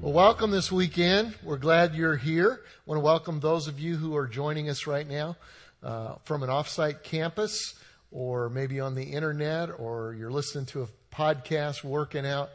Well, 0.00 0.12
welcome 0.12 0.52
this 0.52 0.70
weekend. 0.70 1.34
We're 1.42 1.56
glad 1.56 1.96
you're 1.96 2.16
here. 2.16 2.60
I 2.62 2.68
want 2.86 3.00
to 3.00 3.04
welcome 3.04 3.40
those 3.40 3.66
of 3.66 3.80
you 3.80 3.96
who 3.96 4.14
are 4.14 4.28
joining 4.28 4.68
us 4.68 4.86
right 4.86 5.06
now 5.06 5.36
uh, 5.82 6.14
from 6.22 6.44
an 6.44 6.50
offsite 6.50 7.02
campus 7.02 7.74
or 8.12 8.48
maybe 8.48 8.78
on 8.78 8.94
the 8.94 9.02
internet 9.02 9.70
or 9.76 10.14
you're 10.14 10.30
listening 10.30 10.66
to 10.66 10.82
a 10.82 10.88
podcast 11.12 11.82
working 11.82 12.24
out. 12.24 12.50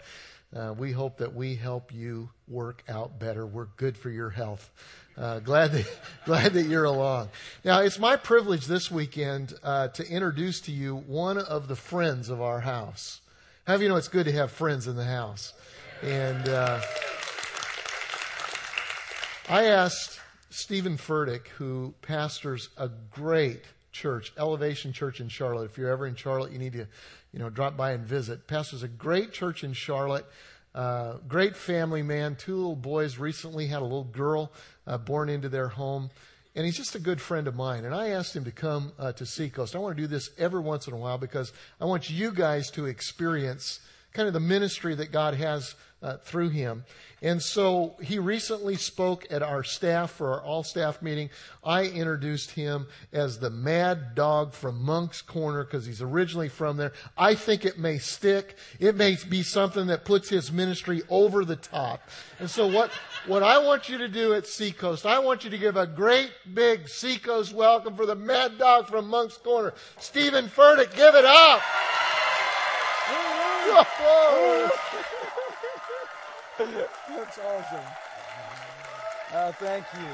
Uh, 0.55 0.73
we 0.77 0.93
hope 0.93 1.17
that 1.17 1.35
we 1.35 1.55
help 1.55 1.93
you 1.93 2.29
work 2.47 2.81
out 2.87 3.19
better. 3.19 3.45
We're 3.45 3.67
good 3.75 3.97
for 3.97 4.09
your 4.09 4.29
health. 4.29 4.71
Uh, 5.17 5.39
glad 5.39 5.73
that 5.73 5.99
glad 6.25 6.53
that 6.53 6.63
you're 6.63 6.85
along. 6.85 7.27
Now, 7.65 7.81
it's 7.81 7.99
my 7.99 8.15
privilege 8.15 8.67
this 8.67 8.89
weekend 8.89 9.53
uh, 9.63 9.89
to 9.89 10.07
introduce 10.07 10.61
to 10.61 10.71
you 10.71 10.95
one 10.95 11.39
of 11.39 11.67
the 11.67 11.75
friends 11.75 12.29
of 12.29 12.41
our 12.41 12.61
house. 12.61 13.19
How 13.67 13.75
you 13.75 13.89
know 13.89 13.97
it's 13.97 14.07
good 14.07 14.27
to 14.27 14.31
have 14.31 14.49
friends 14.49 14.87
in 14.87 14.95
the 14.95 15.03
house? 15.03 15.53
And 16.01 16.47
uh, 16.47 16.81
I 19.49 19.65
asked 19.65 20.21
Steven 20.51 20.95
Furtick, 20.95 21.47
who 21.57 21.93
pastors 22.01 22.69
a 22.77 22.89
great 23.11 23.63
church, 23.91 24.31
Elevation 24.37 24.93
Church 24.93 25.19
in 25.19 25.27
Charlotte. 25.27 25.65
If 25.65 25.77
you're 25.77 25.89
ever 25.89 26.07
in 26.07 26.15
Charlotte, 26.15 26.53
you 26.53 26.59
need 26.59 26.73
to, 26.73 26.87
you 27.33 27.39
know, 27.39 27.49
drop 27.49 27.75
by 27.75 27.91
and 27.91 28.05
visit. 28.05 28.47
Pastors 28.47 28.83
a 28.83 28.87
great 28.87 29.33
church 29.33 29.65
in 29.65 29.73
Charlotte. 29.73 30.25
Uh, 30.73 31.15
great 31.27 31.57
family 31.57 32.01
man. 32.01 32.37
Two 32.37 32.55
little 32.55 32.75
boys 32.75 33.17
recently 33.17 33.67
had 33.67 33.81
a 33.81 33.83
little 33.83 34.05
girl 34.05 34.53
uh, 34.87 34.97
born 34.97 35.27
into 35.27 35.49
their 35.49 35.67
home. 35.67 36.09
And 36.55 36.65
he's 36.65 36.77
just 36.77 36.95
a 36.95 36.99
good 36.99 37.19
friend 37.19 37.45
of 37.45 37.55
mine. 37.55 37.83
And 37.83 37.93
I 37.93 38.09
asked 38.09 38.33
him 38.33 38.45
to 38.45 38.51
come 38.51 38.93
uh, 38.97 39.11
to 39.11 39.25
Seacoast. 39.25 39.75
I 39.75 39.79
want 39.79 39.97
to 39.97 40.01
do 40.01 40.07
this 40.07 40.29
every 40.37 40.61
once 40.61 40.87
in 40.87 40.93
a 40.93 40.97
while 40.97 41.17
because 41.17 41.51
I 41.81 41.85
want 41.85 42.09
you 42.09 42.31
guys 42.31 42.71
to 42.71 42.85
experience 42.85 43.81
kind 44.13 44.27
of 44.27 44.33
the 44.33 44.39
ministry 44.39 44.95
that 44.95 45.11
God 45.11 45.33
has 45.35 45.75
uh, 46.03 46.17
through 46.17 46.49
him. 46.49 46.83
And 47.21 47.41
so 47.41 47.95
he 48.01 48.19
recently 48.19 48.75
spoke 48.75 49.25
at 49.31 49.41
our 49.41 49.63
staff 49.63 50.11
for 50.11 50.33
our 50.33 50.41
all 50.41 50.61
staff 50.61 51.01
meeting. 51.01 51.29
I 51.63 51.85
introduced 51.85 52.51
him 52.51 52.87
as 53.13 53.39
the 53.39 53.49
mad 53.49 54.13
dog 54.13 54.51
from 54.51 54.83
Moncks 54.83 55.21
Corner 55.21 55.63
because 55.63 55.85
he's 55.85 56.01
originally 56.01 56.49
from 56.49 56.75
there. 56.75 56.91
I 57.17 57.35
think 57.35 57.63
it 57.63 57.79
may 57.79 57.97
stick. 57.97 58.57
It 58.77 58.97
may 58.97 59.17
be 59.29 59.41
something 59.41 59.87
that 59.87 60.03
puts 60.03 60.27
his 60.27 60.51
ministry 60.51 61.01
over 61.09 61.45
the 61.45 61.55
top. 61.55 62.01
And 62.39 62.49
so 62.49 62.67
what, 62.67 62.91
what 63.25 63.41
I 63.41 63.57
want 63.57 63.87
you 63.87 63.97
to 63.99 64.09
do 64.09 64.33
at 64.33 64.45
Seacoast, 64.45 65.05
I 65.05 65.19
want 65.19 65.45
you 65.45 65.49
to 65.49 65.57
give 65.57 65.77
a 65.77 65.87
great 65.87 66.33
big 66.53 66.89
Seacoast 66.89 67.53
welcome 67.53 67.95
for 67.95 68.05
the 68.05 68.15
mad 68.15 68.57
dog 68.57 68.87
from 68.87 69.07
Moncks 69.07 69.37
Corner, 69.37 69.73
Steven 69.97 70.49
Furtick. 70.49 70.93
Give 70.93 71.15
it 71.15 71.25
up. 71.25 71.61
That's 77.07 77.37
awesome. 77.39 77.85
Uh, 79.31 79.51
thank 79.53 79.85
you. 79.93 80.07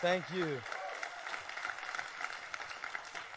Thank 0.00 0.24
you. 0.34 0.60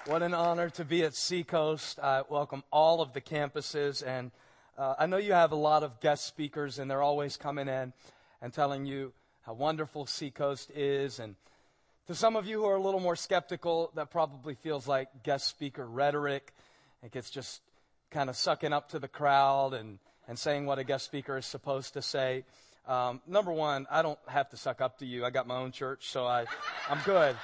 What 0.05 0.21
an 0.21 0.33
honor 0.33 0.69
to 0.71 0.85
be 0.85 1.03
at 1.03 1.15
Seacoast. 1.15 1.99
I 1.99 2.23
welcome 2.29 2.63
all 2.71 3.01
of 3.01 3.13
the 3.13 3.21
campuses, 3.21 4.05
and 4.05 4.31
uh, 4.77 4.95
I 4.99 5.07
know 5.07 5.17
you 5.17 5.33
have 5.33 5.51
a 5.51 5.55
lot 5.55 5.81
of 5.81 5.99
guest 5.99 6.25
speakers, 6.25 6.77
and 6.77 6.89
they're 6.89 7.01
always 7.01 7.37
coming 7.37 7.67
in 7.67 7.93
and 8.41 8.53
telling 8.53 8.85
you 8.85 9.13
how 9.41 9.53
wonderful 9.53 10.05
Seacoast 10.05 10.69
is. 10.71 11.19
And 11.19 11.35
to 12.07 12.13
some 12.13 12.35
of 12.35 12.45
you 12.45 12.61
who 12.61 12.65
are 12.67 12.75
a 12.75 12.81
little 12.81 12.99
more 12.99 13.15
skeptical, 13.15 13.91
that 13.95 14.11
probably 14.11 14.53
feels 14.53 14.87
like 14.87 15.23
guest 15.23 15.47
speaker 15.47 15.85
rhetoric. 15.85 16.53
It 17.05 17.11
gets 17.11 17.29
just 17.29 17.61
kind 18.09 18.29
of 18.29 18.35
sucking 18.35 18.73
up 18.73 18.89
to 18.89 18.99
the 18.99 19.07
crowd 19.07 19.73
and 19.73 19.99
and 20.27 20.39
saying 20.39 20.65
what 20.65 20.79
a 20.79 20.83
guest 20.83 21.05
speaker 21.05 21.37
is 21.37 21.45
supposed 21.45 21.93
to 21.93 22.01
say. 22.01 22.45
Um, 22.87 23.21
number 23.27 23.51
one, 23.51 23.85
I 23.91 24.01
don't 24.01 24.19
have 24.27 24.49
to 24.49 24.57
suck 24.57 24.81
up 24.81 24.99
to 24.99 25.05
you. 25.05 25.23
I 25.23 25.29
got 25.29 25.45
my 25.47 25.57
own 25.57 25.71
church, 25.71 26.09
so 26.09 26.25
I, 26.25 26.45
I'm 26.89 26.99
good. 27.05 27.35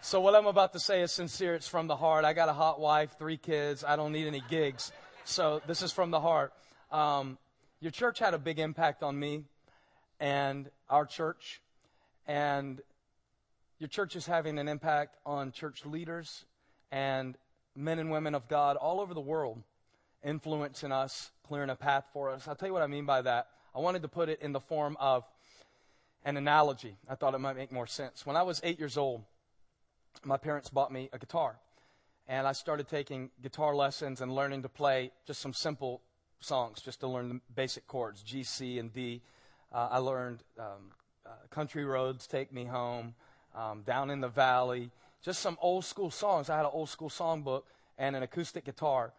So 0.00 0.20
what 0.20 0.34
I'm 0.34 0.46
about 0.46 0.72
to 0.74 0.80
say 0.80 1.02
is 1.02 1.12
sincere. 1.12 1.54
It's 1.54 1.68
from 1.68 1.86
the 1.86 1.96
heart. 1.96 2.24
I 2.24 2.32
got 2.32 2.48
a 2.48 2.52
hot 2.52 2.80
wife, 2.80 3.16
three 3.18 3.36
kids. 3.36 3.84
I 3.84 3.96
don't 3.96 4.12
need 4.12 4.26
any 4.26 4.42
gigs. 4.48 4.92
So 5.24 5.60
this 5.66 5.82
is 5.82 5.92
from 5.92 6.10
the 6.10 6.20
heart. 6.20 6.52
Um, 6.90 7.36
your 7.80 7.90
church 7.90 8.18
had 8.18 8.32
a 8.32 8.38
big 8.38 8.58
impact 8.58 9.02
on 9.02 9.18
me 9.18 9.44
and 10.20 10.70
our 10.88 11.04
church. 11.04 11.60
And 12.26 12.80
your 13.78 13.88
church 13.88 14.16
is 14.16 14.26
having 14.26 14.58
an 14.58 14.68
impact 14.68 15.16
on 15.26 15.52
church 15.52 15.84
leaders 15.84 16.44
and 16.90 17.36
men 17.78 17.98
and 17.98 18.10
women 18.10 18.34
of 18.34 18.48
God 18.48 18.76
all 18.76 19.00
over 19.00 19.14
the 19.14 19.20
world 19.20 19.62
influencing 20.24 20.90
us, 20.90 21.30
clearing 21.46 21.70
a 21.70 21.76
path 21.76 22.04
for 22.12 22.30
us. 22.30 22.48
I'll 22.48 22.56
tell 22.56 22.68
you 22.68 22.72
what 22.72 22.82
I 22.82 22.88
mean 22.88 23.06
by 23.06 23.22
that. 23.22 23.48
I 23.74 23.78
wanted 23.78 24.02
to 24.02 24.08
put 24.08 24.28
it 24.28 24.42
in 24.42 24.52
the 24.52 24.60
form 24.60 24.96
of 24.98 25.24
an 26.24 26.36
analogy. 26.36 26.96
I 27.08 27.14
thought 27.14 27.34
it 27.34 27.38
might 27.38 27.56
make 27.56 27.70
more 27.70 27.86
sense. 27.86 28.26
When 28.26 28.36
I 28.36 28.42
was 28.42 28.60
eight 28.64 28.80
years 28.80 28.96
old, 28.96 29.22
my 30.24 30.36
parents 30.36 30.68
bought 30.68 30.92
me 30.92 31.08
a 31.12 31.18
guitar. 31.18 31.56
And 32.26 32.46
I 32.46 32.52
started 32.52 32.88
taking 32.88 33.30
guitar 33.40 33.74
lessons 33.74 34.20
and 34.20 34.34
learning 34.34 34.62
to 34.62 34.68
play 34.68 35.12
just 35.26 35.40
some 35.40 35.54
simple 35.54 36.02
songs, 36.40 36.82
just 36.82 37.00
to 37.00 37.06
learn 37.06 37.28
the 37.28 37.40
basic 37.54 37.86
chords 37.86 38.22
G, 38.22 38.42
C, 38.42 38.78
and 38.78 38.92
D. 38.92 39.22
Uh, 39.72 39.88
I 39.92 39.98
learned 39.98 40.42
um, 40.58 40.90
uh, 41.24 41.30
Country 41.50 41.84
Roads, 41.84 42.26
Take 42.26 42.52
Me 42.52 42.64
Home, 42.64 43.14
um, 43.54 43.82
Down 43.82 44.10
in 44.10 44.20
the 44.20 44.28
Valley, 44.28 44.90
just 45.22 45.40
some 45.40 45.58
old 45.60 45.84
school 45.84 46.10
songs. 46.10 46.50
I 46.50 46.56
had 46.56 46.64
an 46.64 46.70
old 46.72 46.88
school 46.88 47.10
songbook 47.10 47.62
and 47.98 48.16
an 48.16 48.22
acoustic 48.22 48.64
guitar. 48.64 49.12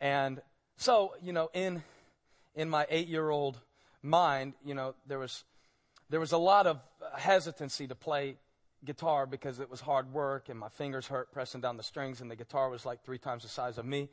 And 0.00 0.40
so, 0.76 1.14
you 1.22 1.32
know, 1.32 1.50
in 1.54 1.82
in 2.54 2.68
my 2.68 2.86
eight 2.90 3.08
year 3.08 3.30
old 3.30 3.58
mind, 4.02 4.54
you 4.64 4.74
know, 4.74 4.94
there 5.06 5.18
was 5.18 5.44
there 6.10 6.20
was 6.20 6.32
a 6.32 6.38
lot 6.38 6.66
of 6.66 6.80
hesitancy 7.16 7.86
to 7.86 7.94
play 7.94 8.36
guitar 8.84 9.26
because 9.26 9.58
it 9.58 9.70
was 9.70 9.80
hard 9.80 10.12
work 10.12 10.48
and 10.48 10.58
my 10.58 10.68
fingers 10.68 11.06
hurt 11.06 11.32
pressing 11.32 11.60
down 11.60 11.76
the 11.76 11.82
strings 11.82 12.20
and 12.20 12.30
the 12.30 12.36
guitar 12.36 12.68
was 12.68 12.86
like 12.86 13.04
three 13.04 13.18
times 13.18 13.42
the 13.42 13.48
size 13.48 13.78
of 13.78 13.84
me. 13.84 14.08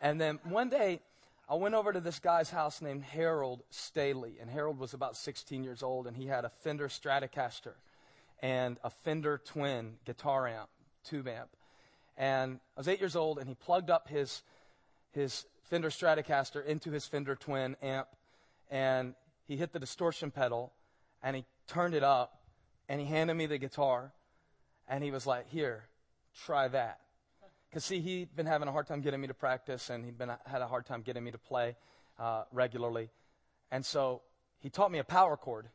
And 0.00 0.20
then 0.20 0.38
one 0.44 0.70
day 0.70 1.00
I 1.48 1.56
went 1.56 1.74
over 1.74 1.92
to 1.92 2.00
this 2.00 2.18
guy's 2.18 2.48
house 2.48 2.80
named 2.80 3.02
Harold 3.04 3.62
Staley, 3.68 4.38
and 4.40 4.48
Harold 4.48 4.78
was 4.78 4.94
about 4.94 5.14
16 5.14 5.62
years 5.62 5.82
old, 5.82 6.06
and 6.06 6.16
he 6.16 6.26
had 6.26 6.46
a 6.46 6.48
Fender 6.48 6.88
Stratocaster 6.88 7.74
and 8.40 8.78
a 8.82 8.88
Fender 8.88 9.38
Twin 9.44 9.96
guitar 10.06 10.48
amp, 10.48 10.70
tube 11.04 11.28
amp. 11.28 11.50
And 12.16 12.60
I 12.76 12.80
was 12.80 12.88
eight 12.88 13.00
years 13.00 13.16
old, 13.16 13.38
and 13.38 13.48
he 13.48 13.54
plugged 13.54 13.90
up 13.90 14.08
his 14.08 14.42
his 15.12 15.46
Fender 15.64 15.90
Stratocaster 15.90 16.64
into 16.64 16.90
his 16.90 17.06
Fender 17.06 17.34
Twin 17.34 17.76
amp, 17.82 18.08
and 18.70 19.14
he 19.46 19.56
hit 19.56 19.72
the 19.72 19.78
distortion 19.78 20.30
pedal, 20.30 20.72
and 21.22 21.36
he 21.36 21.44
turned 21.66 21.94
it 21.94 22.02
up, 22.02 22.40
and 22.88 23.00
he 23.00 23.06
handed 23.06 23.34
me 23.34 23.46
the 23.46 23.58
guitar, 23.58 24.12
and 24.88 25.02
he 25.02 25.10
was 25.10 25.26
like, 25.26 25.48
"Here, 25.48 25.84
try 26.44 26.68
that." 26.68 27.00
Because 27.68 27.84
see, 27.84 28.00
he'd 28.00 28.36
been 28.36 28.46
having 28.46 28.68
a 28.68 28.72
hard 28.72 28.86
time 28.86 29.00
getting 29.00 29.20
me 29.20 29.26
to 29.26 29.34
practice, 29.34 29.90
and 29.90 30.04
he'd 30.04 30.18
been 30.18 30.30
had 30.46 30.62
a 30.62 30.66
hard 30.66 30.86
time 30.86 31.02
getting 31.02 31.24
me 31.24 31.30
to 31.32 31.38
play 31.38 31.76
uh, 32.18 32.44
regularly, 32.52 33.10
and 33.70 33.84
so 33.84 34.22
he 34.60 34.70
taught 34.70 34.92
me 34.92 34.98
a 34.98 35.04
power 35.04 35.36
chord, 35.36 35.68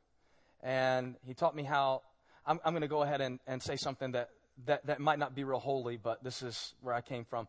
and 0.63 1.15
he 1.25 1.33
taught 1.33 1.55
me 1.55 1.63
how. 1.63 2.03
I'm, 2.45 2.59
I'm 2.65 2.73
going 2.73 2.81
to 2.81 2.87
go 2.87 3.03
ahead 3.03 3.21
and, 3.21 3.39
and 3.45 3.61
say 3.61 3.75
something 3.75 4.13
that, 4.13 4.29
that 4.65 4.85
that 4.87 4.99
might 4.99 5.19
not 5.19 5.35
be 5.35 5.43
real 5.43 5.59
holy, 5.59 5.97
but 5.97 6.23
this 6.23 6.41
is 6.41 6.73
where 6.81 6.93
I 6.93 7.01
came 7.01 7.25
from 7.25 7.47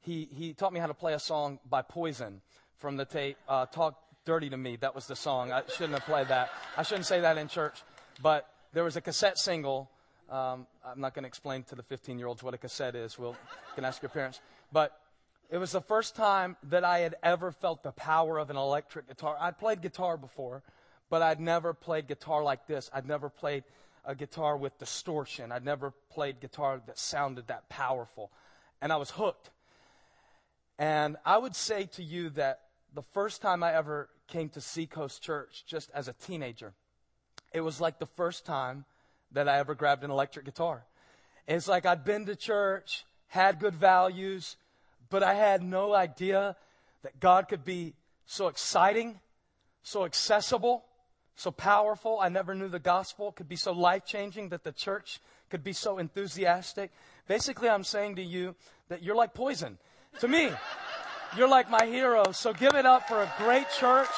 he, 0.00 0.28
he 0.32 0.52
taught 0.52 0.72
me 0.72 0.80
how 0.80 0.86
to 0.86 0.94
play 0.94 1.14
a 1.14 1.18
song 1.18 1.58
by 1.68 1.82
Poison 1.82 2.40
from 2.76 2.96
the 2.96 3.04
tape, 3.04 3.36
uh, 3.48 3.66
Talk 3.66 3.98
Dirty 4.24 4.50
to 4.50 4.56
Me. 4.56 4.76
That 4.76 4.94
was 4.94 5.06
the 5.06 5.16
song. 5.16 5.52
I 5.52 5.62
shouldn't 5.68 5.94
have 5.94 6.04
played 6.04 6.28
that. 6.28 6.50
I 6.76 6.82
shouldn't 6.82 7.06
say 7.06 7.20
that 7.20 7.38
in 7.38 7.48
church. 7.48 7.82
But 8.22 8.48
there 8.72 8.84
was 8.84 8.96
a 8.96 9.00
cassette 9.00 9.38
single. 9.38 9.90
Um, 10.30 10.66
I'm 10.84 11.00
not 11.00 11.14
going 11.14 11.24
to 11.24 11.28
explain 11.28 11.62
to 11.64 11.74
the 11.74 11.82
15 11.82 12.18
year 12.18 12.28
olds 12.28 12.42
what 12.42 12.54
a 12.54 12.58
cassette 12.58 12.94
is. 12.94 13.18
We'll, 13.18 13.36
can 13.74 13.84
ask 13.84 14.02
your 14.02 14.10
parents. 14.10 14.40
But 14.72 14.98
it 15.50 15.58
was 15.58 15.72
the 15.72 15.80
first 15.80 16.14
time 16.14 16.56
that 16.64 16.84
I 16.84 16.98
had 17.00 17.14
ever 17.22 17.52
felt 17.52 17.82
the 17.82 17.92
power 17.92 18.38
of 18.38 18.50
an 18.50 18.56
electric 18.56 19.08
guitar. 19.08 19.36
I'd 19.40 19.58
played 19.58 19.80
guitar 19.80 20.16
before, 20.16 20.62
but 21.08 21.22
I'd 21.22 21.40
never 21.40 21.72
played 21.72 22.06
guitar 22.06 22.42
like 22.42 22.66
this. 22.66 22.90
I'd 22.92 23.08
never 23.08 23.30
played 23.30 23.64
a 24.08 24.14
guitar 24.14 24.56
with 24.56 24.76
distortion. 24.78 25.52
I'd 25.52 25.64
never 25.64 25.92
played 26.10 26.40
guitar 26.40 26.80
that 26.86 26.98
sounded 26.98 27.48
that 27.48 27.68
powerful. 27.68 28.32
And 28.80 28.90
I 28.90 28.96
was 28.96 29.10
hooked. 29.10 29.50
And 30.78 31.18
I 31.26 31.36
would 31.36 31.54
say 31.54 31.84
to 31.92 32.02
you 32.02 32.30
that 32.30 32.62
the 32.94 33.02
first 33.02 33.42
time 33.42 33.62
I 33.62 33.74
ever 33.74 34.08
came 34.26 34.48
to 34.50 34.62
Seacoast 34.62 35.22
Church, 35.22 35.62
just 35.66 35.90
as 35.92 36.08
a 36.08 36.14
teenager, 36.14 36.72
it 37.52 37.60
was 37.60 37.82
like 37.82 37.98
the 37.98 38.06
first 38.06 38.46
time 38.46 38.86
that 39.32 39.46
I 39.46 39.58
ever 39.58 39.74
grabbed 39.74 40.04
an 40.04 40.10
electric 40.10 40.46
guitar. 40.46 40.86
It's 41.46 41.68
like 41.68 41.84
I'd 41.84 42.04
been 42.04 42.24
to 42.26 42.36
church, 42.36 43.04
had 43.26 43.60
good 43.60 43.74
values, 43.74 44.56
but 45.10 45.22
I 45.22 45.34
had 45.34 45.62
no 45.62 45.92
idea 45.92 46.56
that 47.02 47.20
God 47.20 47.48
could 47.48 47.64
be 47.64 47.92
so 48.24 48.48
exciting, 48.48 49.20
so 49.82 50.06
accessible, 50.06 50.84
so 51.38 51.50
powerful. 51.52 52.18
I 52.20 52.28
never 52.28 52.54
knew 52.54 52.68
the 52.68 52.78
gospel 52.78 53.32
could 53.32 53.48
be 53.48 53.56
so 53.56 53.72
life 53.72 54.04
changing 54.04 54.48
that 54.48 54.64
the 54.64 54.72
church 54.72 55.20
could 55.50 55.62
be 55.62 55.72
so 55.72 55.98
enthusiastic. 55.98 56.90
Basically, 57.28 57.68
I'm 57.68 57.84
saying 57.84 58.16
to 58.16 58.22
you 58.22 58.56
that 58.88 59.02
you're 59.02 59.14
like 59.14 59.34
poison. 59.34 59.78
To 60.20 60.28
me, 60.28 60.50
you're 61.36 61.48
like 61.48 61.70
my 61.70 61.86
hero. 61.86 62.32
So 62.32 62.52
give 62.52 62.74
it 62.74 62.84
up 62.84 63.06
for 63.06 63.22
a 63.22 63.32
great 63.38 63.66
church. 63.78 64.08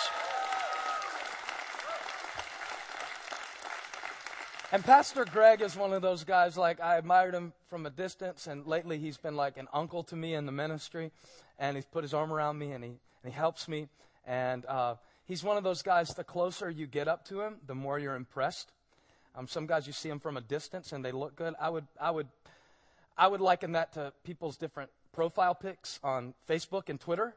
And 4.73 4.85
Pastor 4.85 5.25
Greg 5.25 5.61
is 5.61 5.77
one 5.77 5.93
of 5.93 6.01
those 6.01 6.23
guys, 6.23 6.57
like, 6.57 6.81
I 6.81 6.97
admired 6.97 7.35
him 7.35 7.53
from 7.69 7.87
a 7.87 7.91
distance, 7.91 8.47
and 8.47 8.65
lately 8.69 8.99
he's 8.99 9.17
been 9.17 9.35
like 9.35 9.57
an 9.57 9.67
uncle 9.73 10.05
to 10.05 10.17
me 10.17 10.35
in 10.35 10.47
the 10.47 10.53
ministry, 10.53 11.11
and 11.59 11.77
he's 11.77 11.85
put 11.87 12.05
his 12.05 12.15
arm 12.15 12.33
around 12.33 12.57
me, 12.57 12.71
and 12.71 12.85
he, 12.85 12.91
and 12.91 13.33
he 13.33 13.37
helps 13.37 13.67
me, 13.67 13.89
and, 14.25 14.65
uh, 14.67 14.95
he's 15.31 15.45
one 15.45 15.57
of 15.57 15.63
those 15.63 15.83
guys, 15.83 16.09
the 16.09 16.25
closer 16.25 16.69
you 16.69 16.89
get 16.89 17.07
up 17.07 17.25
to 17.25 17.41
him, 17.41 17.55
the 17.65 17.75
more 17.75 18.01
you're 18.01 18.17
impressed. 18.17 18.73
Um, 19.37 19.47
some 19.47 19.65
guys, 19.65 19.87
you 19.87 19.93
see 19.93 20.09
them 20.09 20.19
from 20.19 20.37
a 20.37 20.41
distance 20.41 20.93
and 20.93 21.05
they 21.05 21.13
look 21.13 21.37
good. 21.37 21.55
I 21.61 21.71
would, 21.71 21.87
I 22.01 22.11
would, 22.11 22.27
I 23.17 23.29
would 23.29 23.41
liken 23.41 23.73
that 23.73 23.93
to 23.93 24.13
people's 24.25 24.57
different 24.57 24.91
profile 25.13 25.55
pics 25.55 26.01
on 26.03 26.35
Facebook 26.49 26.89
and 26.89 26.99
Twitter. 26.99 27.37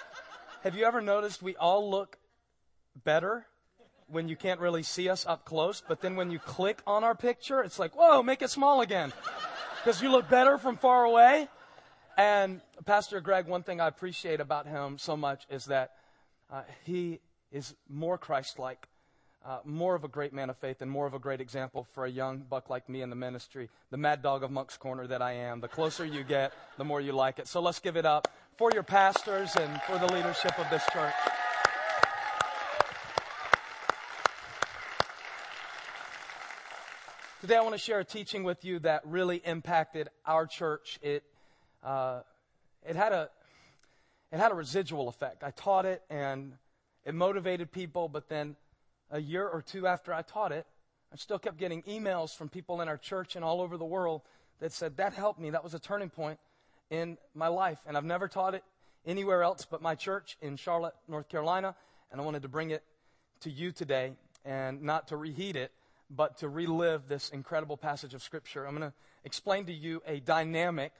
Have 0.62 0.76
you 0.76 0.86
ever 0.86 1.02
noticed 1.02 1.42
we 1.42 1.54
all 1.56 1.90
look 1.90 2.16
better 3.04 3.46
when 4.08 4.28
you 4.28 4.36
can't 4.36 4.58
really 4.58 4.82
see 4.82 5.10
us 5.10 5.26
up 5.26 5.44
close, 5.44 5.82
but 5.86 6.00
then 6.00 6.16
when 6.16 6.30
you 6.30 6.38
click 6.38 6.80
on 6.86 7.04
our 7.04 7.14
picture, 7.14 7.60
it's 7.60 7.78
like, 7.78 7.94
whoa, 7.94 8.22
make 8.22 8.40
it 8.40 8.50
small 8.50 8.80
again. 8.80 9.12
Because 9.84 10.02
you 10.02 10.10
look 10.10 10.28
better 10.28 10.58
from 10.58 10.78
far 10.78 11.04
away. 11.04 11.46
And 12.18 12.60
Pastor 12.86 13.20
Greg, 13.20 13.46
one 13.46 13.62
thing 13.62 13.80
I 13.80 13.86
appreciate 13.86 14.40
about 14.40 14.66
him 14.66 14.98
so 14.98 15.16
much 15.16 15.46
is 15.48 15.66
that 15.66 15.92
uh, 16.50 16.62
he 16.84 17.20
is 17.56 17.74
more 17.88 18.18
Christ 18.18 18.58
like, 18.58 18.86
uh, 19.42 19.60
more 19.64 19.94
of 19.94 20.04
a 20.04 20.08
great 20.08 20.34
man 20.34 20.50
of 20.50 20.58
faith, 20.58 20.82
and 20.82 20.90
more 20.90 21.06
of 21.06 21.14
a 21.14 21.18
great 21.18 21.40
example 21.40 21.86
for 21.94 22.04
a 22.04 22.10
young 22.10 22.40
buck 22.40 22.68
like 22.68 22.86
me 22.86 23.00
in 23.00 23.08
the 23.08 23.16
ministry, 23.16 23.70
the 23.90 23.96
mad 23.96 24.20
dog 24.22 24.42
of 24.42 24.50
Moncks 24.50 24.76
Corner 24.76 25.06
that 25.06 25.22
I 25.22 25.32
am. 25.32 25.60
The 25.60 25.68
closer 25.68 26.04
you 26.04 26.22
get, 26.22 26.52
the 26.76 26.84
more 26.84 27.00
you 27.00 27.12
like 27.12 27.38
it. 27.38 27.48
So 27.48 27.60
let's 27.62 27.78
give 27.78 27.96
it 27.96 28.04
up 28.04 28.28
for 28.58 28.70
your 28.74 28.82
pastors 28.82 29.56
and 29.56 29.80
for 29.82 29.98
the 29.98 30.12
leadership 30.12 30.58
of 30.58 30.68
this 30.68 30.84
church. 30.92 31.14
Today, 37.40 37.56
I 37.56 37.62
want 37.62 37.74
to 37.74 37.78
share 37.78 38.00
a 38.00 38.04
teaching 38.04 38.44
with 38.44 38.66
you 38.66 38.80
that 38.80 39.00
really 39.06 39.38
impacted 39.38 40.10
our 40.26 40.46
church. 40.46 40.98
It, 41.00 41.22
uh, 41.82 42.20
it, 42.86 42.96
had 42.96 43.12
a, 43.12 43.30
it 44.30 44.38
had 44.38 44.52
a 44.52 44.54
residual 44.54 45.08
effect. 45.08 45.42
I 45.42 45.52
taught 45.52 45.86
it 45.86 46.02
and 46.10 46.52
it 47.06 47.14
motivated 47.14 47.72
people, 47.72 48.08
but 48.08 48.28
then 48.28 48.56
a 49.10 49.20
year 49.20 49.46
or 49.46 49.62
two 49.62 49.86
after 49.86 50.12
I 50.12 50.22
taught 50.22 50.52
it, 50.52 50.66
I 51.12 51.16
still 51.16 51.38
kept 51.38 51.56
getting 51.56 51.82
emails 51.84 52.36
from 52.36 52.48
people 52.48 52.80
in 52.80 52.88
our 52.88 52.98
church 52.98 53.36
and 53.36 53.44
all 53.44 53.60
over 53.60 53.76
the 53.76 53.84
world 53.84 54.22
that 54.58 54.72
said, 54.72 54.96
That 54.96 55.14
helped 55.14 55.40
me. 55.40 55.50
That 55.50 55.62
was 55.62 55.72
a 55.72 55.78
turning 55.78 56.10
point 56.10 56.40
in 56.90 57.16
my 57.32 57.46
life. 57.46 57.78
And 57.86 57.96
I've 57.96 58.04
never 58.04 58.26
taught 58.26 58.54
it 58.54 58.64
anywhere 59.06 59.44
else 59.44 59.66
but 59.70 59.80
my 59.80 59.94
church 59.94 60.36
in 60.42 60.56
Charlotte, 60.56 60.94
North 61.06 61.28
Carolina. 61.28 61.76
And 62.10 62.20
I 62.20 62.24
wanted 62.24 62.42
to 62.42 62.48
bring 62.48 62.70
it 62.70 62.82
to 63.40 63.50
you 63.50 63.70
today 63.70 64.12
and 64.44 64.82
not 64.82 65.08
to 65.08 65.16
reheat 65.16 65.54
it, 65.54 65.70
but 66.10 66.38
to 66.38 66.48
relive 66.48 67.06
this 67.08 67.30
incredible 67.30 67.76
passage 67.76 68.14
of 68.14 68.22
Scripture. 68.22 68.66
I'm 68.66 68.76
going 68.76 68.90
to 68.90 68.96
explain 69.24 69.66
to 69.66 69.72
you 69.72 70.02
a 70.06 70.18
dynamic 70.18 70.92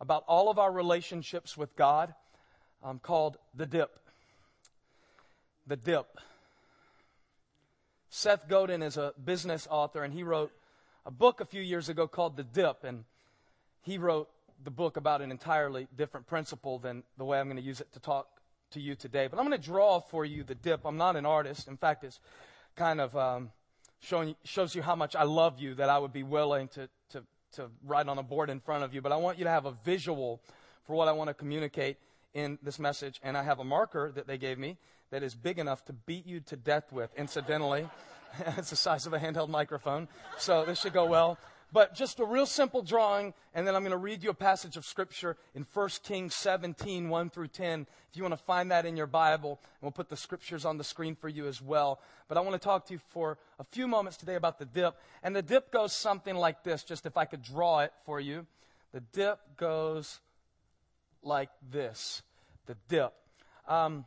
about 0.00 0.24
all 0.26 0.50
of 0.50 0.58
our 0.58 0.72
relationships 0.72 1.56
with 1.56 1.76
God 1.76 2.12
um, 2.82 2.98
called 2.98 3.36
the 3.54 3.66
dip. 3.66 4.00
The 5.66 5.76
dip. 5.76 6.06
Seth 8.10 8.48
Godin 8.48 8.82
is 8.82 8.96
a 8.96 9.12
business 9.24 9.66
author, 9.70 10.04
and 10.04 10.12
he 10.12 10.22
wrote 10.22 10.52
a 11.06 11.10
book 11.10 11.40
a 11.40 11.44
few 11.44 11.62
years 11.62 11.88
ago 11.88 12.06
called 12.06 12.36
The 12.36 12.44
Dip. 12.44 12.84
And 12.84 13.04
he 13.82 13.98
wrote 13.98 14.28
the 14.62 14.70
book 14.70 14.96
about 14.96 15.20
an 15.20 15.30
entirely 15.30 15.88
different 15.96 16.26
principle 16.26 16.78
than 16.78 17.02
the 17.18 17.24
way 17.24 17.38
I'm 17.38 17.46
going 17.46 17.56
to 17.56 17.62
use 17.62 17.80
it 17.80 17.92
to 17.92 18.00
talk 18.00 18.28
to 18.72 18.80
you 18.80 18.94
today. 18.94 19.26
But 19.26 19.38
I'm 19.38 19.46
going 19.46 19.60
to 19.60 19.66
draw 19.66 20.00
for 20.00 20.24
you 20.24 20.44
the 20.44 20.54
dip. 20.54 20.84
I'm 20.84 20.96
not 20.96 21.16
an 21.16 21.26
artist. 21.26 21.68
In 21.68 21.76
fact, 21.76 22.04
it's 22.04 22.20
kind 22.76 23.00
of 23.00 23.16
um, 23.16 23.50
showing, 24.00 24.36
shows 24.44 24.74
you 24.74 24.82
how 24.82 24.96
much 24.96 25.16
I 25.16 25.24
love 25.24 25.60
you 25.60 25.74
that 25.74 25.88
I 25.88 25.98
would 25.98 26.12
be 26.12 26.22
willing 26.22 26.68
to, 26.68 26.88
to, 27.10 27.22
to 27.52 27.70
write 27.84 28.08
on 28.08 28.18
a 28.18 28.22
board 28.22 28.50
in 28.50 28.60
front 28.60 28.84
of 28.84 28.94
you. 28.94 29.00
But 29.00 29.12
I 29.12 29.16
want 29.16 29.38
you 29.38 29.44
to 29.44 29.50
have 29.50 29.66
a 29.66 29.72
visual 29.84 30.40
for 30.86 30.94
what 30.94 31.08
I 31.08 31.12
want 31.12 31.28
to 31.28 31.34
communicate 31.34 31.96
in 32.32 32.58
this 32.62 32.78
message. 32.78 33.20
And 33.22 33.36
I 33.36 33.42
have 33.42 33.58
a 33.58 33.64
marker 33.64 34.12
that 34.14 34.26
they 34.26 34.38
gave 34.38 34.58
me 34.58 34.76
that 35.10 35.22
is 35.22 35.34
big 35.34 35.58
enough 35.58 35.84
to 35.86 35.92
beat 35.92 36.26
you 36.26 36.40
to 36.40 36.56
death 36.56 36.92
with, 36.92 37.10
incidentally. 37.16 37.88
it's 38.58 38.70
the 38.70 38.76
size 38.76 39.06
of 39.06 39.12
a 39.12 39.18
handheld 39.18 39.48
microphone. 39.48 40.08
So 40.38 40.64
this 40.64 40.80
should 40.80 40.92
go 40.92 41.06
well. 41.06 41.38
But 41.72 41.92
just 41.92 42.20
a 42.20 42.24
real 42.24 42.46
simple 42.46 42.82
drawing, 42.82 43.34
and 43.52 43.66
then 43.66 43.74
I'm 43.74 43.82
going 43.82 43.90
to 43.90 43.96
read 43.96 44.22
you 44.22 44.30
a 44.30 44.34
passage 44.34 44.76
of 44.76 44.84
Scripture 44.84 45.36
in 45.56 45.66
1 45.74 45.88
Kings 46.04 46.32
17, 46.36 47.08
1 47.08 47.30
through 47.30 47.48
10. 47.48 47.88
If 48.10 48.16
you 48.16 48.22
want 48.22 48.32
to 48.32 48.44
find 48.44 48.70
that 48.70 48.86
in 48.86 48.96
your 48.96 49.08
Bible, 49.08 49.58
we'll 49.80 49.90
put 49.90 50.08
the 50.08 50.16
Scriptures 50.16 50.64
on 50.64 50.78
the 50.78 50.84
screen 50.84 51.16
for 51.16 51.28
you 51.28 51.48
as 51.48 51.60
well. 51.60 52.00
But 52.28 52.38
I 52.38 52.42
want 52.42 52.52
to 52.52 52.64
talk 52.64 52.86
to 52.86 52.92
you 52.92 53.00
for 53.08 53.38
a 53.58 53.64
few 53.64 53.88
moments 53.88 54.16
today 54.16 54.36
about 54.36 54.60
the 54.60 54.66
dip. 54.66 54.94
And 55.24 55.34
the 55.34 55.42
dip 55.42 55.72
goes 55.72 55.92
something 55.92 56.36
like 56.36 56.62
this, 56.62 56.84
just 56.84 57.06
if 57.06 57.16
I 57.16 57.24
could 57.24 57.42
draw 57.42 57.80
it 57.80 57.92
for 58.06 58.20
you. 58.20 58.46
The 58.92 59.00
dip 59.00 59.40
goes 59.56 60.20
like 61.24 61.50
this. 61.72 62.22
The 62.66 62.76
dip. 62.88 63.12
Um, 63.66 64.04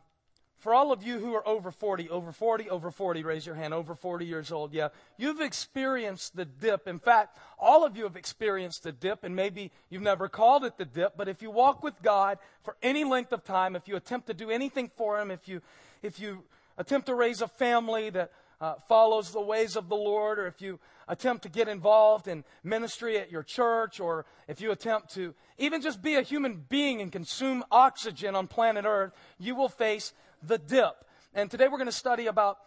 for 0.60 0.74
all 0.74 0.92
of 0.92 1.04
you 1.04 1.20
who 1.20 1.36
are 1.36 1.48
over 1.48 1.70
40, 1.70 2.10
over 2.10 2.32
40, 2.32 2.70
over 2.70 2.90
40, 2.90 3.24
raise 3.24 3.46
your 3.46 3.56
hand, 3.56 3.74
over 3.74 3.94
40 3.94 4.26
years 4.26 4.52
old, 4.52 4.74
yeah, 4.74 4.90
you've 5.16 5.40
experienced 5.40 6.36
the 6.36 6.46
dip. 6.46 6.88
In 6.88 6.98
fact, 6.98 7.38
all 7.60 7.86
of 7.86 7.96
you 7.96 8.04
have 8.04 8.16
experienced 8.16 8.84
the 8.84 8.92
dip, 8.92 9.24
and 9.24 9.36
maybe 9.36 9.72
you've 9.90 10.02
never 10.02 10.28
called 10.28 10.64
it 10.64 10.78
the 10.78 10.86
dip, 10.86 11.16
but 11.16 11.28
if 11.28 11.42
you 11.42 11.52
walk 11.52 11.84
with 11.84 12.02
God 12.02 12.40
for 12.64 12.76
any 12.82 13.04
length 13.04 13.32
of 13.34 13.44
time, 13.44 13.76
if 13.76 13.88
you 13.88 13.96
attempt 13.96 14.28
to 14.28 14.34
do 14.34 14.50
anything 14.50 14.90
for 14.96 15.20
Him, 15.20 15.30
if 15.30 15.48
you, 15.48 15.62
if 16.02 16.20
you 16.20 16.44
attempt 16.78 17.08
to 17.08 17.16
raise 17.16 17.42
a 17.42 17.48
family 17.48 18.10
that 18.10 18.32
uh, 18.60 18.76
follows 18.88 19.32
the 19.32 19.42
ways 19.42 19.76
of 19.76 19.90
the 19.90 19.96
Lord, 19.96 20.40
or 20.40 20.48
if 20.48 20.62
you 20.62 20.80
attempt 21.08 21.44
to 21.44 21.50
get 21.50 21.68
involved 21.68 22.28
in 22.28 22.44
ministry 22.64 23.20
at 23.20 23.32
your 23.32 23.44
church, 23.44 24.00
or 24.00 24.26
if 24.48 24.60
you 24.60 24.72
attempt 24.72 25.14
to 25.14 25.36
even 25.58 25.82
just 25.82 26.02
be 26.02 26.16
a 26.16 26.22
human 26.22 26.66
being 26.68 27.02
and 27.02 27.12
consume 27.12 27.64
oxygen 27.72 28.36
on 28.36 28.48
planet 28.48 28.86
Earth, 28.86 29.14
you 29.40 29.56
will 29.56 29.70
face 29.70 30.14
the 30.44 30.58
dip. 30.58 31.06
And 31.34 31.50
today 31.50 31.68
we're 31.68 31.78
going 31.78 31.86
to 31.86 31.92
study 31.92 32.28
about 32.28 32.58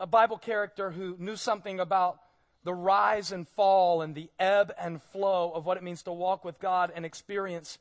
a 0.00 0.06
Bible 0.06 0.38
character 0.38 0.90
who 0.90 1.16
knew 1.18 1.36
something 1.36 1.80
about 1.80 2.18
the 2.64 2.74
rise 2.74 3.32
and 3.32 3.48
fall 3.48 4.02
and 4.02 4.14
the 4.14 4.28
ebb 4.38 4.72
and 4.78 5.02
flow 5.02 5.52
of 5.52 5.64
what 5.64 5.76
it 5.76 5.82
means 5.82 6.02
to 6.02 6.12
walk 6.12 6.44
with 6.44 6.58
God 6.60 6.92
and 6.94 7.04
experience 7.04 7.78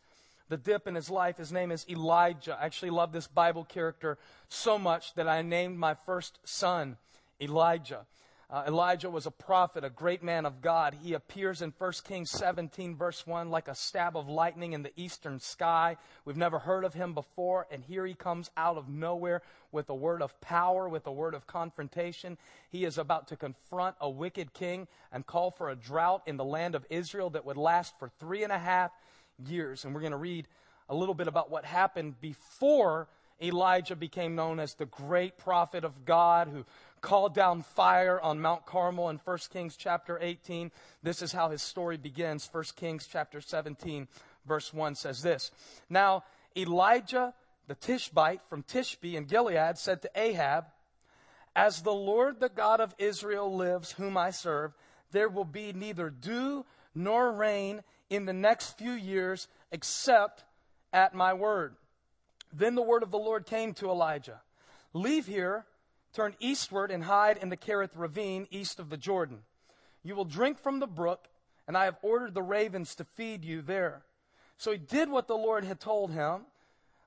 the 0.50 0.58
dip 0.58 0.88
in 0.88 0.96
his 0.96 1.10
life. 1.10 1.38
His 1.38 1.52
name 1.52 1.72
is 1.72 1.86
Elijah. 1.90 2.58
I 2.60 2.66
actually 2.66 2.92
love 2.92 3.12
this 3.12 3.28
Bible 3.28 3.66
character 3.66 4.18
so 4.50 4.78
much 4.78 5.14
that 5.16 5.28
I 5.28 5.42
named 5.42 5.78
my 5.78 5.96
first 6.06 6.40
son 6.44 6.98
Elijah. 7.42 8.06
Uh, 8.50 8.64
Elijah 8.66 9.10
was 9.10 9.26
a 9.26 9.32
prophet, 9.32 9.84
a 9.84 9.90
great 9.90 10.24
man 10.24 10.46
of 10.46 10.62
God. 10.62 10.96
He 11.04 11.14
appears 11.14 11.62
in 11.62 11.74
1 11.78 11.92
Kings 12.08 12.32
17, 12.32 12.96
verse 12.96 13.28
1, 13.28 13.50
like 13.50 13.68
a 13.68 13.76
stab 13.76 14.16
of 14.16 14.30
lightning 14.30 14.72
in 14.72 14.84
the 14.84 14.94
eastern 14.96 15.42
sky. 15.42 15.98
We've 16.24 16.38
never 16.38 16.58
heard 16.58 16.86
of 16.86 16.94
him 16.94 17.14
before, 17.14 17.68
and 17.70 17.84
here 17.84 18.06
he 18.06 18.14
comes 18.14 18.50
out 18.56 18.78
of 18.78 18.88
nowhere 18.88 19.42
with 19.74 19.90
a 19.90 19.96
word 19.96 20.22
of 20.22 20.40
power, 20.40 20.88
with 20.88 21.06
a 21.08 21.12
word 21.12 21.34
of 21.34 21.46
confrontation. 21.46 22.38
He 22.70 22.86
is 22.86 22.98
about 22.98 23.28
to 23.28 23.36
confront 23.36 23.98
a 24.00 24.10
wicked 24.10 24.54
king 24.54 24.88
and 25.12 25.26
call 25.26 25.52
for 25.52 25.70
a 25.70 25.76
drought 25.76 26.24
in 26.26 26.38
the 26.38 26.46
land 26.46 26.74
of 26.74 26.86
Israel 26.90 27.30
that 27.32 27.46
would 27.46 27.58
last 27.58 28.00
for 28.00 28.08
three 28.18 28.46
and 28.46 28.54
a 28.54 28.58
half 28.58 28.92
years. 29.46 29.84
And 29.84 29.94
we're 29.94 30.00
going 30.00 30.12
to 30.12 30.18
read 30.18 30.48
a 30.88 30.96
little 30.96 31.16
bit 31.16 31.28
about 31.28 31.52
what 31.52 31.66
happened 31.66 32.22
before 32.22 33.10
Elijah 33.42 33.96
became 33.96 34.36
known 34.36 34.60
as 34.60 34.74
the 34.74 34.86
great 34.86 35.38
prophet 35.38 35.84
of 35.84 36.06
God 36.06 36.48
who 36.48 36.66
called 37.02 37.36
down 37.36 37.62
fire 37.62 38.20
on 38.20 38.42
Mount 38.42 38.66
Carmel 38.66 39.10
in 39.10 39.20
1 39.24 39.38
Kings 39.52 39.76
chapter 39.76 40.18
18. 40.22 40.72
This 41.04 41.22
is 41.22 41.32
how 41.32 41.50
his 41.50 41.62
story 41.62 41.98
begins. 41.98 42.50
1 42.52 42.64
Kings 42.76 43.08
chapter 43.10 43.40
17, 43.40 44.08
verse 44.46 44.74
1 44.74 44.96
says 44.96 45.22
this 45.22 45.52
Now 45.90 46.24
Elijah 46.56 47.34
the 47.68 47.76
Tishbite 47.76 48.42
from 48.50 48.64
Tishbe 48.64 49.16
in 49.16 49.26
Gilead 49.26 49.78
said 49.78 50.02
to 50.02 50.10
Ahab, 50.16 50.66
As 51.56 51.82
the 51.82 51.94
Lord 51.94 52.40
the 52.40 52.50
God 52.50 52.80
of 52.80 52.96
Israel 52.98 53.54
lives, 53.54 53.92
whom 53.92 54.18
I 54.18 54.32
serve, 54.32 54.74
there 55.12 55.30
will 55.30 55.46
be 55.46 55.74
neither 55.74 56.10
dew 56.10 56.66
nor 56.96 57.32
rain 57.32 57.84
in 58.10 58.26
the 58.26 58.34
next 58.34 58.78
few 58.78 58.94
years 58.94 59.48
except 59.72 60.46
at 60.94 61.14
my 61.14 61.34
word. 61.34 61.76
Then 62.54 62.76
the 62.76 62.82
word 62.82 63.04
of 63.04 63.12
the 63.12 63.18
Lord 63.18 63.46
came 63.46 63.74
to 63.76 63.90
Elijah 63.90 64.42
Leave 64.94 65.28
here 65.28 65.66
Turn 66.18 66.36
eastward 66.40 66.90
and 66.90 67.04
hide 67.04 67.38
in 67.38 67.50
the 67.50 67.58
Kerith 67.58 67.92
ravine 67.96 68.48
east 68.50 68.80
of 68.80 68.90
the 68.90 68.98
Jordan. 68.98 69.44
You 70.04 70.16
will 70.16 70.26
drink 70.26 70.58
from 70.58 70.80
the 70.80 70.88
brook, 70.88 71.28
and 71.68 71.78
I 71.78 71.86
have 71.86 71.98
ordered 72.02 72.34
the 72.34 72.42
ravens 72.42 72.96
to 72.96 73.04
feed 73.04 73.46
you 73.46 73.62
there. 73.62 74.02
So 74.58 74.72
he 74.72 74.80
did 74.80 75.10
what 75.10 75.28
the 75.28 75.38
Lord 75.38 75.64
had 75.64 75.80
told 75.80 76.12
him. 76.12 76.46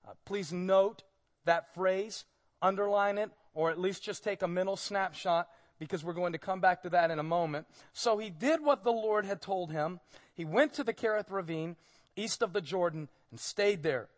Uh, 0.07 0.13
please 0.25 0.53
note 0.53 1.03
that 1.45 1.75
phrase, 1.75 2.25
underline 2.63 3.19
it, 3.19 3.33
or 3.53 3.71
at 3.71 3.81
least 3.81 4.05
just 4.05 4.23
take 4.23 4.43
a 4.43 4.49
mental 4.49 4.77
snapshot 4.77 5.49
because 5.81 6.05
we're 6.05 6.13
going 6.13 6.33
to 6.33 6.39
come 6.39 6.61
back 6.61 6.83
to 6.83 6.91
that 6.91 7.11
in 7.11 7.19
a 7.19 7.25
moment. 7.25 7.67
So 7.93 8.19
he 8.19 8.31
did 8.31 8.63
what 8.63 8.85
the 8.85 8.93
Lord 8.93 9.25
had 9.25 9.41
told 9.41 9.73
him. 9.73 9.99
He 10.35 10.45
went 10.45 10.75
to 10.75 10.85
the 10.85 10.95
Kerith 10.95 11.33
ravine 11.33 11.75
east 12.15 12.43
of 12.43 12.53
the 12.53 12.61
Jordan 12.61 13.09
and 13.33 13.41
stayed 13.41 13.83
there. 13.83 14.09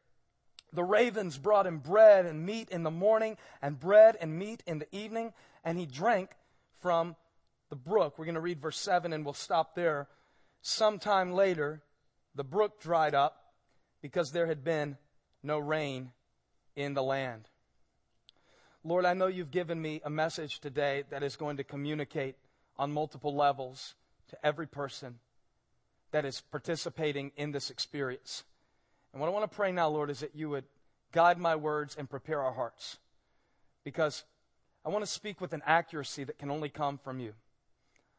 The 0.72 0.84
ravens 0.84 1.38
brought 1.38 1.66
him 1.66 1.78
bread 1.78 2.24
and 2.24 2.46
meat 2.46 2.70
in 2.70 2.82
the 2.82 2.90
morning, 2.90 3.36
and 3.60 3.78
bread 3.78 4.16
and 4.20 4.38
meat 4.38 4.62
in 4.66 4.78
the 4.78 4.94
evening, 4.94 5.32
and 5.64 5.78
he 5.78 5.86
drank 5.86 6.30
from 6.80 7.16
the 7.68 7.76
brook. 7.76 8.18
We're 8.18 8.24
going 8.24 8.34
to 8.34 8.40
read 8.40 8.60
verse 8.60 8.78
7 8.78 9.12
and 9.12 9.24
we'll 9.24 9.34
stop 9.34 9.74
there. 9.74 10.08
Sometime 10.60 11.32
later, 11.32 11.82
the 12.34 12.44
brook 12.44 12.80
dried 12.80 13.14
up 13.14 13.52
because 14.02 14.32
there 14.32 14.46
had 14.46 14.64
been 14.64 14.98
no 15.42 15.58
rain 15.58 16.12
in 16.76 16.94
the 16.94 17.02
land. 17.02 17.48
Lord, 18.84 19.04
I 19.04 19.14
know 19.14 19.26
you've 19.26 19.50
given 19.50 19.80
me 19.80 20.00
a 20.04 20.10
message 20.10 20.58
today 20.60 21.04
that 21.10 21.22
is 21.22 21.36
going 21.36 21.56
to 21.58 21.64
communicate 21.64 22.36
on 22.76 22.92
multiple 22.92 23.34
levels 23.34 23.94
to 24.28 24.46
every 24.46 24.66
person 24.66 25.18
that 26.10 26.24
is 26.24 26.40
participating 26.40 27.32
in 27.36 27.52
this 27.52 27.70
experience. 27.70 28.44
And 29.12 29.20
what 29.20 29.28
I 29.28 29.30
want 29.30 29.50
to 29.50 29.54
pray 29.54 29.72
now, 29.72 29.88
Lord, 29.88 30.10
is 30.10 30.20
that 30.20 30.34
you 30.34 30.48
would 30.50 30.64
guide 31.12 31.38
my 31.38 31.56
words 31.56 31.96
and 31.98 32.08
prepare 32.08 32.42
our 32.42 32.52
hearts. 32.52 32.98
Because 33.84 34.24
I 34.84 34.88
want 34.88 35.04
to 35.04 35.10
speak 35.10 35.40
with 35.40 35.52
an 35.52 35.62
accuracy 35.66 36.24
that 36.24 36.38
can 36.38 36.50
only 36.50 36.68
come 36.68 36.98
from 36.98 37.20
you. 37.20 37.34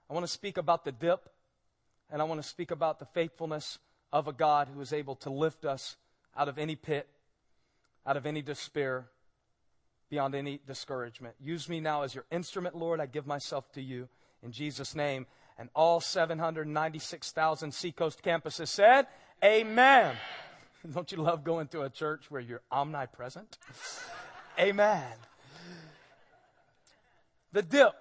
I 0.10 0.14
want 0.14 0.26
to 0.26 0.32
speak 0.32 0.58
about 0.58 0.86
the 0.86 0.92
dip, 0.92 1.30
and 2.12 2.22
I 2.22 2.26
want 2.26 2.42
to 2.42 2.48
speak 2.48 2.72
about 2.72 3.00
the 3.00 3.06
faithfulness 3.06 3.80
of 4.12 4.28
a 4.28 4.34
God 4.34 4.68
who 4.74 4.80
is 4.82 4.94
able 4.94 5.16
to 5.18 5.30
lift 5.30 5.66
us 5.66 5.98
out 6.38 6.48
of 6.48 6.58
any 6.58 6.76
pit, 6.76 7.08
out 8.06 8.18
of 8.18 8.26
any 8.26 8.42
despair, 8.42 9.08
beyond 10.10 10.36
any 10.36 10.60
discouragement. 10.68 11.34
Use 11.42 11.68
me 11.68 11.80
now 11.80 12.04
as 12.04 12.14
your 12.14 12.26
instrument, 12.32 12.76
Lord. 12.76 13.00
I 13.00 13.08
give 13.08 13.26
myself 13.26 13.72
to 13.72 13.82
you 13.82 14.08
in 14.44 14.52
Jesus' 14.52 14.94
name. 14.94 15.26
And 15.58 15.70
all 15.76 16.00
796,000 16.00 17.74
Seacoast 17.74 18.22
campuses 18.24 18.68
said, 18.68 19.08
Amen. 19.44 20.16
Don't 20.94 21.12
you 21.12 21.18
love 21.20 21.44
going 21.44 21.68
to 21.70 21.82
a 21.82 21.90
church 21.90 22.30
where 22.30 22.42
you're 22.42 22.62
omnipresent? 22.72 23.58
Amen. 24.60 25.14
The 27.54 27.62
dip. 27.62 27.94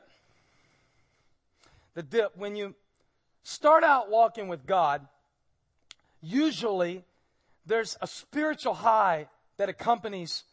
The 1.95 2.03
dip. 2.03 2.37
When 2.37 2.57
you 2.57 2.75
start 3.43 3.85
out 3.85 4.11
walking 4.11 4.49
with 4.49 4.67
God, 4.67 5.07
usually 6.21 7.05
there's 7.67 7.97
a 8.01 8.07
spiritual 8.07 8.75
high 8.75 9.29
that 9.59 9.69
accompanies 9.69 10.45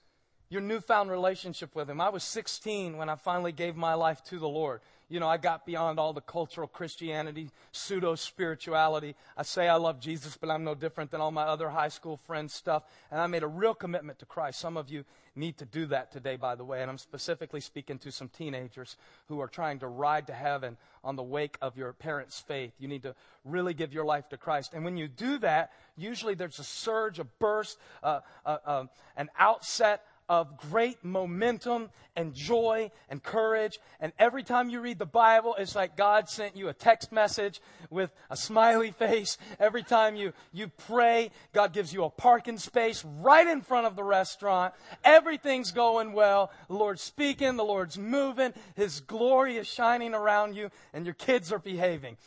your 0.50 0.62
newfound 0.62 1.12
relationship 1.12 1.75
with 1.75 1.89
Him. 1.89 2.01
I 2.01 2.09
was 2.09 2.24
16 2.24 2.98
when 2.98 3.09
I 3.09 3.15
finally 3.15 3.51
gave 3.51 3.75
my 3.75 3.93
life 3.93 4.24
to 4.25 4.39
the 4.39 4.48
Lord 4.48 4.81
you 5.10 5.20
know, 5.20 5.28
I 5.28 5.38
got 5.38 5.66
beyond 5.66 6.00
all 6.00 6.13
the 6.13 6.22
cultural 6.22 6.68
Christianity, 6.68 7.50
pseudo 7.72 8.16
spirituality. 8.16 9.16
I 9.36 9.44
say 9.44 9.68
I 9.68 9.75
love 9.75 10.00
Jesus, 10.00 10.38
but 10.38 10.50
I'm 10.50 10.63
no 10.63 10.75
different 10.75 11.12
than 11.12 11.20
all 11.20 11.32
my 11.32 11.44
other 11.44 11.70
high 11.70 11.89
school 11.89 12.18
friends 12.18 12.54
stuff. 12.54 12.84
And 13.12 13.20
I 13.20 13.28
made 13.28 13.44
a 13.44 13.48
real 13.48 13.74
commitment 13.74 14.20
to 14.20 14.25
Christ. 14.25 14.60
Some 14.60 14.78
of 14.78 14.89
you 14.89 15.04
need 15.36 15.58
to 15.58 15.66
do 15.66 15.88
that 15.88 16.12
today, 16.12 16.36
by 16.36 16.56
the 16.56 16.63
way. 16.63 16.82
And 16.82 16.92
I'm 16.92 16.98
specifically 16.98 17.62
speaking 17.62 17.98
to 18.00 18.12
some 18.12 18.30
teenagers 18.30 18.98
who 19.28 19.39
are 19.39 19.48
trying 19.48 19.80
to 19.80 19.88
ride 19.88 20.28
to 20.28 20.34
heaven 20.34 20.78
on 21.04 21.16
the 21.16 21.24
wake 21.24 21.58
of 21.62 21.78
your 21.78 21.94
parents' 21.94 22.39
faith. 22.39 22.74
You 22.78 22.88
need 22.88 23.04
to 23.04 23.16
really 23.46 23.74
give 23.74 23.94
your 23.94 24.06
life 24.06 24.30
to 24.30 24.38
Christ. 24.38 24.74
And 24.74 24.84
when 24.84 24.98
you 24.98 25.08
do 25.08 25.39
that, 25.39 25.72
usually 25.98 26.36
there's 26.36 26.60
a 26.60 26.63
surge, 26.63 27.20
a 27.20 27.24
burst, 27.24 27.78
uh, 28.04 28.20
uh, 28.46 28.58
uh, 28.66 28.86
an 29.16 29.30
outset 29.39 30.04
of 30.29 30.57
great 30.57 31.03
momentum 31.03 31.89
and 32.15 32.36
joy 32.36 32.91
and 33.09 33.21
courage. 33.24 33.79
And 34.00 34.13
every 34.19 34.43
time 34.43 34.69
you 34.69 34.79
read 34.79 35.00
the 35.00 35.05
Bible, 35.05 35.55
it's 35.57 35.75
like 35.75 35.98
God 35.98 36.29
sent 36.29 36.55
you 36.55 36.69
a 36.69 36.74
text 36.74 37.12
message 37.12 37.59
with 37.89 38.12
a 38.29 38.38
smiley 38.38 38.91
face. 39.00 39.38
Every 39.59 39.81
time 39.81 40.15
you, 40.15 40.33
you 40.53 40.67
pray, 40.67 41.31
God 41.51 41.74
gives 41.74 41.91
you 41.91 42.03
a 42.03 42.09
parking 42.09 42.59
space 42.59 43.03
right 43.03 43.48
in 43.48 43.62
front 43.62 43.88
of 43.88 43.95
the 43.95 44.03
restaurant. 44.03 44.75
Everything's 45.03 45.71
going 45.71 46.13
well. 46.13 46.51
The 46.67 46.75
Lord's 46.75 47.01
speaking, 47.01 47.57
the 47.57 47.63
Lord's 47.63 47.98
moving, 47.98 48.53
His 48.75 49.00
glory 49.00 49.57
is 49.57 49.67
shining 49.67 50.13
around 50.13 50.55
you, 50.55 50.69
and 50.93 51.05
your 51.05 51.15
kids 51.15 51.51
are 51.51 51.59
behaving. 51.59 52.17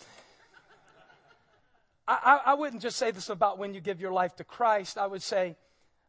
I, 2.09 2.41
I, 2.47 2.51
I 2.51 2.55
wouldn't 2.55 2.83
just 2.83 2.97
say 2.97 3.13
this 3.13 3.29
about 3.29 3.59
when 3.59 3.75
you 3.75 3.81
give 3.81 4.01
your 4.01 4.13
life 4.13 4.35
to 4.37 4.45
Christ. 4.45 4.99
I 4.99 5.07
would 5.07 5.23
say, 5.23 5.57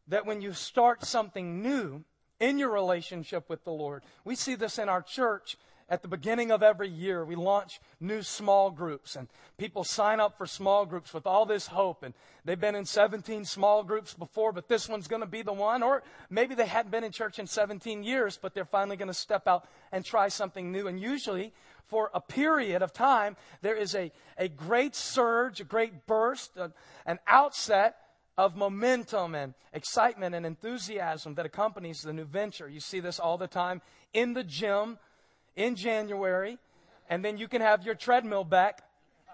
that 0.08 0.26
when 0.26 0.40
you 0.40 0.52
start 0.52 1.04
something 1.04 1.62
new 1.62 2.04
in 2.40 2.58
your 2.58 2.70
relationship 2.70 3.48
with 3.48 3.64
the 3.64 3.70
Lord, 3.70 4.02
we 4.24 4.34
see 4.34 4.54
this 4.54 4.78
in 4.78 4.88
our 4.88 5.02
church 5.02 5.56
at 5.88 6.02
the 6.02 6.08
beginning 6.08 6.50
of 6.50 6.62
every 6.62 6.88
year, 6.88 7.24
we 7.24 7.34
launch 7.34 7.78
new 8.00 8.22
small 8.22 8.70
groups, 8.70 9.16
and 9.16 9.28
people 9.58 9.84
sign 9.84 10.18
up 10.18 10.38
for 10.38 10.46
small 10.46 10.86
groups 10.86 11.12
with 11.12 11.26
all 11.26 11.44
this 11.44 11.66
hope. 11.66 12.02
And 12.02 12.14
they've 12.44 12.60
been 12.60 12.74
in 12.74 12.86
17 12.86 13.44
small 13.44 13.82
groups 13.82 14.14
before, 14.14 14.52
but 14.52 14.66
this 14.66 14.88
one's 14.88 15.08
going 15.08 15.20
to 15.20 15.26
be 15.26 15.42
the 15.42 15.52
one. 15.52 15.82
Or 15.82 16.02
maybe 16.30 16.54
they 16.54 16.66
hadn't 16.66 16.90
been 16.90 17.04
in 17.04 17.12
church 17.12 17.38
in 17.38 17.46
17 17.46 18.02
years, 18.02 18.38
but 18.40 18.54
they're 18.54 18.64
finally 18.64 18.96
going 18.96 19.08
to 19.08 19.14
step 19.14 19.46
out 19.46 19.68
and 19.92 20.04
try 20.04 20.28
something 20.28 20.72
new. 20.72 20.88
And 20.88 20.98
usually, 20.98 21.52
for 21.86 22.10
a 22.14 22.20
period 22.20 22.80
of 22.80 22.94
time, 22.94 23.36
there 23.60 23.76
is 23.76 23.94
a, 23.94 24.10
a 24.38 24.48
great 24.48 24.94
surge, 24.94 25.60
a 25.60 25.64
great 25.64 26.06
burst, 26.06 26.56
a, 26.56 26.72
an 27.04 27.18
outset 27.26 27.96
of 28.36 28.56
momentum 28.56 29.34
and 29.34 29.54
excitement 29.72 30.34
and 30.34 30.44
enthusiasm 30.44 31.34
that 31.34 31.46
accompanies 31.46 32.00
the 32.00 32.12
new 32.12 32.24
venture. 32.24 32.68
You 32.68 32.80
see 32.80 33.00
this 33.00 33.20
all 33.20 33.38
the 33.38 33.46
time 33.46 33.80
in 34.12 34.34
the 34.34 34.44
gym 34.44 34.98
in 35.56 35.76
January, 35.76 36.58
and 37.08 37.24
then 37.24 37.38
you 37.38 37.48
can 37.48 37.60
have 37.60 37.84
your 37.84 37.94
treadmill 37.94 38.44
back 38.44 38.82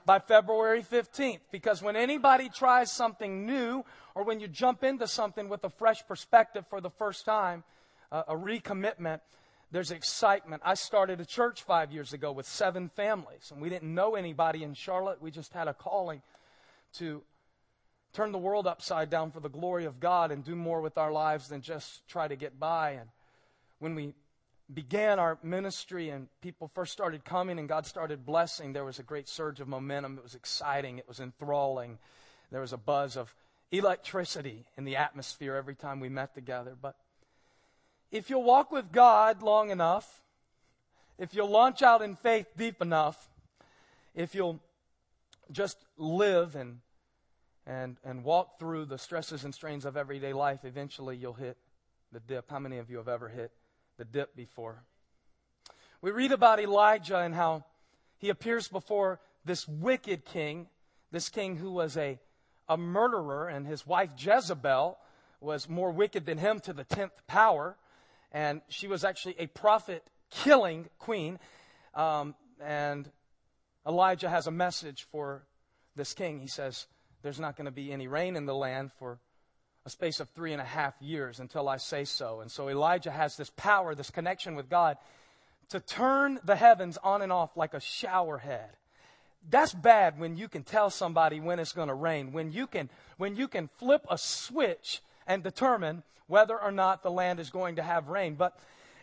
by 0.05 0.19
February 0.19 0.83
15th. 0.83 1.41
Because 1.51 1.83
when 1.83 1.97
anybody 1.97 2.49
tries 2.49 2.91
something 2.91 3.47
new, 3.47 3.85
or 4.15 4.25
when 4.25 4.41
you 4.41 4.49
jump 4.49 4.85
into 4.85 5.07
something 5.07 5.49
with 5.49 5.65
a 5.65 5.71
fresh 5.71 6.07
perspective 6.07 6.65
for 6.69 6.81
the 6.81 6.91
first 6.91 7.25
time, 7.25 7.65
uh, 8.13 8.25
a 8.29 8.35
recommitment, 8.35 9.21
there's 9.73 9.93
excitement. 9.93 10.63
I 10.65 10.75
started 10.75 11.21
a 11.21 11.25
church 11.25 11.63
five 11.63 11.93
years 11.93 12.13
ago 12.13 12.33
with 12.33 12.47
seven 12.47 12.89
families, 12.89 13.51
and 13.53 13.63
we 13.63 13.69
didn't 13.69 13.95
know 13.95 14.17
anybody 14.17 14.65
in 14.65 14.75
Charlotte. 14.75 15.23
We 15.23 15.31
just 15.31 15.53
had 15.53 15.69
a 15.69 15.75
calling 15.75 16.23
to 16.95 17.23
turn 18.13 18.33
the 18.33 18.39
world 18.39 18.67
upside 18.67 19.11
down 19.11 19.31
for 19.31 19.41
the 19.41 19.49
glory 19.49 19.85
of 19.85 20.01
God 20.01 20.33
and 20.33 20.45
do 20.45 20.57
more 20.57 20.81
with 20.81 20.99
our 20.99 21.13
lives 21.13 21.49
than 21.49 21.61
just 21.61 22.07
try 22.09 22.27
to 22.27 22.37
get 22.37 22.59
by. 22.59 22.93
And 22.93 23.09
when 23.79 23.95
we 23.95 24.15
began 24.73 25.19
our 25.19 25.39
ministry 25.43 26.11
and 26.11 26.29
people 26.41 26.69
first 26.75 26.93
started 26.93 27.25
coming 27.25 27.59
and 27.59 27.69
God 27.69 27.87
started 27.87 28.27
blessing, 28.27 28.73
there 28.73 28.85
was 28.85 28.99
a 28.99 29.05
great 29.05 29.29
surge 29.29 29.61
of 29.61 29.69
momentum. 29.69 30.17
It 30.19 30.23
was 30.23 30.35
exciting, 30.35 30.99
it 30.99 31.09
was 31.09 31.21
enthralling. 31.21 31.99
There 32.51 32.61
was 32.61 32.73
a 32.73 32.79
buzz 32.79 33.17
of 33.17 33.35
electricity 33.71 34.65
in 34.77 34.85
the 34.85 34.97
atmosphere 34.97 35.55
every 35.55 35.77
time 35.77 36.01
we 36.01 36.09
met 36.09 36.35
together. 36.35 36.77
But 36.81 36.97
if 38.11 38.29
you'll 38.29 38.43
walk 38.43 38.73
with 38.73 38.91
God 38.91 39.43
long 39.43 39.71
enough, 39.71 40.21
if 41.19 41.35
you'll 41.35 41.51
launch 41.51 41.83
out 41.83 42.03
in 42.03 42.17
faith 42.17 42.47
deep 42.57 42.83
enough, 42.83 43.29
if 44.15 44.35
you'll 44.35 44.61
just 45.53 45.79
live 45.97 46.57
and 46.57 46.79
and, 47.67 47.97
and 48.05 48.25
walk 48.25 48.59
through 48.59 48.87
the 48.87 48.99
stresses 48.99 49.45
and 49.45 49.55
strains 49.55 49.85
of 49.85 49.97
everyday 49.97 50.33
life, 50.33 50.65
eventually 50.65 51.17
you'll 51.17 51.35
hit 51.35 51.57
the 52.13 52.21
dip. 52.21 52.51
How 52.51 52.59
many 52.59 52.79
of 52.79 52.91
you 52.91 52.97
have 52.97 53.09
ever 53.09 53.29
hit 53.29 53.53
the 53.97 54.05
dip 54.05 54.35
before? 54.35 54.83
We 56.03 56.11
read 56.11 56.33
about 56.33 56.61
Elijah 56.61 57.19
and 57.19 57.35
how 57.35 57.65
he 58.19 58.31
appears 58.31 58.69
before 58.69 59.21
this 59.45 59.69
wicked 59.69 60.25
king, 60.25 60.69
this 61.11 61.29
king 61.29 61.57
who 61.57 61.71
was 61.73 61.97
a, 61.97 62.19
a 62.69 62.77
murderer, 62.77 63.49
and 63.49 63.67
his 63.67 63.87
wife 63.87 64.11
Jezebel 64.17 64.99
was 65.41 65.69
more 65.69 65.91
wicked 65.91 66.27
than 66.27 66.39
him 66.39 66.61
to 66.61 66.73
the 66.73 66.85
tenth 66.85 67.27
power. 67.27 67.77
And 68.33 68.61
she 68.69 68.87
was 68.87 69.05
actually 69.05 69.37
a 69.39 69.47
prophet 69.47 70.05
killing 70.31 70.89
queen. 70.99 71.39
Um, 71.95 72.35
and 72.63 73.11
Elijah 73.87 74.29
has 74.29 74.47
a 74.47 74.51
message 74.51 75.07
for 75.11 75.45
this 75.97 76.15
king. 76.15 76.41
He 76.41 76.47
says, 76.47 76.87
there's 77.23 77.41
not 77.41 77.57
going 77.57 77.67
to 77.67 77.71
be 77.71 77.93
any 77.93 78.09
rain 78.09 78.37
in 78.37 78.47
the 78.47 78.55
land 78.55 78.91
for 78.99 79.19
a 79.87 79.91
space 79.91 80.21
of 80.21 80.29
three 80.31 80.53
and 80.53 80.61
a 80.61 80.65
half 80.65 80.95
years 81.01 81.41
until 81.41 81.69
I 81.69 81.79
say 81.79 82.05
so. 82.05 82.41
And 82.41 82.51
so 82.51 82.69
Elijah 82.69 83.11
has 83.11 83.37
this 83.37 83.51
power, 83.57 83.95
this 83.95 84.11
connection 84.11 84.55
with 84.55 84.69
God 84.69 84.97
to 85.71 85.81
turn 85.81 86.39
the 86.45 86.57
heavens 86.57 86.99
on 87.03 87.23
and 87.23 87.33
off 87.33 87.57
like 87.57 87.75
a 87.75 87.81
shower 87.81 88.39
head. 88.39 88.71
That's 89.49 89.73
bad 89.73 90.19
when 90.19 90.37
you 90.37 90.49
can 90.49 90.65
tell 90.65 90.91
somebody 90.91 91.41
when 91.41 91.59
it's 91.59 91.73
going 91.73 91.89
to 91.89 91.95
rain, 91.95 92.33
when 92.33 92.53
you 92.53 92.67
can, 92.67 92.91
when 93.17 93.37
you 93.37 93.49
can 93.49 93.71
flip 93.79 94.05
a 94.11 94.19
switch 94.19 95.01
and 95.27 95.43
determine 95.43 96.03
whether 96.27 96.61
or 96.61 96.71
not 96.71 97.03
the 97.03 97.11
land 97.11 97.41
is 97.41 97.51
going 97.51 97.77
to 97.77 97.83
have 97.83 98.09
rain. 98.09 98.35
But 98.35 98.59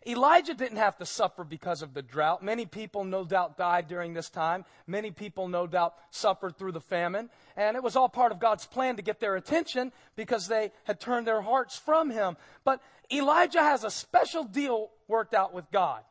Elijah 0.08 0.54
didn't 0.54 0.78
have 0.78 0.98
to 0.98 1.06
suffer 1.06 1.44
because 1.44 1.82
of 1.82 1.94
the 1.94 2.02
drought. 2.02 2.42
Many 2.42 2.66
people, 2.66 3.04
no 3.04 3.26
doubt, 3.26 3.58
died 3.58 3.88
during 3.88 4.14
this 4.14 4.30
time. 4.30 4.64
Many 4.88 5.12
people, 5.12 5.50
no 5.50 5.68
doubt, 5.68 5.96
suffered 6.12 6.58
through 6.58 6.72
the 6.72 6.82
famine. 6.82 7.30
And 7.58 7.76
it 7.76 7.84
was 7.84 7.96
all 7.96 8.08
part 8.08 8.32
of 8.32 8.40
God's 8.40 8.66
plan 8.66 8.96
to 8.96 9.02
get 9.02 9.20
their 9.20 9.36
attention 9.36 9.92
because 10.16 10.48
they 10.48 10.72
had 10.86 11.00
turned 11.00 11.28
their 11.28 11.42
hearts 11.42 11.78
from 11.78 12.10
him. 12.10 12.38
But 12.64 12.82
Elijah 13.12 13.62
has 13.62 13.84
a 13.84 13.92
special 13.92 14.46
deal 14.46 14.92
worked 15.08 15.34
out 15.34 15.54
with 15.54 15.70
God. 15.72 16.02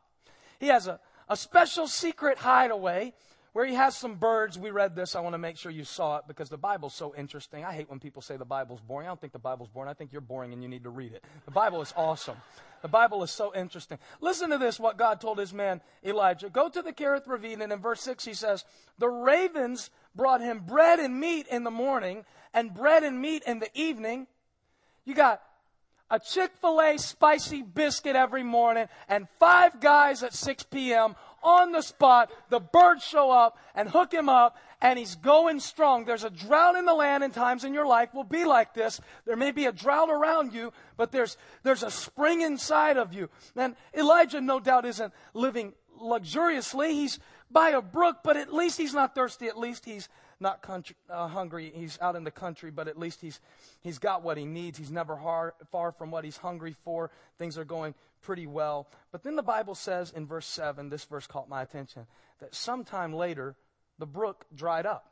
He 0.59 0.67
has 0.67 0.87
a, 0.87 0.99
a 1.27 1.35
special 1.35 1.87
secret 1.87 2.37
hideaway 2.37 3.13
where 3.57 3.65
he 3.65 3.73
has 3.73 3.97
some 3.97 4.13
birds. 4.13 4.55
We 4.59 4.69
read 4.69 4.95
this. 4.95 5.15
I 5.15 5.19
want 5.19 5.33
to 5.33 5.39
make 5.39 5.57
sure 5.57 5.71
you 5.71 5.83
saw 5.83 6.17
it 6.17 6.25
because 6.27 6.47
the 6.47 6.59
Bible's 6.59 6.93
so 6.93 7.15
interesting. 7.15 7.65
I 7.65 7.73
hate 7.73 7.89
when 7.89 7.99
people 7.99 8.21
say 8.21 8.37
the 8.37 8.45
Bible's 8.45 8.81
boring. 8.81 9.07
I 9.07 9.09
don't 9.09 9.19
think 9.19 9.33
the 9.33 9.39
Bible's 9.39 9.67
boring. 9.67 9.89
I 9.89 9.95
think 9.95 10.11
you're 10.11 10.21
boring 10.21 10.53
and 10.53 10.61
you 10.61 10.69
need 10.69 10.83
to 10.83 10.91
read 10.91 11.11
it. 11.11 11.23
The 11.45 11.49
Bible 11.49 11.81
is 11.81 11.91
awesome. 11.97 12.37
The 12.83 12.87
Bible 12.87 13.23
is 13.23 13.31
so 13.31 13.55
interesting. 13.55 13.97
Listen 14.21 14.51
to 14.51 14.59
this, 14.59 14.79
what 14.79 14.99
God 14.99 15.19
told 15.19 15.39
his 15.39 15.53
man 15.53 15.81
Elijah. 16.05 16.51
Go 16.51 16.69
to 16.69 16.83
the 16.83 16.93
Kerith 16.93 17.25
Ravine, 17.25 17.63
and 17.63 17.73
in 17.73 17.79
verse 17.79 18.01
6 18.01 18.23
he 18.25 18.35
says, 18.35 18.63
The 18.99 19.09
ravens 19.09 19.89
brought 20.13 20.41
him 20.41 20.59
bread 20.59 20.99
and 20.99 21.19
meat 21.19 21.47
in 21.47 21.63
the 21.63 21.71
morning, 21.71 22.25
and 22.53 22.75
bread 22.75 23.01
and 23.01 23.19
meat 23.19 23.41
in 23.47 23.57
the 23.57 23.69
evening. 23.73 24.27
You 25.03 25.15
got 25.15 25.41
a 26.11 26.19
Chick 26.19 26.51
fil 26.61 26.79
A 26.79 26.97
spicy 26.97 27.63
biscuit 27.63 28.15
every 28.15 28.43
morning, 28.43 28.87
and 29.09 29.27
five 29.39 29.81
guys 29.81 30.21
at 30.21 30.35
6 30.35 30.63
p.m. 30.63 31.15
on 31.47 31.71
the 31.71 31.81
spot. 31.81 32.31
The 32.49 32.59
birds 32.59 33.03
show 33.03 33.31
up 33.31 33.57
and 33.73 33.89
hook 33.89 34.13
him 34.13 34.27
up, 34.27 34.57
and 34.81 34.99
he's 34.99 35.15
going 35.15 35.59
strong. 35.59 36.05
There's 36.05 36.25
a 36.25 36.29
drought 36.29 36.75
in 36.75 36.85
the 36.85 36.93
land, 36.93 37.23
and 37.23 37.33
times 37.33 37.63
in 37.63 37.73
your 37.73 37.87
life 37.87 38.13
will 38.13 38.25
be 38.25 38.43
like 38.43 38.73
this. 38.73 38.99
There 39.25 39.37
may 39.37 39.51
be 39.51 39.65
a 39.65 39.71
drought 39.71 40.09
around 40.09 40.53
you, 40.53 40.73
but 40.97 41.11
there's, 41.11 41.37
there's 41.63 41.83
a 41.83 41.91
spring 41.91 42.41
inside 42.41 42.97
of 42.97 43.13
you. 43.13 43.29
And 43.55 43.75
Elijah, 43.97 44.41
no 44.41 44.59
doubt, 44.59 44.85
isn't 44.85 45.13
living 45.33 45.73
luxuriously. 45.99 46.93
He's 46.93 47.19
by 47.49 47.69
a 47.69 47.81
brook, 47.81 48.17
but 48.23 48.35
at 48.35 48.53
least 48.53 48.77
he's 48.77 48.93
not 48.93 49.15
thirsty. 49.15 49.47
At 49.47 49.57
least 49.57 49.85
he's 49.85 50.09
not 50.39 50.61
country, 50.61 50.95
uh, 51.09 51.27
hungry. 51.27 51.71
He's 51.73 51.97
out 52.01 52.15
in 52.15 52.23
the 52.23 52.31
country, 52.31 52.69
but 52.69 52.87
at 52.87 52.99
least 52.99 53.21
he's, 53.21 53.39
he's 53.81 53.97
got 53.97 54.21
what 54.21 54.37
he 54.37 54.45
needs. 54.45 54.77
He's 54.77 54.91
never 54.91 55.15
hard, 55.15 55.53
far 55.71 55.91
from 55.91 56.11
what 56.11 56.23
he's 56.23 56.37
hungry 56.37 56.75
for. 56.83 57.09
Things 57.39 57.57
are 57.57 57.65
going 57.65 57.95
pretty 58.21 58.47
well. 58.47 58.87
But 59.11 59.23
then 59.23 59.35
the 59.35 59.43
Bible 59.43 59.75
says 59.75 60.11
in 60.11 60.27
verse 60.27 60.47
7, 60.47 60.89
this 60.89 61.05
verse 61.05 61.27
caught 61.27 61.49
my 61.49 61.61
attention, 61.61 62.07
that 62.39 62.53
sometime 62.53 63.13
later, 63.13 63.55
the 63.99 64.05
brook 64.05 64.45
dried 64.53 64.85
up. 64.85 65.11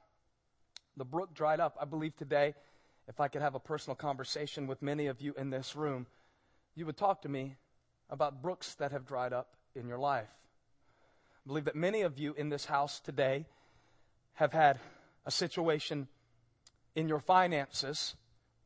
The 0.98 1.06
brook 1.06 1.34
dried 1.34 1.60
up. 1.60 1.78
I 1.80 1.86
believe 1.86 2.16
today, 2.16 2.54
if 3.08 3.20
I 3.20 3.28
could 3.28 3.42
have 3.42 3.56
a 3.56 3.60
personal 3.60 3.96
conversation 3.96 4.68
with 4.68 4.82
many 4.82 5.08
of 5.08 5.22
you 5.22 5.34
in 5.38 5.50
this 5.50 5.76
room, 5.76 6.08
you 6.76 6.86
would 6.86 6.98
talk 6.98 7.22
to 7.24 7.30
me 7.30 7.56
about 8.10 8.42
brooks 8.42 8.76
that 8.76 8.92
have 8.92 9.06
dried 9.06 9.34
up 9.34 9.56
in 9.76 9.88
your 9.88 9.98
life. 10.00 10.30
I 11.46 11.48
believe 11.48 11.66
that 11.66 11.76
many 11.76 12.02
of 12.02 12.18
you 12.18 12.34
in 12.34 12.50
this 12.50 12.66
house 12.66 13.00
today 13.00 13.46
have 14.34 14.54
had 14.54 14.80
a 15.26 15.32
situation 15.32 16.08
in 16.96 17.08
your 17.08 17.20
finances 17.20 18.16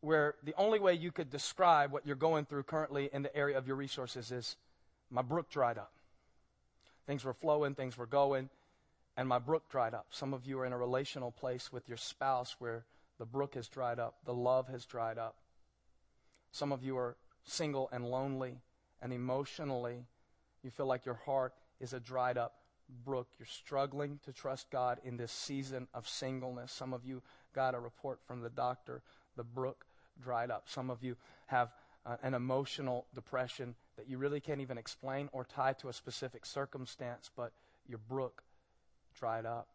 where 0.02 0.36
the 0.44 0.54
only 0.58 0.80
way 0.80 0.94
you 0.94 1.12
could 1.12 1.30
describe 1.30 1.92
what 1.92 2.06
you're 2.06 2.16
going 2.16 2.46
through 2.46 2.64
currently 2.64 3.10
in 3.12 3.22
the 3.22 3.36
area 3.36 3.58
of 3.58 3.68
your 3.68 3.76
resources 3.76 4.32
is 4.32 4.56
my 5.10 5.22
brook 5.22 5.50
dried 5.50 5.78
up. 5.78 5.92
Things 7.06 7.26
were 7.26 7.34
flowing, 7.34 7.76
things 7.76 7.98
were 7.98 8.06
going, 8.06 8.50
and 9.18 9.28
my 9.28 9.40
brook 9.40 9.70
dried 9.70 9.94
up. 9.94 10.08
Some 10.12 10.34
of 10.34 10.46
you 10.46 10.60
are 10.60 10.66
in 10.66 10.74
a 10.74 10.78
relational 10.78 11.32
place 11.32 11.72
with 11.74 11.88
your 11.88 11.98
spouse 11.98 12.56
where 12.60 12.86
the 13.18 13.26
brook 13.26 13.56
has 13.56 13.68
dried 13.68 14.00
up, 14.00 14.16
the 14.26 14.34
love 14.34 14.68
has 14.70 14.86
dried 14.86 15.18
up. 15.18 15.36
Some 16.52 16.72
of 16.72 16.84
you 16.84 16.98
are 16.98 17.18
single 17.44 17.90
and 17.92 18.06
lonely, 18.06 18.60
and 19.02 19.12
emotionally, 19.12 20.06
you 20.64 20.70
feel 20.70 20.86
like 20.86 21.06
your 21.06 21.20
heart 21.26 21.54
is 21.80 21.94
a 21.94 22.00
dried 22.00 22.38
up 22.38 22.54
brook. 23.06 23.28
You're 23.38 23.46
struggling 23.46 24.20
to 24.26 24.34
trust 24.34 24.70
God 24.70 25.00
in 25.04 25.18
this 25.18 25.32
season 25.32 25.88
of 25.94 26.08
singleness. 26.08 26.72
Some 26.72 26.94
of 26.94 27.06
you 27.06 27.22
got 27.54 27.76
a 27.76 27.80
report 27.80 28.20
from 28.26 28.42
the 28.42 28.50
doctor, 28.50 29.02
the 29.36 29.44
brook 29.44 29.86
dried 30.22 30.52
up. 30.52 30.64
Some 30.68 30.90
of 30.90 31.04
you 31.04 31.16
have 31.48 31.72
uh, 32.06 32.18
an 32.24 32.34
emotional 32.34 33.06
depression 33.14 33.76
that 33.98 34.10
you 34.10 34.18
really 34.18 34.40
can't 34.40 34.62
even 34.62 34.78
explain 34.78 35.30
or 35.32 35.44
tie 35.44 35.74
to 35.74 35.90
a 35.90 35.94
specific 35.94 36.46
circumstance, 36.46 37.30
but 37.36 37.52
your 37.88 38.00
brook 38.08 38.44
dried 39.20 39.46
up. 39.46 39.68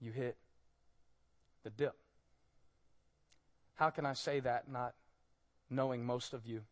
You 0.00 0.12
hit 0.12 0.36
the 1.62 1.70
dip. 1.70 1.96
How 3.74 3.90
can 3.90 4.06
I 4.06 4.12
say 4.12 4.40
that 4.40 4.70
not 4.70 4.94
knowing 5.70 6.04
most 6.04 6.32
of 6.34 6.46
you 6.46 6.62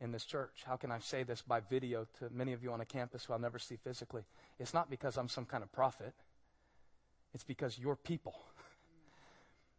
in 0.00 0.12
this 0.12 0.24
church? 0.24 0.62
How 0.64 0.76
can 0.76 0.90
I 0.90 0.98
say 1.00 1.22
this 1.24 1.42
by 1.42 1.60
video 1.60 2.06
to 2.18 2.30
many 2.30 2.52
of 2.52 2.62
you 2.62 2.72
on 2.72 2.80
a 2.80 2.84
campus 2.84 3.24
who 3.24 3.32
I'll 3.32 3.38
never 3.38 3.58
see 3.58 3.76
physically? 3.76 4.22
It's 4.58 4.72
not 4.72 4.88
because 4.88 5.16
I'm 5.16 5.28
some 5.28 5.44
kind 5.44 5.62
of 5.62 5.72
prophet, 5.72 6.14
it's 7.34 7.44
because 7.44 7.78
you're 7.78 7.96
people. 7.96 8.34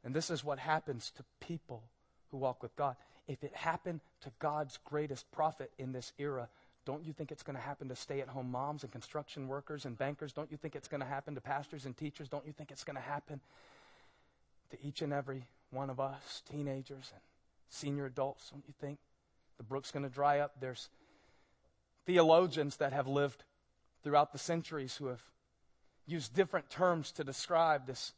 And 0.06 0.14
this 0.14 0.30
is 0.30 0.44
what 0.44 0.60
happens 0.60 1.12
to 1.12 1.24
people 1.40 1.84
who 2.34 2.40
walk 2.40 2.64
with 2.64 2.76
God. 2.76 2.96
If 3.28 3.44
it 3.44 3.56
happened 3.56 4.02
to 4.22 4.32
God's 4.40 4.80
greatest 4.84 5.32
prophet 5.32 5.72
in 5.78 5.94
this 5.94 6.12
era, 6.18 6.50
don't 6.84 7.06
you 7.06 7.14
think 7.14 7.32
it's 7.32 7.44
going 7.44 7.56
to 7.56 7.62
happen 7.62 7.88
to 7.90 7.96
stay 7.96 8.22
at 8.22 8.28
home 8.28 8.52
moms 8.52 8.82
and 8.84 8.92
construction 8.92 9.48
workers 9.48 9.86
and 9.86 9.96
bankers? 9.96 10.34
Don't 10.34 10.52
you 10.52 10.58
think 10.58 10.76
it's 10.76 10.88
going 10.88 11.00
to 11.00 11.08
happen 11.08 11.36
to 11.36 11.42
pastors 11.42 11.86
and 11.86 11.96
teachers? 11.96 12.28
Don't 12.28 12.46
you 12.46 12.52
think 12.52 12.72
it's 12.72 12.84
going 12.84 12.96
to 12.96 13.02
happen 13.02 13.40
to 14.72 14.78
each 14.84 15.04
and 15.04 15.14
every 15.14 15.46
one 15.70 15.92
of 15.92 16.00
us, 16.00 16.42
teenagers 16.52 17.12
and 17.14 17.22
senior 17.70 18.08
adults? 18.08 18.50
Don't 18.50 18.64
you 18.68 18.74
think 18.82 18.98
the 19.58 19.64
brook's 19.64 19.92
going 19.92 20.04
to 20.04 20.10
dry 20.10 20.40
up? 20.40 20.60
There's 20.60 20.90
theologians 22.08 22.78
that 22.78 22.94
have 22.94 23.08
lived 23.08 23.44
throughout 24.04 24.34
the 24.34 24.40
centuries 24.40 24.98
who 24.98 25.06
have 25.06 25.22
used 26.08 26.34
different 26.34 26.70
terms 26.72 27.12
to 27.12 27.24
describe 27.24 27.86
this, 27.86 28.12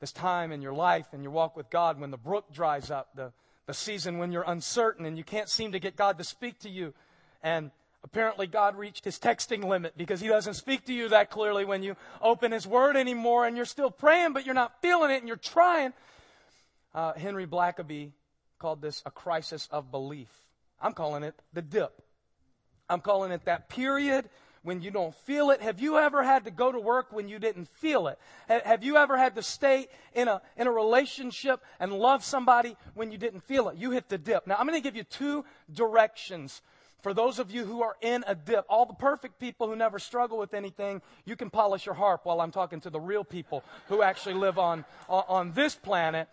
this 0.00 0.12
time 0.12 0.52
in 0.52 0.62
your 0.62 0.72
life 0.72 1.06
and 1.12 1.22
your 1.22 1.32
walk 1.32 1.56
with 1.56 1.70
God 1.70 2.00
when 2.00 2.10
the 2.10 2.16
brook 2.18 2.52
dries 2.52 2.90
up, 2.90 3.08
the, 3.14 3.32
the 3.66 3.74
season 3.74 4.18
when 4.18 4.32
you're 4.32 4.44
uncertain 4.46 5.06
and 5.06 5.16
you 5.16 5.24
can't 5.24 5.48
seem 5.48 5.72
to 5.72 5.78
get 5.78 5.96
God 5.96 6.18
to 6.18 6.24
speak 6.24 6.58
to 6.60 6.68
you. 6.68 6.94
And 7.42 7.70
apparently 8.02 8.46
God 8.46 8.76
reached 8.76 9.04
his 9.04 9.18
texting 9.18 9.64
limit 9.64 9.94
because 9.96 10.20
he 10.20 10.28
doesn't 10.28 10.54
speak 10.54 10.84
to 10.86 10.92
you 10.92 11.08
that 11.08 11.30
clearly 11.30 11.64
when 11.64 11.82
you 11.82 11.96
open 12.20 12.52
his 12.52 12.66
word 12.66 12.96
anymore 12.96 13.46
and 13.46 13.56
you're 13.56 13.64
still 13.64 13.90
praying, 13.90 14.32
but 14.32 14.44
you're 14.44 14.54
not 14.54 14.80
feeling 14.82 15.10
it 15.10 15.18
and 15.18 15.28
you're 15.28 15.36
trying. 15.36 15.92
Uh, 16.94 17.14
Henry 17.14 17.46
Blackaby 17.46 18.12
called 18.58 18.80
this 18.80 19.02
a 19.06 19.10
crisis 19.10 19.68
of 19.70 19.90
belief. 19.90 20.28
I'm 20.80 20.92
calling 20.92 21.22
it 21.22 21.34
the 21.52 21.62
dip. 21.62 22.02
I'm 22.88 23.00
calling 23.00 23.32
it 23.32 23.46
that 23.46 23.68
period 23.68 24.28
when 24.64 24.82
you 24.82 24.90
don't 24.90 25.14
feel 25.14 25.50
it? 25.50 25.62
Have 25.62 25.78
you 25.78 25.98
ever 25.98 26.24
had 26.24 26.44
to 26.46 26.50
go 26.50 26.72
to 26.72 26.80
work 26.80 27.12
when 27.12 27.28
you 27.28 27.38
didn't 27.38 27.68
feel 27.68 28.08
it? 28.08 28.18
Have 28.48 28.82
you 28.82 28.96
ever 28.96 29.16
had 29.16 29.36
to 29.36 29.42
stay 29.42 29.86
in 30.14 30.26
a, 30.26 30.42
in 30.56 30.66
a 30.66 30.72
relationship 30.72 31.62
and 31.78 31.92
love 31.92 32.24
somebody 32.24 32.76
when 32.94 33.12
you 33.12 33.18
didn't 33.18 33.44
feel 33.44 33.68
it? 33.68 33.76
You 33.76 33.92
hit 33.92 34.08
the 34.08 34.18
dip. 34.18 34.46
Now, 34.46 34.56
I'm 34.58 34.66
going 34.66 34.80
to 34.80 34.82
give 34.82 34.96
you 34.96 35.04
two 35.04 35.44
directions 35.72 36.62
for 37.02 37.12
those 37.12 37.38
of 37.38 37.50
you 37.50 37.66
who 37.66 37.82
are 37.82 37.96
in 38.00 38.24
a 38.26 38.34
dip. 38.34 38.64
All 38.68 38.86
the 38.86 38.94
perfect 38.94 39.38
people 39.38 39.68
who 39.68 39.76
never 39.76 39.98
struggle 39.98 40.38
with 40.38 40.54
anything, 40.54 41.02
you 41.26 41.36
can 41.36 41.50
polish 41.50 41.84
your 41.84 41.94
harp 41.94 42.22
while 42.24 42.40
I'm 42.40 42.50
talking 42.50 42.80
to 42.80 42.90
the 42.90 42.98
real 42.98 43.24
people 43.24 43.62
who 43.88 44.02
actually 44.02 44.34
live 44.34 44.58
on, 44.58 44.86
on, 45.08 45.24
on 45.28 45.52
this 45.52 45.74
planet. 45.74 46.28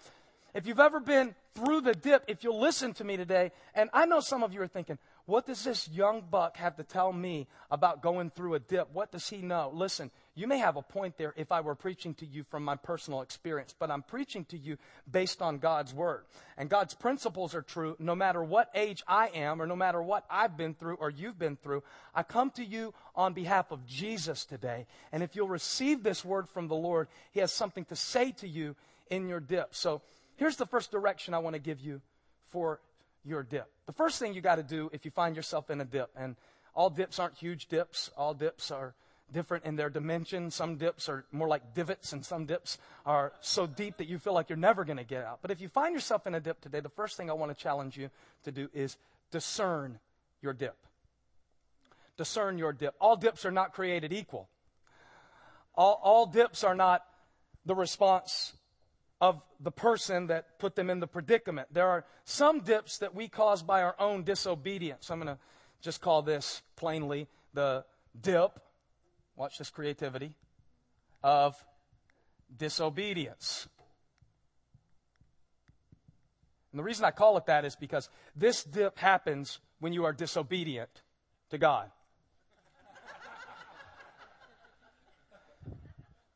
If 0.55 0.67
you've 0.67 0.79
ever 0.79 1.01
been 1.01 1.35
through 1.55 1.81
the 1.81 1.93
dip, 1.93 2.23
if 2.27 2.45
you'll 2.45 2.61
listen 2.61 2.93
to 2.93 3.03
me 3.03 3.17
today, 3.17 3.51
and 3.75 3.89
I 3.93 4.05
know 4.05 4.21
some 4.21 4.43
of 4.43 4.53
you 4.53 4.61
are 4.61 4.67
thinking, 4.67 4.97
what 5.31 5.45
does 5.45 5.63
this 5.63 5.87
young 5.87 6.23
buck 6.29 6.57
have 6.57 6.75
to 6.75 6.83
tell 6.83 7.13
me 7.13 7.47
about 7.71 8.01
going 8.01 8.29
through 8.29 8.55
a 8.55 8.59
dip? 8.59 8.89
What 8.91 9.13
does 9.13 9.29
he 9.29 9.37
know? 9.37 9.71
Listen, 9.73 10.11
you 10.35 10.45
may 10.45 10.57
have 10.57 10.75
a 10.75 10.81
point 10.81 11.17
there 11.17 11.33
if 11.37 11.53
I 11.53 11.61
were 11.61 11.73
preaching 11.73 12.13
to 12.15 12.25
you 12.25 12.43
from 12.43 12.65
my 12.65 12.75
personal 12.75 13.21
experience, 13.21 13.73
but 13.79 13.89
I'm 13.89 14.01
preaching 14.01 14.43
to 14.49 14.57
you 14.57 14.77
based 15.09 15.41
on 15.41 15.59
God's 15.59 15.93
word. 15.93 16.25
And 16.57 16.69
God's 16.69 16.93
principles 16.93 17.55
are 17.55 17.61
true 17.61 17.95
no 17.97 18.13
matter 18.13 18.43
what 18.43 18.71
age 18.75 19.03
I 19.07 19.29
am 19.29 19.61
or 19.61 19.65
no 19.65 19.75
matter 19.75 20.03
what 20.03 20.25
I've 20.29 20.57
been 20.57 20.73
through 20.73 20.95
or 20.95 21.09
you've 21.09 21.39
been 21.39 21.55
through. 21.55 21.83
I 22.13 22.23
come 22.23 22.51
to 22.51 22.65
you 22.65 22.93
on 23.15 23.31
behalf 23.31 23.71
of 23.71 23.87
Jesus 23.87 24.43
today. 24.43 24.85
And 25.13 25.23
if 25.23 25.37
you'll 25.37 25.47
receive 25.47 26.03
this 26.03 26.25
word 26.25 26.49
from 26.49 26.67
the 26.67 26.75
Lord, 26.75 27.07
He 27.31 27.39
has 27.39 27.53
something 27.53 27.85
to 27.85 27.95
say 27.95 28.33
to 28.33 28.49
you 28.49 28.75
in 29.09 29.29
your 29.29 29.39
dip. 29.39 29.75
So 29.75 30.01
here's 30.35 30.57
the 30.57 30.65
first 30.65 30.91
direction 30.91 31.33
I 31.33 31.39
want 31.39 31.53
to 31.53 31.61
give 31.61 31.79
you 31.79 32.01
for 32.49 32.81
your 33.23 33.43
dip. 33.43 33.71
The 33.85 33.93
first 33.93 34.19
thing 34.19 34.33
you 34.33 34.41
got 34.41 34.55
to 34.55 34.63
do 34.63 34.89
if 34.93 35.05
you 35.05 35.11
find 35.11 35.35
yourself 35.35 35.69
in 35.69 35.81
a 35.81 35.85
dip, 35.85 36.09
and 36.15 36.35
all 36.73 36.89
dips 36.89 37.19
aren't 37.19 37.35
huge 37.35 37.67
dips, 37.67 38.09
all 38.17 38.33
dips 38.33 38.71
are 38.71 38.93
different 39.31 39.65
in 39.65 39.75
their 39.75 39.89
dimension. 39.89 40.51
Some 40.51 40.75
dips 40.75 41.07
are 41.09 41.25
more 41.31 41.47
like 41.47 41.73
divots, 41.73 42.13
and 42.13 42.25
some 42.25 42.45
dips 42.45 42.77
are 43.05 43.33
so 43.41 43.65
deep 43.65 43.97
that 43.97 44.07
you 44.07 44.19
feel 44.19 44.33
like 44.33 44.49
you're 44.49 44.57
never 44.57 44.83
going 44.83 44.97
to 44.97 45.03
get 45.03 45.23
out. 45.23 45.39
But 45.41 45.51
if 45.51 45.61
you 45.61 45.69
find 45.69 45.93
yourself 45.93 46.27
in 46.27 46.35
a 46.35 46.39
dip 46.39 46.61
today, 46.61 46.79
the 46.79 46.89
first 46.89 47.17
thing 47.17 47.29
I 47.29 47.33
want 47.33 47.55
to 47.55 47.61
challenge 47.61 47.97
you 47.97 48.09
to 48.43 48.51
do 48.51 48.69
is 48.73 48.97
discern 49.31 49.99
your 50.41 50.53
dip. 50.53 50.75
Discern 52.17 52.57
your 52.57 52.73
dip. 52.73 52.95
All 52.99 53.15
dips 53.15 53.45
are 53.45 53.51
not 53.51 53.73
created 53.73 54.11
equal. 54.11 54.49
All, 55.75 55.99
all 56.03 56.25
dips 56.25 56.63
are 56.63 56.75
not 56.75 57.03
the 57.65 57.75
response 57.75 58.53
of 59.21 59.39
the 59.59 59.71
person 59.71 60.27
that 60.27 60.57
put 60.57 60.75
them 60.75 60.89
in 60.89 60.99
the 60.99 61.07
predicament. 61.07 61.67
There 61.71 61.87
are 61.87 62.03
some 62.25 62.61
dips 62.61 62.97
that 62.97 63.13
we 63.13 63.27
cause 63.27 63.61
by 63.61 63.83
our 63.83 63.95
own 63.99 64.23
disobedience. 64.23 65.11
I'm 65.11 65.21
going 65.21 65.35
to 65.35 65.41
just 65.81 66.01
call 66.01 66.23
this 66.23 66.63
plainly 66.75 67.27
the 67.53 67.85
dip, 68.19 68.59
watch 69.35 69.59
this 69.59 69.69
creativity, 69.69 70.33
of 71.23 71.55
disobedience. 72.57 73.67
And 76.71 76.79
the 76.79 76.83
reason 76.83 77.05
I 77.05 77.11
call 77.11 77.37
it 77.37 77.45
that 77.45 77.63
is 77.63 77.75
because 77.75 78.09
this 78.35 78.63
dip 78.63 78.97
happens 78.97 79.59
when 79.79 79.93
you 79.93 80.05
are 80.05 80.13
disobedient 80.13 81.03
to 81.51 81.59
God. 81.59 81.91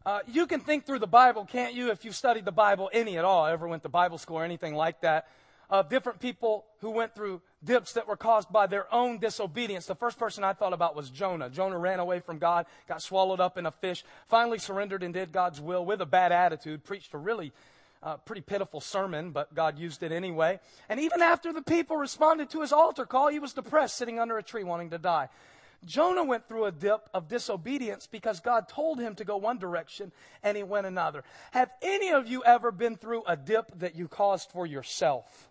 Uh, 0.05 0.19
you 0.27 0.45
can 0.45 0.59
think 0.59 0.85
through 0.85 0.99
the 0.99 1.07
Bible, 1.07 1.45
can't 1.45 1.73
you, 1.73 1.89
if 1.89 2.05
you've 2.05 2.15
studied 2.15 2.45
the 2.45 2.51
Bible 2.51 2.91
any 2.93 3.17
at 3.17 3.25
all, 3.25 3.47
ever 3.47 3.67
went 3.67 3.81
to 3.83 3.89
Bible 3.89 4.19
school 4.19 4.37
or 4.37 4.43
anything 4.43 4.75
like 4.75 5.01
that, 5.01 5.27
of 5.67 5.89
different 5.89 6.19
people 6.19 6.63
who 6.81 6.91
went 6.91 7.15
through 7.15 7.41
dips 7.63 7.93
that 7.93 8.07
were 8.07 8.15
caused 8.15 8.51
by 8.51 8.67
their 8.67 8.93
own 8.93 9.17
disobedience. 9.17 9.87
The 9.87 9.95
first 9.95 10.19
person 10.19 10.43
I 10.43 10.53
thought 10.53 10.73
about 10.73 10.95
was 10.95 11.09
Jonah. 11.09 11.49
Jonah 11.49 11.79
ran 11.79 11.99
away 11.99 12.19
from 12.19 12.37
God, 12.37 12.67
got 12.87 13.01
swallowed 13.01 13.39
up 13.39 13.57
in 13.57 13.65
a 13.65 13.71
fish, 13.71 14.05
finally 14.27 14.59
surrendered 14.59 15.01
and 15.01 15.11
did 15.11 15.31
God's 15.31 15.59
will 15.59 15.83
with 15.83 16.01
a 16.01 16.05
bad 16.05 16.31
attitude, 16.31 16.83
preached 16.83 17.15
a 17.15 17.17
really 17.17 17.51
uh, 18.03 18.17
pretty 18.17 18.41
pitiful 18.41 18.81
sermon, 18.81 19.31
but 19.31 19.55
God 19.55 19.79
used 19.79 20.03
it 20.03 20.11
anyway. 20.11 20.59
And 20.87 20.99
even 20.99 21.23
after 21.23 21.51
the 21.51 21.63
people 21.63 21.97
responded 21.97 22.51
to 22.51 22.61
his 22.61 22.71
altar 22.71 23.07
call, 23.07 23.29
he 23.29 23.39
was 23.39 23.53
depressed, 23.53 23.97
sitting 23.97 24.19
under 24.19 24.37
a 24.37 24.43
tree, 24.43 24.63
wanting 24.63 24.91
to 24.91 24.99
die. 24.99 25.29
Jonah 25.85 26.23
went 26.23 26.47
through 26.47 26.65
a 26.65 26.71
dip 26.71 27.09
of 27.13 27.27
disobedience 27.27 28.07
because 28.07 28.39
God 28.39 28.67
told 28.67 28.99
him 28.99 29.15
to 29.15 29.23
go 29.23 29.37
one 29.37 29.59
direction 29.59 30.11
and 30.43 30.57
he 30.57 30.63
went 30.63 30.87
another. 30.87 31.23
Have 31.51 31.69
any 31.81 32.11
of 32.11 32.27
you 32.27 32.43
ever 32.43 32.71
been 32.71 32.95
through 32.95 33.23
a 33.25 33.37
dip 33.37 33.79
that 33.79 33.95
you 33.95 34.07
caused 34.07 34.49
for 34.51 34.65
yourself? 34.65 35.49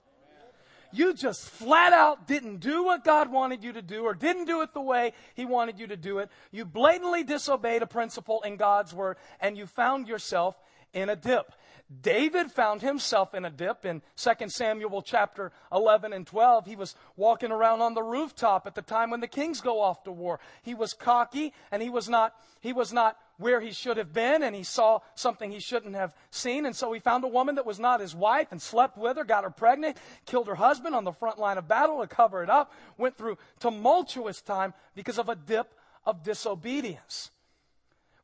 You 0.92 1.12
just 1.12 1.50
flat 1.50 1.92
out 1.92 2.28
didn't 2.28 2.58
do 2.58 2.84
what 2.84 3.02
God 3.02 3.30
wanted 3.30 3.64
you 3.64 3.72
to 3.72 3.82
do 3.82 4.04
or 4.04 4.14
didn't 4.14 4.44
do 4.44 4.62
it 4.62 4.72
the 4.72 4.80
way 4.80 5.12
He 5.34 5.44
wanted 5.44 5.80
you 5.80 5.88
to 5.88 5.96
do 5.96 6.18
it. 6.18 6.30
You 6.52 6.64
blatantly 6.64 7.24
disobeyed 7.24 7.82
a 7.82 7.86
principle 7.86 8.42
in 8.42 8.56
God's 8.56 8.94
Word 8.94 9.16
and 9.40 9.56
you 9.56 9.66
found 9.66 10.06
yourself 10.06 10.56
in 10.92 11.08
a 11.08 11.16
dip. 11.16 11.52
David 12.00 12.50
found 12.50 12.80
himself 12.80 13.34
in 13.34 13.44
a 13.44 13.50
dip 13.50 13.84
in 13.84 14.00
2 14.16 14.48
Samuel 14.48 15.02
chapter 15.02 15.52
11 15.70 16.14
and 16.14 16.26
12. 16.26 16.64
He 16.64 16.76
was 16.76 16.94
walking 17.14 17.52
around 17.52 17.82
on 17.82 17.92
the 17.92 18.02
rooftop 18.02 18.66
at 18.66 18.74
the 18.74 18.82
time 18.82 19.10
when 19.10 19.20
the 19.20 19.28
kings 19.28 19.60
go 19.60 19.80
off 19.80 20.02
to 20.04 20.12
war. 20.12 20.40
He 20.62 20.74
was 20.74 20.94
cocky 20.94 21.52
and 21.70 21.82
he 21.82 21.90
was 21.90 22.08
not, 22.08 22.34
he 22.60 22.72
was 22.72 22.92
not 22.92 23.18
where 23.36 23.60
he 23.60 23.72
should 23.72 23.98
have 23.98 24.14
been 24.14 24.42
and 24.42 24.56
he 24.56 24.62
saw 24.62 25.00
something 25.14 25.50
he 25.50 25.60
shouldn't 25.60 25.94
have 25.94 26.14
seen. 26.30 26.64
And 26.64 26.74
so 26.74 26.90
he 26.92 27.00
found 27.00 27.22
a 27.22 27.28
woman 27.28 27.56
that 27.56 27.66
was 27.66 27.78
not 27.78 28.00
his 28.00 28.14
wife 28.14 28.48
and 28.50 28.62
slept 28.62 28.96
with 28.96 29.18
her, 29.18 29.24
got 29.24 29.44
her 29.44 29.50
pregnant, 29.50 29.98
killed 30.24 30.46
her 30.46 30.54
husband 30.54 30.94
on 30.94 31.04
the 31.04 31.12
front 31.12 31.38
line 31.38 31.58
of 31.58 31.68
battle 31.68 32.00
to 32.00 32.06
cover 32.06 32.42
it 32.42 32.48
up, 32.48 32.72
went 32.96 33.16
through 33.16 33.36
tumultuous 33.60 34.40
time 34.40 34.72
because 34.94 35.18
of 35.18 35.28
a 35.28 35.36
dip 35.36 35.74
of 36.06 36.22
disobedience. 36.22 37.30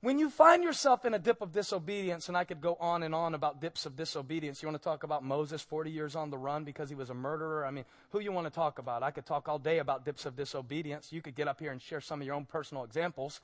When 0.03 0.19
you 0.19 0.31
find 0.31 0.65
yourself 0.65 1.05
in 1.05 1.13
a 1.13 1.19
dip 1.19 1.43
of 1.43 1.53
disobedience, 1.53 2.29
and 2.29 2.37
I 2.37 2.45
could 2.45 2.63
go 2.63 2.75
on 2.81 3.03
and 3.03 3.15
on 3.15 3.35
about 3.35 3.61
dips 3.61 3.85
of 3.85 3.97
disobedience, 3.97 4.63
you 4.63 4.69
want 4.69 4.81
to 4.81 4.83
talk 4.83 5.03
about 5.03 5.23
Moses 5.23 5.61
40 5.61 5.91
years 5.91 6.17
on 6.17 6.31
the 6.31 6.39
run 6.39 6.65
because 6.65 6.89
he 6.89 6.95
was 6.95 7.11
a 7.11 7.15
murderer? 7.15 7.67
I 7.67 7.71
mean, 7.71 7.85
who 8.11 8.21
you 8.21 8.33
want 8.33 8.47
to 8.47 8.53
talk 8.53 8.79
about? 8.79 9.03
I 9.03 9.11
could 9.11 9.27
talk 9.27 9.47
all 9.47 9.59
day 9.59 9.79
about 9.79 10.07
dips 10.07 10.25
of 10.25 10.37
disobedience. 10.37 11.13
You 11.13 11.21
could 11.21 11.35
get 11.35 11.49
up 11.49 11.61
here 11.61 11.71
and 11.71 11.83
share 11.83 12.01
some 12.01 12.23
of 12.23 12.27
your 12.27 12.35
own 12.35 12.47
personal 12.47 12.85
examples, 12.85 13.43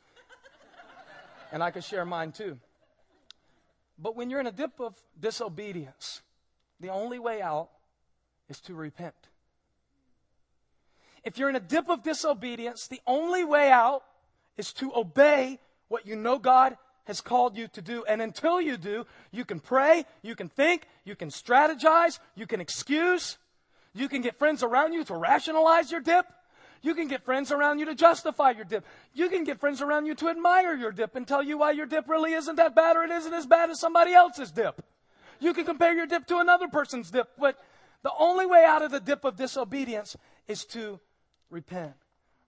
and 1.53 1.63
I 1.63 1.71
could 1.71 1.85
share 1.85 2.07
mine 2.07 2.33
too. 2.33 2.59
But 3.99 4.17
when 4.17 4.31
you're 4.31 4.41
in 4.41 4.47
a 4.47 4.53
dip 4.53 4.81
of 4.81 4.95
disobedience, 5.21 6.23
the 6.81 6.89
only 6.89 7.19
way 7.19 7.43
out 7.43 7.69
is 8.49 8.61
to 8.63 8.75
repent. 8.75 9.15
If 11.23 11.37
you're 11.37 11.51
in 11.51 11.57
a 11.57 11.61
dip 11.61 11.91
of 11.91 12.03
disobedience, 12.03 12.87
the 12.87 13.01
only 13.07 13.45
way 13.45 13.71
out 13.71 14.05
is 14.57 14.73
to 14.75 14.91
obey 14.95 15.59
what 15.89 16.07
you 16.07 16.17
know 16.17 16.39
God 16.39 16.77
has 17.05 17.21
called 17.21 17.57
you 17.57 17.69
to 17.69 17.81
do. 17.81 18.05
And 18.05 18.21
until 18.21 18.61
you 18.61 18.77
do, 18.77 19.07
you 19.31 19.45
can 19.45 19.61
pray, 19.61 20.05
you 20.23 20.35
can 20.35 20.49
think, 20.49 20.87
you 21.05 21.15
can 21.15 21.31
strategize, 21.31 22.19
you 22.35 22.47
can 22.47 22.61
excuse, 22.61 23.39
you 23.95 24.09
can 24.09 24.23
get 24.23 24.39
friends 24.39 24.63
around 24.63 24.93
you 24.93 25.05
to 25.05 25.17
rationalize 25.17 25.91
your 25.91 26.01
dip. 26.01 26.27
You 26.83 26.95
can 26.95 27.09
get 27.09 27.25
friends 27.25 27.51
around 27.51 27.79
you 27.79 27.87
to 27.87 27.95
justify 27.95 28.51
your 28.51 28.65
dip. 28.65 28.85
You 29.15 29.29
can 29.29 29.45
get 29.45 29.59
friends 29.59 29.81
around 29.81 30.07
you 30.07 30.15
to 30.17 30.29
admire 30.29 30.75
your 30.77 30.93
dip 30.93 31.17
and 31.17 31.27
tell 31.27 31.43
you 31.43 31.59
why 31.59 31.73
your 31.73 31.87
dip 31.87 32.09
really 32.09 32.33
isn't 32.33 32.57
that 32.57 32.75
bad 32.75 32.97
or 32.97 33.03
it 33.03 33.11
isn't 33.11 33.33
as 33.33 33.47
bad 33.47 33.71
as 33.71 33.81
somebody 33.81 34.13
else's 34.13 34.51
dip. 34.51 34.85
You 35.41 35.55
can 35.55 35.65
compare 35.65 35.95
your 35.95 36.07
dip 36.07 36.27
to 36.27 36.39
another 36.39 36.69
person's 36.69 37.11
dip, 37.11 37.31
but 37.39 37.59
the 38.03 38.13
only 38.19 38.47
way 38.47 38.65
out 38.65 38.83
of 38.83 38.91
the 38.91 39.01
dip 39.01 39.25
of 39.25 39.37
disobedience 39.37 40.17
is 40.47 40.65
to 40.67 41.01
repent. 41.51 41.95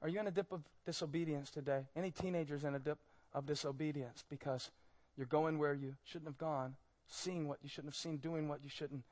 Are 0.03 0.09
you 0.09 0.20
in 0.20 0.27
a 0.27 0.31
dip 0.31 0.53
of 0.53 0.62
disobedience 0.87 1.51
today? 1.51 1.87
Any 1.96 2.11
teenagers 2.11 2.64
in 2.64 2.74
a 2.74 2.79
dip 2.79 2.98
of 3.32 3.46
disobedience 3.46 4.24
because 4.28 4.70
you're 5.16 5.26
going 5.26 5.58
where 5.58 5.74
you 5.74 5.94
shouldn't 6.04 6.28
have 6.28 6.38
gone, 6.38 6.76
seeing 7.06 7.48
what 7.48 7.58
you 7.62 7.68
shouldn't 7.68 7.92
have 7.92 7.98
seen, 7.98 8.18
doing 8.18 8.48
what 8.48 8.62
you 8.62 8.70
shouldn't 8.70 9.04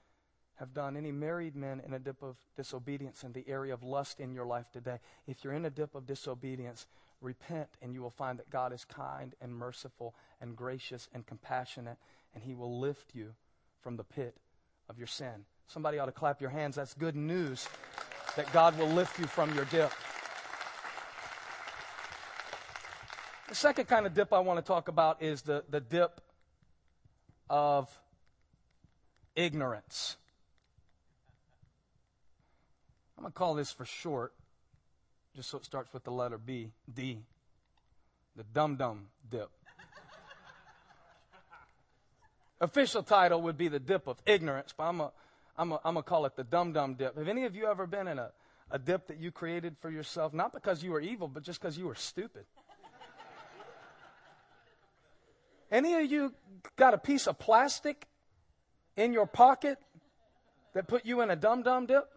have 0.57 0.73
done. 0.73 0.97
Any 0.97 1.13
married 1.13 1.57
men 1.57 1.83
in 1.85 1.93
a 1.93 1.99
dip 1.99 2.23
of 2.23 2.37
disobedience 2.57 3.25
in 3.25 3.33
the 3.33 3.45
area 3.49 3.75
of 3.75 3.83
lust 3.83 4.21
in 4.21 4.33
your 4.33 4.47
life 4.47 4.71
today, 4.73 4.99
if 5.27 5.45
you're 5.45 5.53
in 5.53 5.65
a 5.65 5.71
dip 5.71 5.95
of 5.95 6.07
disobedience, 6.07 6.87
repent 7.21 7.69
and 7.83 7.93
you 7.93 8.03
will 8.03 8.11
find 8.11 8.39
that 8.39 8.51
God 8.51 8.73
is 8.73 8.85
kind 8.85 9.35
and 9.41 9.55
merciful 9.55 10.15
and 10.41 10.57
gracious 10.57 11.09
and 11.13 11.27
compassionate, 11.27 11.99
and 12.35 12.43
He 12.43 12.55
will 12.55 12.79
lift 12.79 13.15
you 13.15 13.35
from 13.81 13.97
the 13.97 14.05
pit 14.05 14.37
of 14.89 14.99
your 14.99 15.07
sin. 15.07 15.45
Somebody 15.67 15.99
ought 15.99 16.07
to 16.07 16.13
clap 16.13 16.41
your 16.41 16.51
hands. 16.51 16.77
That's 16.77 16.95
good 16.95 17.17
news 17.17 17.69
that 18.37 18.51
God 18.53 18.79
will 18.79 18.89
lift 18.89 19.19
you 19.19 19.27
from 19.27 19.55
your 19.55 19.65
dip. 19.67 19.93
The 23.49 23.55
second 23.55 23.87
kind 23.87 24.07
of 24.07 24.15
dip 24.15 24.33
I 24.33 24.41
want 24.41 24.59
to 24.59 24.67
talk 24.67 24.89
about 24.89 25.23
is 25.23 25.43
the, 25.43 25.65
the 25.69 25.81
dip 25.81 26.21
of 27.49 27.89
ignorance. 29.37 30.17
I'm 33.17 33.23
going 33.23 33.33
to 33.33 33.39
call 33.39 33.55
this 33.55 33.71
for 33.71 33.85
short, 33.85 34.35
just 35.35 35.49
so 35.49 35.59
it 35.59 35.65
starts 35.65 35.93
with 35.93 36.03
the 36.05 36.11
letter 36.11 36.39
B, 36.39 36.73
D. 36.93 37.21
The 38.37 38.45
dum 38.45 38.77
dum 38.77 39.07
dip. 39.31 39.49
Official 42.61 43.03
title 43.03 43.43
would 43.43 43.57
be 43.57 43.69
the 43.69 43.79
dip 43.79 44.07
of 44.07 44.19
ignorance, 44.27 44.75
but 44.77 44.85
I'm 44.85 44.99
going 44.99 45.11
I'm 45.57 45.73
I'm 45.85 45.95
to 45.95 46.03
call 46.03 46.27
it 46.27 46.37
the 46.37 46.45
dum 46.45 46.73
dum 46.73 46.95
dip. 46.95 47.17
Have 47.17 47.29
any 47.29 47.45
of 47.45 47.55
you 47.55 47.67
ever 47.67 47.87
been 47.87 48.09
in 48.09 48.19
a, 48.19 48.33
a 48.71 48.79
dip 48.79 49.07
that 49.07 49.19
you 49.19 49.31
created 49.31 49.77
for 49.81 49.91
yourself, 49.91 50.35
not 50.35 50.53
because 50.53 50.83
you 50.83 50.91
were 50.91 51.01
evil, 51.01 51.29
but 51.29 51.43
just 51.43 51.61
because 51.61 51.79
you 51.79 51.87
were 51.87 51.95
stupid? 51.95 52.45
Any 55.71 55.95
of 55.95 56.11
you 56.11 56.35
got 56.77 56.95
a 56.95 56.99
piece 56.99 57.27
of 57.27 57.39
plastic 57.39 58.07
in 58.97 59.13
your 59.13 59.27
pocket 59.27 59.79
that 60.75 60.87
put 60.87 61.05
you 61.05 61.21
in 61.23 61.31
a 61.31 61.37
dum 61.37 61.63
dum 61.63 61.87
dip? 61.87 62.09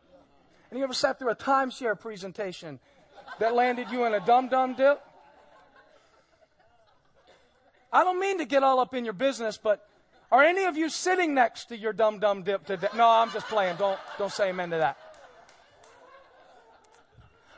And 0.70 0.78
you 0.78 0.84
ever 0.84 0.94
sat 0.94 1.18
through 1.18 1.32
a 1.32 1.36
timeshare 1.36 2.00
presentation 2.00 2.80
that 3.40 3.56
landed 3.56 3.90
you 3.90 4.06
in 4.06 4.14
a 4.14 4.24
dum 4.24 4.50
dum 4.50 4.76
dip? 4.76 5.02
I 7.92 8.04
don't 8.04 8.20
mean 8.20 8.38
to 8.38 8.46
get 8.46 8.62
all 8.62 8.80
up 8.80 8.94
in 8.94 9.04
your 9.04 9.14
business, 9.14 9.58
but 9.58 9.88
are 10.32 10.44
any 10.44 10.66
of 10.66 10.78
you 10.78 10.90
sitting 10.90 11.34
next 11.34 11.66
to 11.66 11.78
your 11.78 11.92
dum 11.92 12.20
dum 12.20 12.44
dip 12.44 12.66
today? 12.66 12.88
No, 12.96 13.08
I'm 13.08 13.32
just 13.32 13.48
playing. 13.48 13.78
Don't 13.78 14.00
don't 14.20 14.32
say 14.32 14.50
amen 14.50 14.70
to 14.72 14.78
that. 14.78 14.98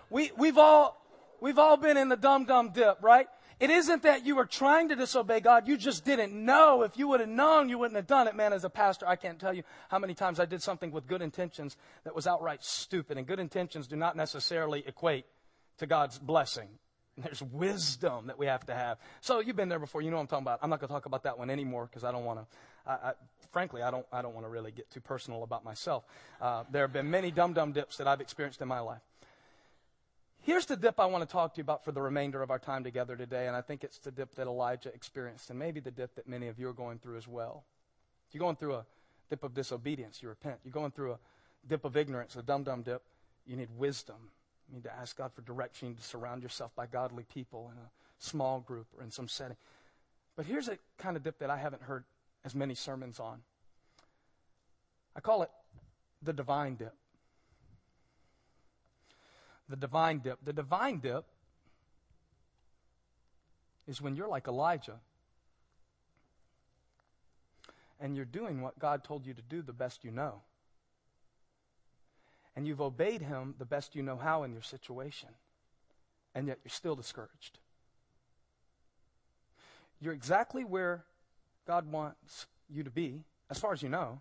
We 0.09 0.31
we've 0.37 0.57
all 0.57 1.01
we've 1.41 1.59
all 1.59 1.75
been 1.75 1.97
in 1.97 2.07
the 2.07 2.15
dum 2.15 2.45
dum 2.45 2.71
dip, 2.71 2.97
right? 3.01 3.27
It 3.61 3.69
isn't 3.69 4.01
that 4.01 4.25
you 4.25 4.35
were 4.35 4.47
trying 4.47 4.89
to 4.89 4.95
disobey 4.95 5.39
God. 5.39 5.67
You 5.67 5.77
just 5.77 6.03
didn't 6.03 6.33
know. 6.33 6.81
If 6.81 6.97
you 6.97 7.07
would 7.09 7.19
have 7.19 7.29
known, 7.29 7.69
you 7.69 7.77
wouldn't 7.77 7.95
have 7.95 8.07
done 8.07 8.27
it. 8.27 8.35
Man, 8.35 8.53
as 8.53 8.63
a 8.63 8.71
pastor, 8.71 9.07
I 9.07 9.15
can't 9.15 9.39
tell 9.39 9.53
you 9.53 9.61
how 9.87 9.99
many 9.99 10.15
times 10.15 10.39
I 10.39 10.45
did 10.45 10.63
something 10.63 10.89
with 10.89 11.05
good 11.05 11.21
intentions 11.21 11.77
that 12.03 12.15
was 12.15 12.25
outright 12.25 12.63
stupid. 12.63 13.19
And 13.19 13.27
good 13.27 13.39
intentions 13.39 13.85
do 13.87 13.95
not 13.95 14.17
necessarily 14.17 14.83
equate 14.87 15.25
to 15.77 15.85
God's 15.85 16.17
blessing. 16.17 16.69
There's 17.17 17.43
wisdom 17.43 18.27
that 18.27 18.39
we 18.39 18.47
have 18.47 18.65
to 18.65 18.73
have. 18.73 18.97
So 19.19 19.41
you've 19.41 19.57
been 19.57 19.69
there 19.69 19.77
before. 19.77 20.01
You 20.01 20.09
know 20.09 20.15
what 20.15 20.23
I'm 20.23 20.27
talking 20.27 20.45
about. 20.45 20.59
I'm 20.63 20.71
not 20.71 20.79
going 20.79 20.87
to 20.87 20.93
talk 20.93 21.05
about 21.05 21.21
that 21.25 21.37
one 21.37 21.51
anymore 21.51 21.85
because 21.85 22.03
I 22.03 22.11
don't 22.11 22.25
want 22.25 22.39
to. 22.39 22.47
I, 22.89 22.93
I, 23.09 23.13
frankly, 23.51 23.83
I 23.83 23.91
don't. 23.91 24.07
I 24.11 24.23
don't 24.23 24.33
want 24.33 24.47
to 24.47 24.49
really 24.49 24.71
get 24.71 24.89
too 24.89 25.01
personal 25.01 25.43
about 25.43 25.63
myself. 25.63 26.03
Uh, 26.41 26.63
there 26.71 26.81
have 26.81 26.93
been 26.93 27.11
many 27.11 27.29
dum 27.29 27.53
dum 27.53 27.73
dips 27.73 27.97
that 27.97 28.07
I've 28.07 28.21
experienced 28.21 28.59
in 28.63 28.67
my 28.67 28.79
life. 28.79 29.01
Here's 30.43 30.65
the 30.65 30.75
dip 30.75 30.99
I 30.99 31.05
want 31.05 31.27
to 31.27 31.31
talk 31.31 31.53
to 31.53 31.57
you 31.59 31.63
about 31.63 31.85
for 31.85 31.91
the 31.91 32.01
remainder 32.01 32.41
of 32.41 32.49
our 32.49 32.57
time 32.57 32.83
together 32.83 33.15
today, 33.15 33.45
and 33.45 33.55
I 33.55 33.61
think 33.61 33.83
it's 33.83 33.99
the 33.99 34.09
dip 34.09 34.33
that 34.35 34.47
Elijah 34.47 34.91
experienced, 34.91 35.51
and 35.51 35.59
maybe 35.59 35.79
the 35.79 35.91
dip 35.91 36.15
that 36.15 36.27
many 36.27 36.47
of 36.47 36.57
you 36.57 36.67
are 36.67 36.73
going 36.73 36.97
through 36.97 37.17
as 37.17 37.27
well. 37.27 37.63
You're 38.31 38.39
going 38.39 38.55
through 38.55 38.75
a 38.75 38.85
dip 39.29 39.43
of 39.43 39.53
disobedience, 39.53 40.23
you 40.23 40.29
repent. 40.29 40.57
You're 40.63 40.71
going 40.71 40.91
through 40.91 41.13
a 41.13 41.19
dip 41.67 41.85
of 41.85 41.95
ignorance, 41.95 42.35
a 42.35 42.41
dum 42.41 42.63
dum 42.63 42.81
dip, 42.81 43.03
you 43.45 43.55
need 43.55 43.69
wisdom. 43.77 44.15
You 44.67 44.75
need 44.75 44.83
to 44.85 44.93
ask 44.93 45.15
God 45.15 45.31
for 45.33 45.41
direction. 45.41 45.89
You 45.89 45.93
need 45.93 45.99
to 45.99 46.07
surround 46.07 46.41
yourself 46.41 46.71
by 46.75 46.87
godly 46.87 47.23
people 47.31 47.71
in 47.71 47.77
a 47.77 47.89
small 48.17 48.61
group 48.61 48.87
or 48.97 49.03
in 49.03 49.11
some 49.11 49.27
setting. 49.27 49.57
But 50.35 50.45
here's 50.45 50.69
a 50.69 50.77
kind 50.97 51.17
of 51.17 51.23
dip 51.23 51.37
that 51.39 51.49
I 51.49 51.57
haven't 51.57 51.83
heard 51.83 52.03
as 52.45 52.55
many 52.55 52.73
sermons 52.73 53.19
on. 53.19 53.41
I 55.15 55.19
call 55.19 55.43
it 55.43 55.51
the 56.23 56.33
divine 56.33 56.75
dip 56.75 56.95
the 59.69 59.75
divine 59.75 60.19
dip. 60.19 60.39
The 60.43 60.53
divine 60.53 60.99
dip 60.99 61.25
is 63.87 64.01
when 64.01 64.15
you're 64.15 64.27
like 64.27 64.47
Elijah 64.47 64.99
and 67.99 68.15
you're 68.15 68.25
doing 68.25 68.61
what 68.61 68.79
God 68.79 69.03
told 69.03 69.25
you 69.25 69.33
to 69.33 69.41
do 69.41 69.61
the 69.61 69.73
best 69.73 70.03
you 70.03 70.11
know. 70.11 70.41
And 72.55 72.67
you've 72.67 72.81
obeyed 72.81 73.21
Him 73.21 73.55
the 73.57 73.65
best 73.65 73.95
you 73.95 74.01
know 74.01 74.17
how 74.17 74.43
in 74.43 74.51
your 74.51 74.63
situation, 74.63 75.29
and 76.35 76.47
yet 76.47 76.59
you're 76.63 76.71
still 76.71 76.95
discouraged. 76.95 77.59
You're 80.01 80.13
exactly 80.13 80.65
where 80.65 81.05
God 81.67 81.89
wants 81.89 82.47
you 82.69 82.83
to 82.83 82.89
be, 82.89 83.23
as 83.49 83.59
far 83.59 83.71
as 83.71 83.83
you 83.83 83.89
know, 83.89 84.19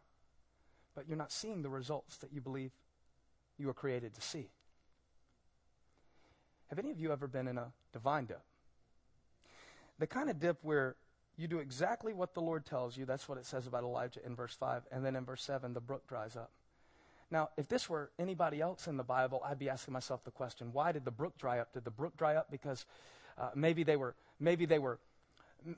but 0.95 1.09
you're 1.09 1.17
not 1.17 1.33
seeing 1.33 1.63
the 1.63 1.71
results 1.71 2.19
that 2.19 2.33
you 2.33 2.41
believe 2.41 2.71
you 3.59 3.67
were 3.67 3.75
created 3.75 4.15
to 4.15 4.21
see. 4.21 4.51
Have 6.71 6.79
any 6.79 6.91
of 6.91 7.01
you 7.01 7.13
ever 7.13 7.27
been 7.27 7.49
in 7.49 7.59
a 7.59 7.73
divine 7.93 8.27
dip? 8.27 8.43
The 9.99 10.07
kind 10.07 10.31
of 10.31 10.39
dip 10.39 10.59
where 10.63 10.97
you 11.37 11.49
do 11.49 11.59
exactly 11.59 12.15
what 12.15 12.33
the 12.33 12.41
Lord 12.41 12.65
tells 12.65 12.97
you. 12.97 13.05
That's 13.05 13.29
what 13.29 13.39
it 13.39 13.45
says 13.45 13.67
about 13.67 13.83
Elijah 13.83 14.25
in 14.25 14.37
verse 14.37 14.55
5. 14.55 14.85
And 14.93 15.05
then 15.05 15.17
in 15.17 15.25
verse 15.25 15.43
7, 15.43 15.75
the 15.75 15.81
brook 15.81 16.07
dries 16.07 16.37
up. 16.37 16.51
Now, 17.31 17.51
if 17.57 17.69
this 17.69 17.89
were 17.89 18.11
anybody 18.19 18.61
else 18.61 18.87
in 18.87 18.97
the 18.97 19.05
Bible, 19.05 19.43
I'd 19.45 19.59
be 19.59 19.69
asking 19.69 19.93
myself 19.93 20.25
the 20.25 20.31
question 20.31 20.73
why 20.73 20.93
did 20.93 21.05
the 21.05 21.11
brook 21.11 21.39
dry 21.39 21.59
up? 21.59 21.73
Did 21.73 21.85
the 21.85 21.91
brook 21.91 22.17
dry 22.17 22.37
up 22.37 22.51
because 22.51 22.87
uh, 23.39 23.51
maybe 23.55 23.83
they 23.83 23.97
were, 23.97 24.15
maybe 24.39 24.65
they 24.65 24.79
were 24.79 24.99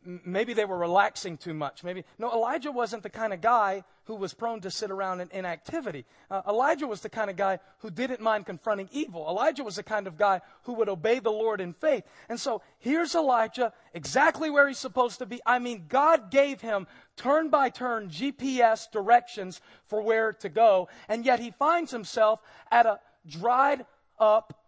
maybe 0.05 0.55
they 0.55 0.65
were 0.65 0.79
relaxing 0.79 1.37
too 1.37 1.55
much. 1.55 1.85
Maybe 1.85 2.05
no. 2.19 2.33
Elijah 2.33 2.71
wasn't 2.71 3.03
the 3.03 3.11
kind 3.11 3.33
of 3.33 3.41
guy 3.41 3.85
who 4.05 4.15
was 4.15 4.35
prone 4.35 4.61
to 4.61 4.71
sit 4.71 4.91
around 4.91 5.21
in 5.21 5.29
inactivity. 5.33 6.05
Uh, 6.31 6.43
Elijah 6.49 6.87
was 6.87 7.01
the 7.01 7.09
kind 7.09 7.31
of 7.31 7.37
guy 7.37 7.59
who 7.79 7.91
didn't 7.91 8.21
mind 8.21 8.47
confronting 8.47 8.89
evil. 8.93 9.27
Elijah 9.29 9.63
was 9.65 9.77
the 9.77 9.83
kind 9.83 10.07
of 10.07 10.17
guy 10.17 10.41
who 10.65 10.75
would 10.75 10.89
obey 10.89 11.19
the 11.19 11.31
Lord 11.31 11.61
in 11.61 11.73
faith. 11.73 12.05
And 12.29 12.39
so 12.39 12.63
here's 12.79 13.15
Elijah, 13.15 13.73
exactly 13.95 14.51
where 14.51 14.67
he's 14.67 14.79
supposed 14.79 15.19
to 15.19 15.27
be. 15.27 15.41
I 15.47 15.59
mean, 15.59 15.87
God 15.89 16.31
gave 16.31 16.61
him 16.61 16.87
turn 17.17 17.49
by 17.49 17.71
turn 17.71 18.09
GPS 18.09 18.91
directions 18.91 19.61
for 19.87 20.03
where 20.03 20.33
to 20.35 20.49
go, 20.49 20.89
and 21.09 21.25
yet 21.25 21.41
he 21.41 21.51
finds 21.51 21.91
himself 21.91 22.41
at 22.71 22.87
a 22.87 22.99
dried 23.27 23.87
up 24.19 24.59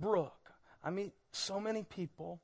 brook. 0.00 0.34
I 0.82 0.90
mean, 0.90 1.12
so 1.32 1.60
many 1.60 1.84
people 1.84 2.40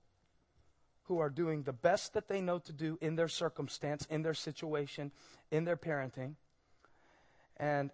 who 1.10 1.18
are 1.18 1.28
doing 1.28 1.64
the 1.64 1.72
best 1.72 2.14
that 2.14 2.28
they 2.28 2.40
know 2.40 2.60
to 2.60 2.72
do 2.72 2.96
in 3.00 3.16
their 3.16 3.26
circumstance, 3.26 4.06
in 4.08 4.22
their 4.22 4.32
situation, 4.32 5.10
in 5.50 5.64
their 5.64 5.76
parenting. 5.76 6.36
And 7.56 7.90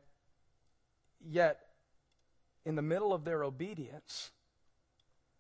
yet, 1.27 1.61
in 2.67 2.75
the 2.75 2.83
middle 2.83 3.15
of 3.15 3.25
their 3.25 3.43
obedience, 3.43 4.33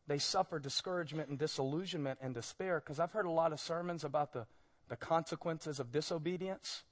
they 0.06 0.16
suffer 0.16 0.58
discouragement 0.58 1.28
and 1.28 1.38
disillusionment 1.38 2.18
and 2.22 2.32
despair. 2.32 2.80
Because 2.80 2.98
I've 2.98 3.12
heard 3.12 3.26
a 3.26 3.30
lot 3.30 3.52
of 3.52 3.60
sermons 3.60 4.04
about 4.04 4.32
the, 4.32 4.46
the 4.88 4.96
consequences 4.96 5.78
of 5.78 5.92
disobedience. 5.92 6.82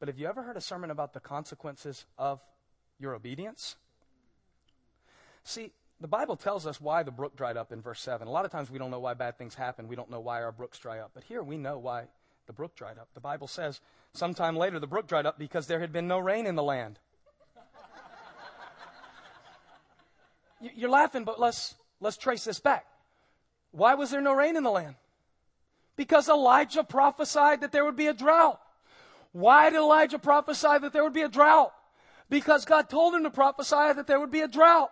But 0.00 0.08
have 0.08 0.18
you 0.18 0.26
ever 0.26 0.42
heard 0.42 0.56
a 0.56 0.60
sermon 0.60 0.90
about 0.90 1.12
the 1.12 1.20
consequences 1.20 2.06
of 2.18 2.40
your 2.98 3.14
obedience? 3.14 3.76
See, 5.44 5.70
the 6.00 6.08
Bible 6.08 6.36
tells 6.36 6.66
us 6.66 6.80
why 6.80 7.02
the 7.02 7.10
brook 7.10 7.36
dried 7.36 7.56
up 7.56 7.72
in 7.72 7.80
verse 7.80 8.00
7. 8.00 8.26
A 8.26 8.30
lot 8.30 8.44
of 8.44 8.50
times 8.50 8.70
we 8.70 8.78
don't 8.78 8.90
know 8.90 8.98
why 8.98 9.14
bad 9.14 9.38
things 9.38 9.54
happen. 9.54 9.88
We 9.88 9.96
don't 9.96 10.10
know 10.10 10.20
why 10.20 10.42
our 10.42 10.52
brooks 10.52 10.78
dry 10.78 10.98
up. 10.98 11.12
But 11.14 11.24
here 11.24 11.42
we 11.42 11.56
know 11.56 11.78
why 11.78 12.04
the 12.46 12.52
brook 12.52 12.74
dried 12.74 12.98
up. 12.98 13.08
The 13.14 13.20
Bible 13.20 13.46
says 13.46 13.80
sometime 14.12 14.56
later 14.56 14.78
the 14.78 14.86
brook 14.86 15.06
dried 15.06 15.26
up 15.26 15.38
because 15.38 15.66
there 15.66 15.80
had 15.80 15.92
been 15.92 16.08
no 16.08 16.18
rain 16.18 16.46
in 16.46 16.56
the 16.56 16.62
land. 16.62 16.98
You're 20.60 20.90
laughing, 20.90 21.24
but 21.24 21.40
let's, 21.40 21.74
let's 22.00 22.16
trace 22.16 22.44
this 22.44 22.60
back. 22.60 22.86
Why 23.70 23.94
was 23.94 24.10
there 24.10 24.20
no 24.20 24.34
rain 24.34 24.56
in 24.56 24.62
the 24.62 24.70
land? 24.70 24.96
Because 25.96 26.28
Elijah 26.28 26.84
prophesied 26.84 27.60
that 27.60 27.72
there 27.72 27.84
would 27.84 27.96
be 27.96 28.08
a 28.08 28.14
drought. 28.14 28.60
Why 29.32 29.70
did 29.70 29.78
Elijah 29.78 30.18
prophesy 30.18 30.78
that 30.80 30.92
there 30.92 31.02
would 31.02 31.12
be 31.12 31.22
a 31.22 31.28
drought? 31.28 31.72
Because 32.28 32.64
God 32.64 32.88
told 32.88 33.14
him 33.14 33.24
to 33.24 33.30
prophesy 33.30 33.92
that 33.94 34.06
there 34.06 34.20
would 34.20 34.30
be 34.30 34.40
a 34.40 34.48
drought. 34.48 34.90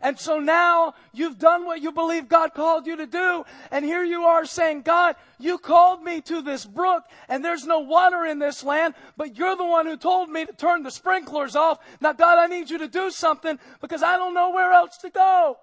And 0.00 0.18
so 0.18 0.38
now 0.38 0.94
you've 1.12 1.38
done 1.38 1.64
what 1.64 1.82
you 1.82 1.92
believe 1.92 2.28
God 2.28 2.54
called 2.54 2.86
you 2.86 2.96
to 2.96 3.06
do. 3.06 3.44
And 3.70 3.84
here 3.84 4.04
you 4.04 4.22
are 4.24 4.44
saying, 4.44 4.82
God, 4.82 5.16
you 5.38 5.58
called 5.58 6.02
me 6.02 6.20
to 6.22 6.42
this 6.42 6.64
brook 6.64 7.04
and 7.28 7.44
there's 7.44 7.66
no 7.66 7.80
water 7.80 8.24
in 8.24 8.38
this 8.38 8.64
land, 8.64 8.94
but 9.16 9.36
you're 9.36 9.56
the 9.56 9.64
one 9.64 9.86
who 9.86 9.96
told 9.96 10.28
me 10.30 10.44
to 10.44 10.52
turn 10.52 10.82
the 10.82 10.90
sprinklers 10.90 11.56
off. 11.56 11.78
Now, 12.00 12.12
God, 12.12 12.38
I 12.38 12.46
need 12.46 12.70
you 12.70 12.78
to 12.78 12.88
do 12.88 13.10
something 13.10 13.58
because 13.80 14.02
I 14.02 14.16
don't 14.16 14.34
know 14.34 14.50
where 14.50 14.72
else 14.72 14.96
to 14.98 15.10
go. 15.10 15.58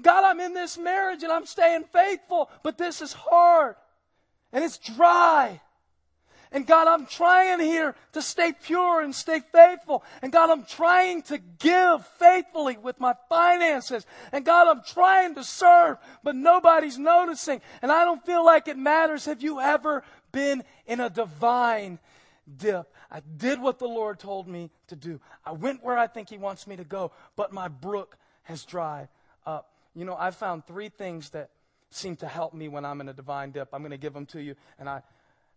God, 0.00 0.24
I'm 0.24 0.40
in 0.40 0.54
this 0.54 0.78
marriage 0.78 1.22
and 1.22 1.32
I'm 1.32 1.46
staying 1.46 1.84
faithful, 1.84 2.50
but 2.62 2.78
this 2.78 3.02
is 3.02 3.12
hard 3.12 3.76
and 4.52 4.64
it's 4.64 4.78
dry. 4.78 5.60
And 6.52 6.66
God, 6.66 6.86
I'm 6.86 7.06
trying 7.06 7.60
here 7.60 7.94
to 8.12 8.22
stay 8.22 8.52
pure 8.52 9.00
and 9.00 9.14
stay 9.14 9.40
faithful. 9.40 10.04
And 10.20 10.30
God, 10.30 10.50
I'm 10.50 10.64
trying 10.64 11.22
to 11.22 11.38
give 11.38 12.06
faithfully 12.18 12.76
with 12.76 13.00
my 13.00 13.14
finances. 13.28 14.06
And 14.32 14.44
God, 14.44 14.68
I'm 14.68 14.82
trying 14.86 15.34
to 15.36 15.44
serve, 15.44 15.96
but 16.22 16.36
nobody's 16.36 16.98
noticing. 16.98 17.62
And 17.80 17.90
I 17.90 18.04
don't 18.04 18.24
feel 18.24 18.44
like 18.44 18.68
it 18.68 18.76
matters. 18.76 19.24
Have 19.24 19.42
you 19.42 19.60
ever 19.60 20.04
been 20.30 20.62
in 20.86 21.00
a 21.00 21.08
divine 21.08 21.98
dip? 22.58 22.92
I 23.10 23.20
did 23.36 23.60
what 23.60 23.78
the 23.78 23.88
Lord 23.88 24.18
told 24.18 24.46
me 24.46 24.70
to 24.88 24.96
do. 24.96 25.20
I 25.44 25.52
went 25.52 25.82
where 25.82 25.96
I 25.96 26.06
think 26.06 26.28
He 26.28 26.38
wants 26.38 26.66
me 26.66 26.76
to 26.76 26.84
go, 26.84 27.12
but 27.34 27.52
my 27.52 27.68
brook 27.68 28.16
has 28.44 28.64
dried 28.64 29.08
up. 29.46 29.70
You 29.94 30.04
know, 30.04 30.16
I 30.18 30.30
found 30.30 30.66
three 30.66 30.90
things 30.90 31.30
that 31.30 31.50
seem 31.90 32.16
to 32.16 32.26
help 32.26 32.54
me 32.54 32.68
when 32.68 32.84
I'm 32.84 33.00
in 33.00 33.08
a 33.08 33.12
divine 33.12 33.50
dip. 33.50 33.68
I'm 33.72 33.80
going 33.80 33.90
to 33.90 33.98
give 33.98 34.14
them 34.14 34.26
to 34.26 34.40
you. 34.40 34.54
And 34.78 34.88
I, 34.88 35.02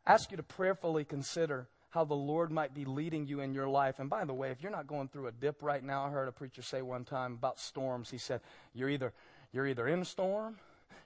ask 0.05 0.31
you 0.31 0.37
to 0.37 0.43
prayerfully 0.43 1.03
consider 1.03 1.67
how 1.89 2.03
the 2.03 2.13
Lord 2.13 2.51
might 2.51 2.73
be 2.73 2.83
leading 2.83 3.25
you 3.25 3.39
in 3.39 3.53
your 3.53 3.69
life. 3.69 3.99
And 3.99 4.09
by 4.09 4.25
the 4.25 4.33
way, 4.33 4.51
if 4.51 4.61
you're 4.61 4.71
not 4.71 4.85
going 4.85 5.07
through 5.07 5.27
a 5.27 5.31
dip 5.31 5.63
right 5.63 5.83
now, 5.83 6.05
I 6.05 6.09
heard 6.09 6.27
a 6.27 6.31
preacher 6.33 6.61
say 6.61 6.81
one 6.81 7.05
time 7.05 7.33
about 7.33 7.59
storms. 7.59 8.09
He 8.09 8.17
said, 8.17 8.41
You're 8.73 8.89
either 8.89 9.13
you're 9.53 9.65
either 9.65 9.87
in 9.87 10.01
a 10.01 10.05
storm, 10.05 10.57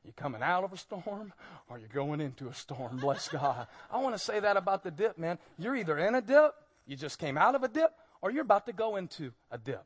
you're 0.04 0.14
coming 0.14 0.42
out 0.42 0.64
of 0.64 0.74
a 0.74 0.78
storm, 0.78 1.32
or 1.70 1.78
you're 1.78 1.88
going 1.90 2.20
into 2.20 2.48
a 2.48 2.54
storm. 2.54 2.98
Bless 3.02 3.28
God. 3.28 3.68
I 3.92 4.00
want 4.00 4.16
to 4.16 4.20
say 4.20 4.40
that 4.40 4.58
about 4.58 4.84
the 4.84 4.90
dip, 4.90 5.20
man. 5.20 5.38
You're 5.60 5.76
either 5.76 6.00
in 6.00 6.16
a 6.16 6.22
dip, 6.22 6.56
you 6.88 6.96
just 6.96 7.20
came 7.20 7.38
out 7.38 7.54
of 7.54 7.62
a 7.62 7.68
dip, 7.68 7.92
or 8.24 8.32
you're 8.32 8.42
about 8.42 8.66
to 8.66 8.74
go 8.74 8.96
into 8.96 9.32
a 9.52 9.60
dip. 9.60 9.84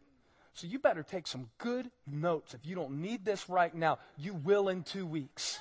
So 0.54 0.68
you 0.68 0.80
better 0.80 1.04
take 1.04 1.28
some 1.28 1.50
good 1.58 1.92
notes. 2.08 2.54
If 2.54 2.66
you 2.66 2.76
don't 2.76 3.02
need 3.02 3.26
this 3.26 3.50
right 3.50 3.74
now, 3.76 3.98
you 4.18 4.34
will 4.34 4.70
in 4.70 4.84
two 4.84 5.06
weeks. 5.06 5.60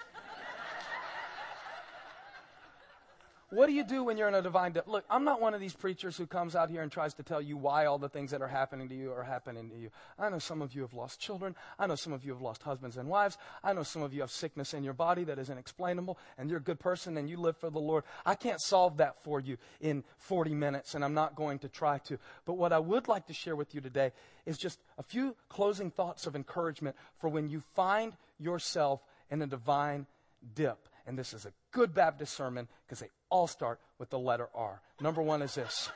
What 3.53 3.67
do 3.67 3.75
you 3.75 3.85
do 3.85 4.03
when 4.03 4.17
you're 4.17 4.29
in 4.29 4.35
a 4.35 4.41
divine 4.41 4.73
dip? 4.73 4.89
Look, 4.89 5.05
I'm 5.11 5.25
not 5.25 5.39
one 5.39 5.53
of 5.53 5.61
these 5.61 5.75
preachers 5.75 6.17
who 6.17 6.27
comes 6.27 6.57
out 6.57 6.71
here 6.71 6.81
and 6.81 6.91
tries 6.91 7.13
to 7.13 7.23
tell 7.23 7.43
you 7.43 7.59
why 7.59 7.85
all 7.85 7.99
the 7.99 8.09
things 8.09 8.31
that 8.31 8.41
are 8.41 8.49
happening 8.49 8.89
to 8.89 8.95
you 8.95 9.13
are 9.13 9.23
happening 9.23 9.69
to 9.69 9.77
you. 9.77 9.91
I 10.19 10.31
know 10.31 10.39
some 10.39 10.63
of 10.63 10.75
you 10.75 10.81
have 10.81 10.95
lost 10.95 11.21
children. 11.21 11.55
I 11.79 11.87
know 11.87 11.95
some 11.95 12.15
of 12.15 12.25
you 12.25 12.33
have 12.33 12.41
lost 12.41 12.63
husbands 12.63 12.97
and 12.97 13.11
wives. 13.11 13.37
I 13.63 13.75
know 13.75 13.83
some 13.83 14.01
of 14.01 14.15
you 14.15 14.23
have 14.23 14.31
sickness 14.31 14.73
in 14.73 14.83
your 14.83 14.95
body 14.95 15.25
that 15.25 15.39
is 15.39 15.51
inexplainable, 15.51 16.17
and 16.39 16.49
you're 16.49 16.61
a 16.61 16.63
good 16.63 16.81
person 16.81 17.19
and 17.19 17.29
you 17.29 17.37
live 17.37 17.59
for 17.59 17.69
the 17.69 17.79
Lord. 17.79 18.05
I 18.25 18.37
can't 18.37 18.59
solve 18.59 18.97
that 18.97 19.23
for 19.23 19.39
you 19.39 19.59
in 19.83 20.03
40 20.17 20.55
minutes, 20.55 20.95
and 20.95 21.05
I'm 21.05 21.13
not 21.13 21.37
going 21.37 21.59
to 21.59 21.69
try 21.69 21.99
to. 22.07 22.19
But 22.47 22.55
what 22.55 22.73
I 22.73 22.79
would 22.79 23.07
like 23.07 23.27
to 23.27 23.35
share 23.35 23.55
with 23.55 23.75
you 23.75 23.83
today 23.83 24.13
is 24.47 24.57
just 24.57 24.79
a 24.97 25.03
few 25.03 25.37
closing 25.51 25.91
thoughts 25.91 26.27
of 26.27 26.35
encouragement 26.35 26.97
for 27.21 27.29
when 27.29 27.51
you 27.51 27.61
find 27.75 28.15
yourself 28.41 29.03
in 29.31 29.43
a 29.43 29.47
divine 29.47 30.07
dip. 30.55 30.89
And 31.07 31.19
this 31.19 31.35
is 31.35 31.45
a 31.45 31.53
good 31.73 31.95
Baptist 31.95 32.35
sermon 32.35 32.69
because 32.87 33.01
they 33.01 33.09
all 33.29 33.47
start 33.47 33.81
with 33.99 34.11
the 34.11 34.19
letter 34.19 34.49
R. 34.55 34.81
Number 35.01 35.23
one 35.23 35.43
is 35.43 35.55
this 35.55 35.91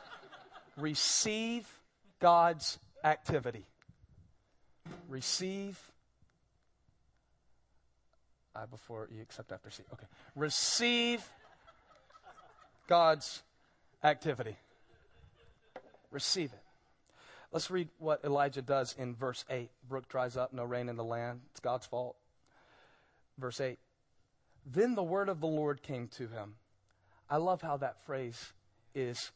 receive 0.77 1.67
God's 2.21 2.79
activity. 3.05 3.67
Receive. 5.09 5.79
I 8.55 8.67
before 8.67 9.09
you 9.15 9.23
accept 9.23 9.53
after 9.53 9.71
C. 9.71 9.83
Okay. 9.93 10.07
Receive 10.35 11.23
God's 12.89 13.43
activity. 14.03 14.57
Receive 16.11 16.53
it. 16.53 16.63
Let's 17.53 17.71
read 17.71 17.89
what 17.99 18.25
Elijah 18.25 18.63
does 18.63 18.95
in 18.99 19.15
verse 19.15 19.45
8. 19.49 19.71
Brook 19.89 20.09
dries 20.09 20.37
up, 20.37 20.53
no 20.53 20.65
rain 20.65 20.89
in 20.89 20.97
the 20.97 21.05
land. 21.05 21.41
It's 21.51 21.61
God's 21.61 21.87
fault. 21.87 22.17
Verse 23.39 23.61
8. 23.61 23.79
Then 24.67 24.97
the 24.97 25.03
word 25.03 25.29
of 25.29 25.41
the 25.41 25.47
Lord 25.47 25.83
came 25.83 26.09
to 26.09 26.27
him. 26.27 26.57
I 27.31 27.37
love 27.37 27.63
how 27.63 27.77
that 27.77 28.05
phrase 28.05 28.53
is, 28.95 29.31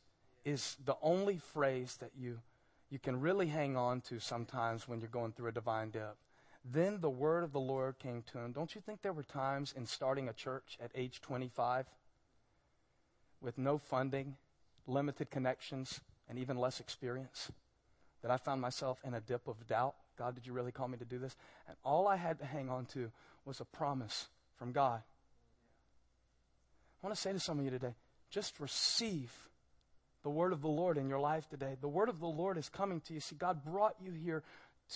is 0.45 0.77
the 0.85 0.97
only 1.03 1.38
phrase 1.38 1.97
that 2.01 2.11
you, 2.19 2.40
you 2.90 2.99
can 2.99 3.21
really 3.21 3.47
hang 3.47 3.77
on 3.77 4.01
to 4.03 4.19
sometimes 4.19 4.88
when 4.88 5.01
you're 5.01 5.09
going 5.09 5.33
through 5.33 5.49
a 5.49 5.53
divine 5.53 5.90
dip. 5.90 6.16
Then 6.64 7.01
the 7.01 7.11
word 7.11 7.45
of 7.45 7.53
the 7.53 7.61
Lord 7.61 7.99
came 7.99 8.23
to 8.33 8.38
him. 8.38 8.53
Don't 8.53 8.75
you 8.75 8.81
think 8.81 9.03
there 9.03 9.12
were 9.12 9.23
times 9.23 9.73
in 9.77 9.87
starting 9.87 10.29
a 10.29 10.33
church 10.33 10.77
at 10.83 10.90
age 10.95 11.21
25 11.21 11.87
with 13.40 13.57
no 13.57 13.79
funding, 13.79 14.37
limited 14.87 15.31
connections, 15.31 16.01
and 16.29 16.38
even 16.38 16.59
less 16.59 16.81
experience 16.81 17.51
that 18.23 18.31
I 18.31 18.37
found 18.37 18.61
myself 18.61 19.01
in 19.05 19.14
a 19.14 19.21
dip 19.21 19.47
of 19.49 19.66
doubt? 19.66 19.95
God, 20.19 20.35
did 20.35 20.47
you 20.47 20.53
really 20.53 20.73
call 20.73 20.88
me 20.88 20.99
to 20.99 21.05
do 21.05 21.19
this? 21.19 21.35
And 21.66 21.77
all 21.85 22.07
I 22.07 22.16
had 22.16 22.38
to 22.40 22.45
hang 22.45 22.69
on 22.69 22.85
to 22.87 23.11
was 23.45 23.61
a 23.61 23.64
promise 23.64 24.29
from 24.59 24.73
God. 24.73 25.03
I 27.02 27.06
want 27.06 27.16
to 27.16 27.20
say 27.20 27.32
to 27.32 27.40
some 27.40 27.58
of 27.58 27.64
you 27.64 27.70
today 27.70 27.94
just 28.30 28.60
receive 28.60 29.32
the 30.22 30.30
word 30.30 30.52
of 30.52 30.60
the 30.60 30.68
Lord 30.68 30.98
in 30.98 31.08
your 31.08 31.18
life 31.18 31.48
today. 31.48 31.76
The 31.80 31.88
word 31.88 32.08
of 32.08 32.20
the 32.20 32.26
Lord 32.26 32.58
is 32.58 32.68
coming 32.68 33.00
to 33.02 33.14
you. 33.14 33.20
See, 33.20 33.36
God 33.36 33.64
brought 33.64 33.96
you 34.00 34.12
here 34.12 34.42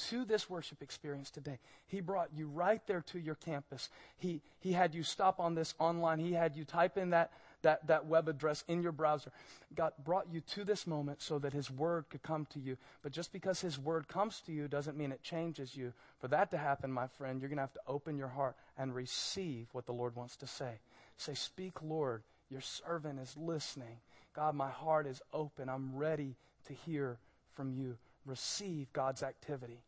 to 0.08 0.24
this 0.24 0.50
worship 0.50 0.82
experience 0.82 1.30
today. 1.30 1.58
He 1.86 2.00
brought 2.00 2.28
you 2.34 2.48
right 2.48 2.80
there 2.86 3.02
to 3.12 3.18
your 3.18 3.36
campus. 3.36 3.88
He, 4.16 4.42
he 4.60 4.72
had 4.72 4.94
you 4.94 5.02
stop 5.02 5.38
on 5.40 5.54
this 5.54 5.74
online. 5.78 6.18
He 6.18 6.32
had 6.32 6.56
you 6.56 6.64
type 6.64 6.98
in 6.98 7.10
that, 7.10 7.30
that, 7.62 7.86
that 7.86 8.06
web 8.06 8.28
address 8.28 8.64
in 8.66 8.82
your 8.82 8.92
browser. 8.92 9.30
God 9.74 9.92
brought 10.04 10.26
you 10.32 10.40
to 10.54 10.64
this 10.64 10.86
moment 10.86 11.22
so 11.22 11.38
that 11.38 11.52
His 11.52 11.70
Word 11.70 12.06
could 12.10 12.22
come 12.22 12.46
to 12.52 12.58
you. 12.58 12.76
But 13.02 13.12
just 13.12 13.32
because 13.32 13.60
His 13.60 13.78
Word 13.78 14.08
comes 14.08 14.40
to 14.46 14.52
you 14.52 14.66
doesn't 14.66 14.96
mean 14.96 15.12
it 15.12 15.22
changes 15.22 15.76
you. 15.76 15.92
For 16.18 16.28
that 16.28 16.50
to 16.50 16.58
happen, 16.58 16.90
my 16.90 17.06
friend, 17.06 17.40
you're 17.40 17.48
going 17.48 17.58
to 17.58 17.62
have 17.62 17.72
to 17.74 17.80
open 17.86 18.18
your 18.18 18.28
heart 18.28 18.56
and 18.76 18.94
receive 18.94 19.68
what 19.72 19.86
the 19.86 19.92
Lord 19.92 20.16
wants 20.16 20.36
to 20.38 20.46
say. 20.46 20.80
Say, 21.16 21.34
Speak, 21.34 21.82
Lord. 21.82 22.22
Your 22.50 22.60
servant 22.60 23.18
is 23.18 23.36
listening. 23.36 23.96
God, 24.34 24.54
my 24.54 24.70
heart 24.70 25.06
is 25.06 25.20
open. 25.32 25.68
I'm 25.68 25.96
ready 25.96 26.36
to 26.66 26.72
hear 26.72 27.18
from 27.54 27.72
you. 27.72 27.96
Receive 28.26 28.92
God's 28.92 29.22
activity. 29.22 29.80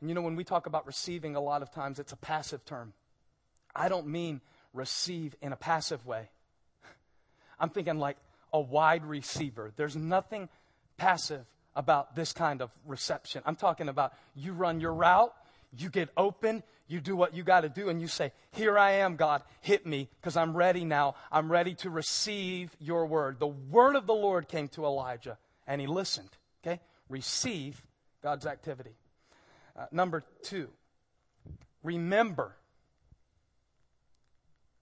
And 0.00 0.10
you 0.10 0.14
know, 0.14 0.22
when 0.22 0.36
we 0.36 0.44
talk 0.44 0.66
about 0.66 0.86
receiving, 0.86 1.36
a 1.36 1.40
lot 1.40 1.62
of 1.62 1.70
times 1.70 1.98
it's 1.98 2.12
a 2.12 2.16
passive 2.16 2.64
term. 2.64 2.92
I 3.74 3.88
don't 3.88 4.08
mean 4.08 4.40
receive 4.74 5.34
in 5.40 5.52
a 5.52 5.56
passive 5.56 6.04
way. 6.06 6.28
I'm 7.60 7.70
thinking 7.70 7.98
like 7.98 8.16
a 8.52 8.60
wide 8.60 9.04
receiver. 9.04 9.72
There's 9.76 9.96
nothing 9.96 10.48
passive 10.96 11.44
about 11.74 12.14
this 12.16 12.32
kind 12.32 12.60
of 12.60 12.70
reception. 12.86 13.42
I'm 13.46 13.56
talking 13.56 13.88
about 13.88 14.12
you 14.34 14.52
run 14.52 14.80
your 14.80 14.92
route, 14.92 15.32
you 15.76 15.88
get 15.88 16.10
open, 16.16 16.62
you 16.88 17.00
do 17.00 17.16
what 17.16 17.34
you 17.34 17.42
got 17.42 17.62
to 17.62 17.68
do, 17.68 17.88
and 17.88 18.00
you 18.00 18.08
say, 18.08 18.32
Here 18.50 18.78
I 18.78 18.92
am, 18.92 19.16
God, 19.16 19.42
hit 19.60 19.86
me, 19.86 20.08
because 20.20 20.36
I'm 20.36 20.56
ready 20.56 20.84
now. 20.84 21.14
I'm 21.30 21.50
ready 21.50 21.74
to 21.76 21.90
receive 21.90 22.74
your 22.78 23.06
word. 23.06 23.38
The 23.38 23.46
word 23.46 23.96
of 23.96 24.06
the 24.06 24.14
Lord 24.14 24.48
came 24.48 24.68
to 24.68 24.84
Elijah, 24.84 25.38
and 25.66 25.80
he 25.80 25.86
listened. 25.86 26.30
Okay? 26.64 26.80
Receive 27.08 27.82
God's 28.22 28.46
activity. 28.46 28.94
Uh, 29.76 29.86
number 29.90 30.22
two, 30.42 30.68
remember 31.82 32.56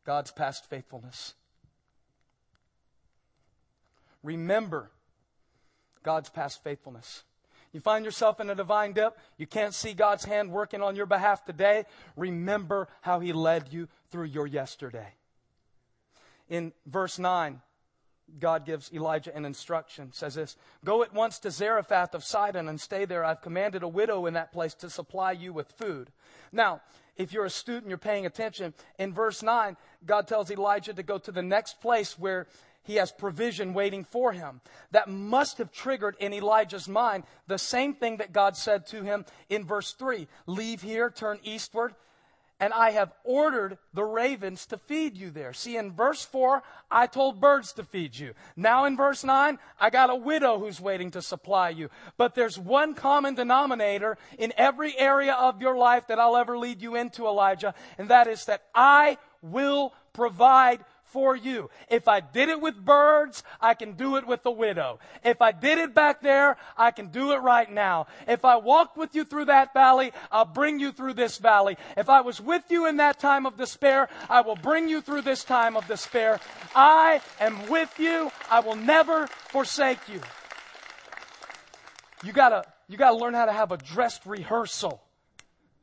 God's 0.05 0.33
past 0.33 0.69
faithfulness. 0.69 1.35
Remember 4.23 4.91
God's 6.03 6.29
past 6.29 6.63
faithfulness. 6.65 7.23
You 7.73 7.81
find 7.81 8.05
yourself 8.05 8.41
in 8.41 8.51
a 8.51 8.55
divine 8.55 8.93
dip, 8.93 9.17
you 9.37 9.47
can't 9.47 9.75
see 9.75 9.93
God's 9.93 10.25
hand 10.25 10.51
working 10.51 10.83
on 10.83 10.97
your 10.97 11.07
behalf 11.07 11.45
today. 11.45 11.85
Remember 12.17 12.89
how 13.01 13.21
He 13.21 13.33
led 13.33 13.73
you 13.73 13.89
through 14.11 14.27
your 14.27 14.47
yesterday. 14.47 15.15
In 16.49 16.73
verse 16.85 17.19
9, 17.19 17.61
God 18.39 18.65
gives 18.67 18.93
Elijah 18.93 19.35
an 19.35 19.45
instruction. 19.45 20.13
Says 20.13 20.35
this 20.35 20.57
Go 20.85 21.03
at 21.03 21.15
once 21.15 21.39
to 21.41 21.51
Zarephath 21.51 22.15
of 22.15 22.25
Sidon 22.25 22.69
and 22.69 22.81
stay 22.81 23.05
there. 23.05 23.25
I've 23.25 23.41
commanded 23.41 23.83
a 23.83 23.89
widow 23.89 24.27
in 24.27 24.35
that 24.35 24.53
place 24.53 24.75
to 24.75 24.91
supply 24.91 25.33
you 25.33 25.53
with 25.53 25.73
food. 25.73 26.11
Now, 26.53 26.81
if 27.17 27.33
you're 27.33 27.45
a 27.45 27.51
student, 27.51 27.89
you're 27.89 27.99
paying 27.99 28.27
attention. 28.27 28.73
In 28.99 29.13
verse 29.13 29.43
9, 29.43 29.77
God 30.07 30.27
tells 30.27 30.51
Elijah 30.51 30.95
to 30.95 31.03
go 31.03 31.19
to 31.19 31.33
the 31.33 31.43
next 31.43 31.81
place 31.81 32.19
where 32.19 32.47
he 32.83 32.97
has 32.97 33.13
provision 33.13 33.75
waiting 33.75 34.05
for 34.05 34.33
him. 34.33 34.61
That 34.91 35.09
must 35.09 35.59
have 35.59 35.73
triggered 35.73 36.17
in 36.19 36.33
Elijah's 36.33 36.89
mind 36.89 37.25
the 37.47 37.59
same 37.59 37.95
thing 37.95 38.19
that 38.19 38.33
God 38.33 38.57
said 38.57 38.87
to 38.89 39.03
him 39.03 39.25
in 39.49 39.65
verse 39.65 39.93
3 39.93 40.27
Leave 40.47 40.83
here, 40.83 41.11
turn 41.11 41.39
eastward, 41.43 41.95
and 42.61 42.75
I 42.75 42.91
have 42.91 43.13
ordered 43.25 43.79
the 43.95 44.05
ravens 44.05 44.67
to 44.67 44.77
feed 44.77 45.17
you 45.17 45.31
there. 45.31 45.55
See, 45.55 45.79
in 45.79 45.93
verse 45.93 46.25
4, 46.25 46.63
I 46.91 47.07
told 47.07 47.41
birds 47.41 47.73
to 47.75 47.85
feed 47.85 48.17
you. 48.17 48.35
Now 48.55 48.85
in 48.85 48.99
verse 48.99 49.25
9, 49.25 49.59
I 49.81 49.91
got 49.91 50.11
a 50.11 50.15
widow 50.15 50.59
who's 50.59 50.79
waiting 50.79 51.11
to 51.13 51.23
supply 51.23 51.71
you. 51.71 51.89
But 52.19 52.35
there's 52.35 52.59
one 52.59 52.95
common 52.95 53.35
denominator 53.35 54.19
in 54.39 54.53
every 54.59 54.97
area 54.99 55.33
of 55.33 55.63
your 55.63 55.77
life 55.77 56.07
that 56.09 56.19
I'll 56.19 56.37
ever 56.37 56.59
lead 56.59 56.83
you 56.83 56.97
into, 56.97 57.27
Elijah, 57.27 57.75
and 57.97 58.09
that 58.11 58.27
is 58.27 58.45
that 58.45 58.65
I 58.75 59.17
will 59.41 59.95
provide 60.13 60.85
for 61.13 61.37
you. 61.37 61.71
If 61.89 62.09
I 62.09 62.21
did 62.21 62.49
it 62.49 62.61
with 62.61 62.77
birds, 62.77 63.43
I 63.61 63.75
can 63.75 63.93
do 63.93 64.17
it 64.17 64.27
with 64.27 64.45
a 64.47 64.51
widow. 64.51 64.99
If 65.25 65.43
I 65.43 65.53
did 65.53 65.79
it 65.79 65.95
back 65.95 66.23
there, 66.23 66.57
I 66.77 66.91
can 66.91 67.09
do 67.09 67.33
it 67.33 67.39
right 67.39 67.71
now. 67.71 68.07
If 68.27 68.45
I 68.45 68.57
walked 68.57 68.97
with 68.97 69.15
you 69.15 69.25
through 69.25 69.47
that 69.47 69.73
valley, 69.75 70.13
I'll 70.31 70.45
bring 70.45 70.81
you 70.81 70.93
through 70.93 71.15
this 71.15 71.39
valley. 71.39 71.77
If 71.97 72.09
I 72.09 72.21
was 72.21 72.41
with 72.41 72.65
you 72.71 72.87
in 72.87 72.97
that 72.99 73.19
time 73.19 73.47
of 73.47 73.57
despair, 73.57 74.09
I 74.29 74.41
will 74.43 74.57
bring 74.57 74.89
you 74.89 75.01
through 75.01 75.23
this 75.23 75.45
time 75.45 75.77
of 75.77 75.87
despair. 75.87 76.41
I 76.75 77.21
am 77.41 77.69
with 77.69 77.99
you. 77.99 78.31
I 78.51 78.61
will 78.61 78.77
never 78.77 79.27
forsake 79.49 80.09
you. 80.09 80.21
You 82.23 82.33
gotta, 82.33 82.65
you 82.89 82.97
gotta 82.97 83.17
learn 83.17 83.35
how 83.35 83.47
to 83.47 83.53
have 83.53 83.73
a 83.73 83.77
dressed 83.77 84.27
rehearsal 84.27 85.03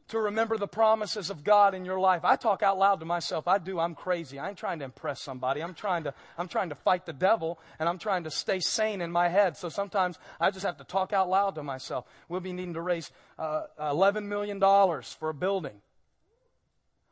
to 0.09 0.19
remember 0.19 0.57
the 0.57 0.67
promises 0.67 1.29
of 1.29 1.43
God 1.43 1.73
in 1.73 1.83
your 1.83 1.99
life. 1.99 2.23
I 2.23 2.37
talk 2.37 2.63
out 2.63 2.79
loud 2.79 3.01
to 3.01 3.05
myself. 3.05 3.47
I 3.47 3.57
do. 3.57 3.79
I'm 3.79 3.93
crazy. 3.93 4.39
I 4.39 4.49
ain't 4.49 4.57
trying 4.57 4.79
to 4.79 4.85
impress 4.85 5.21
somebody. 5.21 5.61
I'm 5.61 5.73
trying 5.73 6.05
to, 6.05 6.13
I'm 6.37 6.47
trying 6.47 6.69
to 6.69 6.75
fight 6.75 7.05
the 7.05 7.13
devil 7.13 7.59
and 7.77 7.89
I'm 7.89 7.97
trying 7.97 8.23
to 8.23 8.31
stay 8.31 8.59
sane 8.59 9.01
in 9.01 9.11
my 9.11 9.27
head. 9.27 9.57
So 9.57 9.67
sometimes 9.67 10.17
I 10.39 10.51
just 10.51 10.65
have 10.65 10.77
to 10.77 10.85
talk 10.85 11.11
out 11.11 11.29
loud 11.29 11.55
to 11.55 11.63
myself. 11.63 12.05
We'll 12.29 12.39
be 12.39 12.53
needing 12.53 12.75
to 12.75 12.81
raise 12.81 13.11
uh, 13.37 13.63
$11 13.79 14.25
million 14.25 14.61
for 14.61 15.29
a 15.29 15.33
building. 15.33 15.81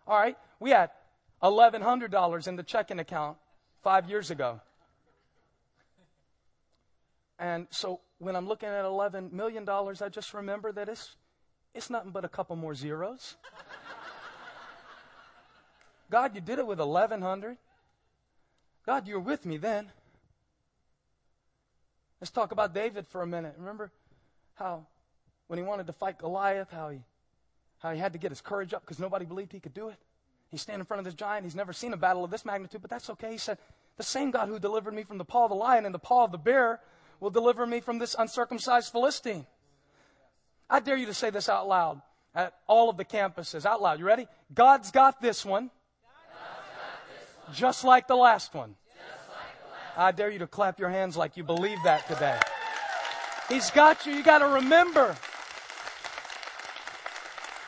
All 0.08 0.18
right. 0.18 0.38
We 0.62 0.70
had 0.70 0.92
$1,100 1.44 2.48
in 2.48 2.56
the 2.56 2.64
checking 2.64 3.00
account 3.00 3.38
five 3.84 4.10
years 4.10 4.32
ago. 4.32 4.62
And 7.38 7.68
so 7.72 8.00
when 8.20 8.38
I'm 8.38 8.48
looking 8.48 8.70
at 8.70 8.86
$11 8.86 9.34
million, 9.34 9.68
I 9.68 10.10
just 10.10 10.34
remember 10.34 10.72
that 10.72 10.88
it's 10.88 11.16
it's 11.76 11.90
nothing 11.90 12.12
but 12.12 12.26
a 12.26 12.30
couple 12.30 12.56
more 12.56 12.74
zeros. 12.74 13.36
God, 16.10 16.34
you 16.34 16.42
did 16.42 16.60
it 16.60 16.66
with 16.66 16.80
1100. 16.80 17.58
God, 18.86 19.08
you 19.08 19.16
were 19.16 19.20
with 19.20 19.46
me 19.46 19.58
then. 19.58 19.92
Let's 22.22 22.32
talk 22.32 22.52
about 22.52 22.74
David 22.74 23.06
for 23.08 23.22
a 23.22 23.28
minute. 23.28 23.56
Remember 23.58 23.92
how 24.56 24.88
when 25.48 25.60
he 25.60 25.64
wanted 25.64 25.88
to 25.88 25.94
fight 25.94 26.18
Goliath, 26.18 26.72
how 26.72 26.90
he 26.90 27.00
how 27.80 27.92
he 27.92 28.00
had 28.00 28.14
to 28.14 28.20
get 28.20 28.32
his 28.32 28.42
courage 28.42 28.74
up 28.74 28.82
because 28.82 29.00
nobody 29.00 29.26
believed 29.26 29.52
he 29.52 29.60
could 29.60 29.74
do 29.74 29.90
it. 29.90 29.98
He's 30.50 30.62
standing 30.62 30.80
in 30.80 30.86
front 30.86 31.00
of 31.00 31.06
this 31.06 31.14
giant. 31.14 31.44
He's 31.44 31.56
never 31.56 31.74
seen 31.74 31.94
a 31.94 31.98
battle 31.98 32.24
of 32.24 32.32
this 32.32 32.46
magnitude, 32.46 32.82
but 32.82 32.90
that's 32.90 33.10
okay. 33.12 33.32
He 33.32 33.38
said, 33.38 33.58
The 33.98 34.04
same 34.04 34.32
God 34.32 34.48
who 34.48 34.58
delivered 34.58 34.94
me 34.94 35.04
from 35.04 35.18
the 35.18 35.26
paw 35.26 35.44
of 35.44 35.50
the 35.50 35.56
lion 35.56 35.86
and 35.86 35.94
the 35.94 36.00
paw 36.00 36.24
of 36.24 36.32
the 36.32 36.38
bear 36.38 36.80
will 37.20 37.30
deliver 37.30 37.66
me 37.68 37.82
from 37.82 38.00
this 38.00 38.16
uncircumcised 38.18 38.92
Philistine. 38.92 39.46
I 40.70 40.80
dare 40.80 40.98
you 40.98 41.06
to 41.06 41.14
say 41.14 41.30
this 41.30 41.50
out 41.50 41.68
loud 41.68 42.02
at 42.34 42.54
all 42.68 42.90
of 42.90 42.98
the 42.98 43.06
campuses. 43.06 43.66
Out 43.66 43.82
loud. 43.82 44.00
You 44.00 44.06
ready? 44.06 44.28
God's 44.54 44.92
got 44.92 45.22
this 45.22 45.46
one. 45.46 45.66
Got 45.66 45.72
this 47.08 47.46
one. 47.46 47.56
Just 47.56 47.84
like 47.84 48.08
the 48.08 48.16
last 48.16 48.54
one. 48.54 48.76
I 49.98 50.12
dare 50.12 50.30
you 50.30 50.40
to 50.40 50.48
clap 50.48 50.80
your 50.80 50.90
hands 50.90 51.16
like 51.16 51.38
you 51.38 51.44
believe 51.44 51.78
that 51.86 52.08
today. 52.08 52.38
He's 53.48 53.72
got 53.72 54.06
you. 54.06 54.14
You 54.14 54.24
got 54.24 54.40
to 54.40 54.48
remember. 54.48 55.16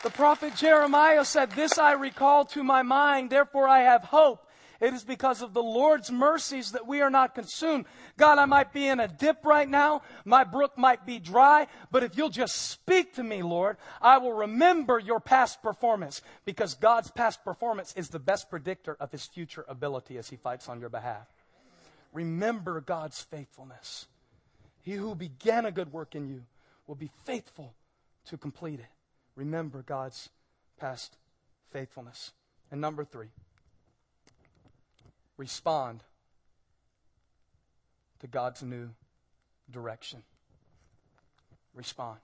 The 0.02 0.10
prophet 0.10 0.54
Jeremiah 0.54 1.24
said, 1.24 1.50
This 1.52 1.78
I 1.78 1.92
recall 1.92 2.44
to 2.46 2.62
my 2.62 2.82
mind, 2.82 3.30
therefore 3.30 3.68
I 3.68 3.80
have 3.80 4.02
hope. 4.02 4.46
It 4.80 4.94
is 4.94 5.02
because 5.02 5.42
of 5.42 5.54
the 5.54 5.62
Lord's 5.62 6.10
mercies 6.10 6.72
that 6.72 6.86
we 6.86 7.00
are 7.00 7.10
not 7.10 7.34
consumed. 7.34 7.86
God, 8.16 8.38
I 8.38 8.44
might 8.44 8.72
be 8.72 8.86
in 8.86 9.00
a 9.00 9.08
dip 9.08 9.44
right 9.44 9.68
now. 9.68 10.02
My 10.24 10.44
brook 10.44 10.78
might 10.78 11.04
be 11.04 11.18
dry, 11.18 11.66
but 11.90 12.04
if 12.04 12.16
you'll 12.16 12.28
just 12.28 12.54
speak 12.54 13.14
to 13.14 13.24
me, 13.24 13.42
Lord, 13.42 13.76
I 14.00 14.18
will 14.18 14.32
remember 14.32 15.00
your 15.00 15.18
past 15.18 15.62
performance 15.62 16.22
because 16.44 16.74
God's 16.74 17.10
past 17.10 17.42
performance 17.44 17.92
is 17.96 18.08
the 18.08 18.20
best 18.20 18.48
predictor 18.50 18.96
of 19.00 19.10
his 19.10 19.26
future 19.26 19.64
ability 19.68 20.16
as 20.16 20.30
he 20.30 20.36
fights 20.36 20.68
on 20.68 20.78
your 20.78 20.90
behalf. 20.90 21.26
Remember 22.12 22.80
God's 22.80 23.20
faithfulness. 23.20 24.06
He 24.82 24.92
who 24.92 25.14
began 25.16 25.66
a 25.66 25.72
good 25.72 25.92
work 25.92 26.14
in 26.14 26.28
you 26.28 26.44
will 26.86 26.94
be 26.94 27.10
faithful 27.24 27.74
to 28.26 28.36
complete 28.36 28.78
it. 28.78 28.86
Remember 29.34 29.82
God's 29.82 30.30
past 30.78 31.16
faithfulness. 31.72 32.32
And 32.70 32.80
number 32.80 33.04
three, 33.04 33.28
respond 35.38 36.02
to 38.20 38.26
God's 38.26 38.62
new 38.62 38.90
direction. 39.70 40.22
Respond. 41.74 42.18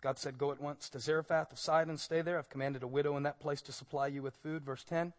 God 0.00 0.18
said, 0.18 0.38
Go 0.38 0.52
at 0.52 0.60
once 0.60 0.88
to 0.90 1.00
Zarephath 1.00 1.52
of 1.52 1.58
Sidon, 1.58 1.96
stay 1.96 2.20
there. 2.22 2.38
I've 2.38 2.50
commanded 2.50 2.82
a 2.82 2.86
widow 2.86 3.16
in 3.16 3.24
that 3.24 3.40
place 3.40 3.60
to 3.62 3.72
supply 3.72 4.06
you 4.06 4.22
with 4.22 4.34
food. 4.36 4.64
Verse 4.64 4.84
10. 4.84 5.12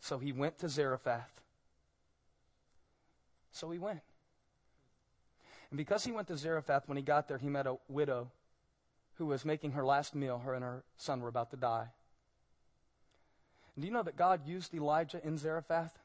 So 0.00 0.18
he 0.18 0.32
went 0.32 0.58
to 0.58 0.68
Zarephath. 0.68 1.40
So 3.52 3.70
he 3.70 3.78
went. 3.78 4.00
And 5.70 5.76
because 5.76 6.04
he 6.04 6.12
went 6.12 6.28
to 6.28 6.36
Zarephath, 6.36 6.88
when 6.88 6.96
he 6.96 7.02
got 7.02 7.28
there, 7.28 7.38
he 7.38 7.48
met 7.48 7.66
a 7.66 7.76
widow 7.88 8.30
who 9.16 9.26
was 9.26 9.44
making 9.44 9.72
her 9.72 9.84
last 9.84 10.14
meal. 10.14 10.38
Her 10.38 10.54
and 10.54 10.64
her 10.64 10.82
son 10.96 11.20
were 11.20 11.28
about 11.28 11.50
to 11.50 11.56
die. 11.56 11.88
And 13.74 13.82
do 13.82 13.86
you 13.86 13.92
know 13.92 14.02
that 14.02 14.16
God 14.16 14.46
used 14.46 14.74
Elijah 14.74 15.20
in 15.24 15.38
Zarephath 15.38 15.98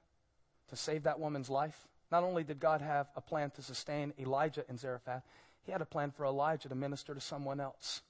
to 0.70 0.76
save 0.76 1.04
that 1.04 1.20
woman's 1.20 1.50
life? 1.50 1.88
Not 2.12 2.24
only 2.24 2.44
did 2.44 2.60
God 2.60 2.82
have 2.82 3.08
a 3.16 3.22
plan 3.22 3.52
to 3.52 3.62
sustain 3.62 4.14
Elijah 4.20 4.64
in 4.70 4.78
Zarephath, 4.78 5.24
He 5.66 5.72
had 5.72 5.82
a 5.82 5.86
plan 5.86 6.12
for 6.12 6.26
Elijah 6.26 6.70
to 6.70 6.76
minister 6.76 7.14
to 7.14 7.20
someone 7.20 7.60
else. 7.60 8.02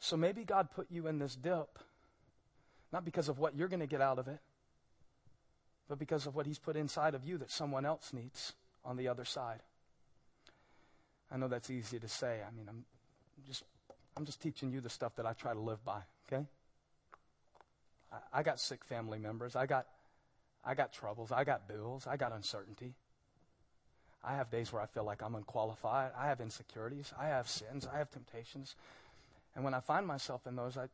So 0.00 0.16
maybe 0.16 0.44
God 0.44 0.70
put 0.74 0.90
you 0.90 1.06
in 1.06 1.18
this 1.18 1.36
dip, 1.36 1.78
not 2.92 3.04
because 3.04 3.28
of 3.28 3.38
what 3.38 3.56
you're 3.56 3.68
going 3.68 3.80
to 3.80 3.86
get 3.86 4.00
out 4.00 4.18
of 4.18 4.28
it, 4.28 4.40
but 5.88 5.98
because 5.98 6.26
of 6.26 6.34
what 6.34 6.46
He's 6.46 6.58
put 6.58 6.76
inside 6.76 7.14
of 7.14 7.24
you 7.24 7.38
that 7.38 7.50
someone 7.50 7.86
else 7.86 8.12
needs 8.12 8.52
on 8.84 8.96
the 8.96 9.08
other 9.08 9.24
side. 9.24 9.60
I 11.32 11.36
know 11.36 11.48
that's 11.48 11.70
easy 11.70 11.98
to 11.98 12.08
say. 12.08 12.40
I 12.46 12.54
mean, 12.54 12.66
I'm 12.68 12.84
just 13.46 13.64
I'm 14.16 14.24
just 14.24 14.40
teaching 14.40 14.70
you 14.72 14.80
the 14.80 14.90
stuff 14.90 15.16
that 15.16 15.26
I 15.26 15.32
try 15.32 15.52
to 15.52 15.60
live 15.60 15.84
by, 15.84 16.00
okay? 16.26 16.44
I, 18.32 18.42
got 18.42 18.60
sick 18.60 18.84
family 18.84 19.18
members. 19.18 19.56
I 19.56 19.66
got 19.66 19.86
I 20.64 20.74
got 20.74 20.92
troubles. 20.92 21.32
I 21.32 21.44
got 21.44 21.68
bills. 21.68 22.06
I 22.06 22.16
got 22.16 22.32
uncertainty. 22.32 22.94
I 24.22 24.34
have 24.36 24.50
days 24.50 24.72
where 24.72 24.80
I 24.80 24.86
feel 24.86 25.04
like 25.04 25.22
I'm 25.22 25.34
unqualified. 25.34 26.12
I 26.18 26.28
have 26.28 26.40
insecurities. 26.40 27.12
I 27.18 27.26
have 27.26 27.48
sins. 27.48 27.86
I 27.92 27.98
have 27.98 28.10
temptations. 28.10 28.74
And 29.54 29.64
when 29.64 29.74
I 29.74 29.80
find 29.80 30.06
myself 30.06 30.46
in 30.46 30.56
those, 30.56 30.76
I, 30.76 30.86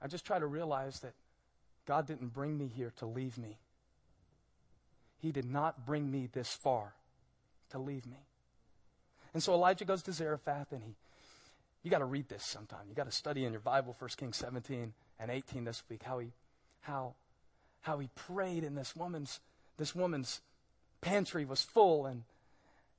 I 0.00 0.08
just 0.08 0.24
try 0.24 0.38
to 0.38 0.46
realize 0.46 1.00
that 1.00 1.12
God 1.86 2.06
didn't 2.06 2.32
bring 2.32 2.56
me 2.56 2.68
here 2.74 2.92
to 2.96 3.06
leave 3.06 3.36
me. 3.36 3.58
He 5.18 5.30
did 5.30 5.44
not 5.44 5.86
bring 5.86 6.10
me 6.10 6.28
this 6.32 6.52
far 6.52 6.94
to 7.70 7.78
leave 7.78 8.06
me. 8.06 8.26
And 9.34 9.42
so 9.42 9.52
Elijah 9.52 9.84
goes 9.84 10.02
to 10.04 10.12
Zarephath 10.12 10.72
and 10.72 10.82
he, 10.82 10.94
you 11.86 11.90
got 11.90 11.98
to 11.98 12.04
read 12.04 12.28
this 12.28 12.42
sometime. 12.42 12.80
You 12.88 12.96
got 12.96 13.06
to 13.06 13.12
study 13.12 13.44
in 13.44 13.52
your 13.52 13.60
Bible, 13.60 13.94
1 13.96 14.10
Kings 14.16 14.36
17 14.38 14.92
and 15.20 15.30
18 15.30 15.62
this 15.62 15.84
week, 15.88 16.02
how 16.02 16.18
he, 16.18 16.32
how, 16.80 17.14
how 17.82 18.00
he 18.00 18.08
prayed 18.16 18.64
in 18.64 18.74
this 18.74 18.96
woman's, 18.96 19.38
this 19.76 19.94
woman's 19.94 20.40
pantry 21.00 21.44
was 21.44 21.62
full 21.62 22.06
and, 22.06 22.24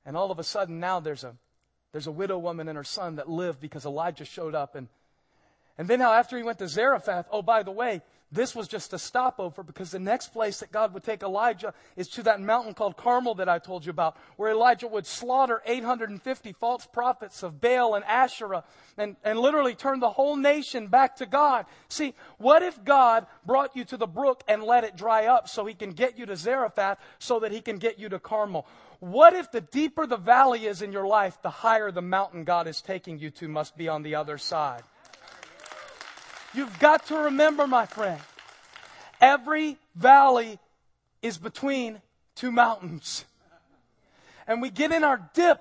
and 0.06 0.16
all 0.16 0.30
of 0.30 0.38
a 0.38 0.42
sudden 0.42 0.80
now 0.80 1.00
there's 1.00 1.22
a, 1.22 1.34
there's 1.92 2.06
a 2.06 2.10
widow 2.10 2.38
woman 2.38 2.66
and 2.66 2.78
her 2.78 2.84
son 2.84 3.16
that 3.16 3.28
lived 3.28 3.60
because 3.60 3.84
Elijah 3.84 4.24
showed 4.24 4.54
up 4.54 4.74
and, 4.74 4.88
and 5.76 5.86
then 5.86 6.00
how 6.00 6.14
after 6.14 6.38
he 6.38 6.42
went 6.42 6.58
to 6.60 6.66
Zarephath, 6.66 7.26
oh, 7.30 7.42
by 7.42 7.62
the 7.62 7.70
way, 7.70 8.00
this 8.30 8.54
was 8.54 8.68
just 8.68 8.92
a 8.92 8.98
stopover 8.98 9.62
because 9.62 9.90
the 9.90 9.98
next 9.98 10.34
place 10.34 10.60
that 10.60 10.70
God 10.70 10.92
would 10.92 11.02
take 11.02 11.22
Elijah 11.22 11.72
is 11.96 12.08
to 12.08 12.22
that 12.24 12.40
mountain 12.40 12.74
called 12.74 12.96
Carmel 12.96 13.34
that 13.36 13.48
I 13.48 13.58
told 13.58 13.86
you 13.86 13.90
about, 13.90 14.18
where 14.36 14.50
Elijah 14.50 14.86
would 14.86 15.06
slaughter 15.06 15.62
850 15.64 16.52
false 16.52 16.86
prophets 16.86 17.42
of 17.42 17.60
Baal 17.60 17.94
and 17.94 18.04
Asherah 18.04 18.64
and, 18.98 19.16
and 19.24 19.38
literally 19.38 19.74
turn 19.74 20.00
the 20.00 20.10
whole 20.10 20.36
nation 20.36 20.88
back 20.88 21.16
to 21.16 21.26
God. 21.26 21.64
See, 21.88 22.14
what 22.36 22.62
if 22.62 22.84
God 22.84 23.26
brought 23.46 23.74
you 23.74 23.84
to 23.86 23.96
the 23.96 24.06
brook 24.06 24.44
and 24.46 24.62
let 24.62 24.84
it 24.84 24.94
dry 24.94 25.26
up 25.26 25.48
so 25.48 25.64
he 25.64 25.74
can 25.74 25.92
get 25.92 26.18
you 26.18 26.26
to 26.26 26.36
Zarephath 26.36 26.98
so 27.18 27.40
that 27.40 27.52
he 27.52 27.62
can 27.62 27.78
get 27.78 27.98
you 27.98 28.10
to 28.10 28.18
Carmel? 28.18 28.66
What 29.00 29.32
if 29.32 29.50
the 29.50 29.60
deeper 29.62 30.06
the 30.06 30.16
valley 30.16 30.66
is 30.66 30.82
in 30.82 30.92
your 30.92 31.06
life, 31.06 31.40
the 31.40 31.50
higher 31.50 31.90
the 31.90 32.02
mountain 32.02 32.44
God 32.44 32.66
is 32.66 32.82
taking 32.82 33.18
you 33.18 33.30
to 33.30 33.48
must 33.48 33.76
be 33.76 33.88
on 33.88 34.02
the 34.02 34.16
other 34.16 34.36
side? 34.36 34.82
You've 36.58 36.80
got 36.80 37.06
to 37.06 37.16
remember, 37.16 37.68
my 37.68 37.86
friend, 37.86 38.20
every 39.20 39.76
valley 39.94 40.58
is 41.22 41.38
between 41.38 42.02
two 42.34 42.50
mountains. 42.50 43.24
And 44.44 44.60
we 44.60 44.68
get 44.68 44.90
in 44.90 45.04
our 45.04 45.30
dip 45.34 45.60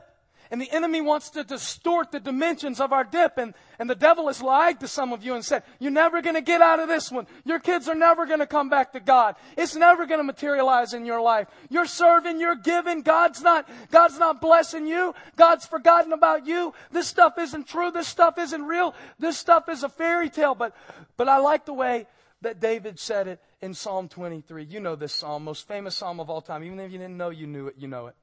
and 0.51 0.61
the 0.61 0.71
enemy 0.71 1.01
wants 1.01 1.29
to 1.31 1.43
distort 1.43 2.11
the 2.11 2.19
dimensions 2.19 2.79
of 2.79 2.93
our 2.93 3.03
dip. 3.03 3.37
And, 3.37 3.53
and 3.79 3.89
the 3.89 3.95
devil 3.95 4.27
has 4.27 4.41
lied 4.41 4.79
to 4.79 4.87
some 4.87 5.13
of 5.13 5.23
you 5.23 5.35
and 5.35 5.43
said, 5.43 5.63
You're 5.79 5.91
never 5.91 6.21
going 6.21 6.35
to 6.35 6.41
get 6.41 6.61
out 6.61 6.79
of 6.79 6.87
this 6.87 7.11
one. 7.11 7.27
Your 7.45 7.59
kids 7.59 7.87
are 7.87 7.95
never 7.95 8.25
going 8.25 8.39
to 8.39 8.47
come 8.47 8.69
back 8.69 8.93
to 8.93 8.99
God. 8.99 9.35
It's 9.57 9.75
never 9.75 10.05
going 10.05 10.19
to 10.19 10.23
materialize 10.23 10.93
in 10.93 11.05
your 11.05 11.21
life. 11.21 11.47
You're 11.69 11.85
serving, 11.85 12.39
you're 12.39 12.55
giving. 12.55 13.01
God's 13.01 13.41
not, 13.41 13.69
God's 13.91 14.17
not 14.19 14.41
blessing 14.41 14.87
you. 14.87 15.13
God's 15.35 15.65
forgotten 15.65 16.13
about 16.13 16.47
you. 16.47 16.73
This 16.91 17.07
stuff 17.07 17.37
isn't 17.37 17.67
true. 17.67 17.91
This 17.91 18.07
stuff 18.07 18.37
isn't 18.37 18.63
real. 18.63 18.95
This 19.19 19.37
stuff 19.37 19.69
is 19.69 19.83
a 19.83 19.89
fairy 19.89 20.29
tale. 20.29 20.55
But, 20.55 20.75
but 21.17 21.27
I 21.27 21.37
like 21.37 21.65
the 21.65 21.73
way 21.73 22.07
that 22.41 22.59
David 22.59 22.99
said 22.99 23.27
it 23.27 23.41
in 23.61 23.73
Psalm 23.73 24.07
23. 24.07 24.65
You 24.65 24.79
know 24.79 24.95
this 24.95 25.13
psalm, 25.13 25.43
most 25.43 25.67
famous 25.67 25.95
psalm 25.95 26.19
of 26.19 26.29
all 26.29 26.41
time. 26.41 26.63
Even 26.63 26.79
if 26.79 26.91
you 26.91 26.97
didn't 26.97 27.17
know 27.17 27.29
you 27.29 27.47
knew 27.47 27.67
it, 27.67 27.75
you 27.77 27.87
know 27.87 28.07
it. 28.07 28.15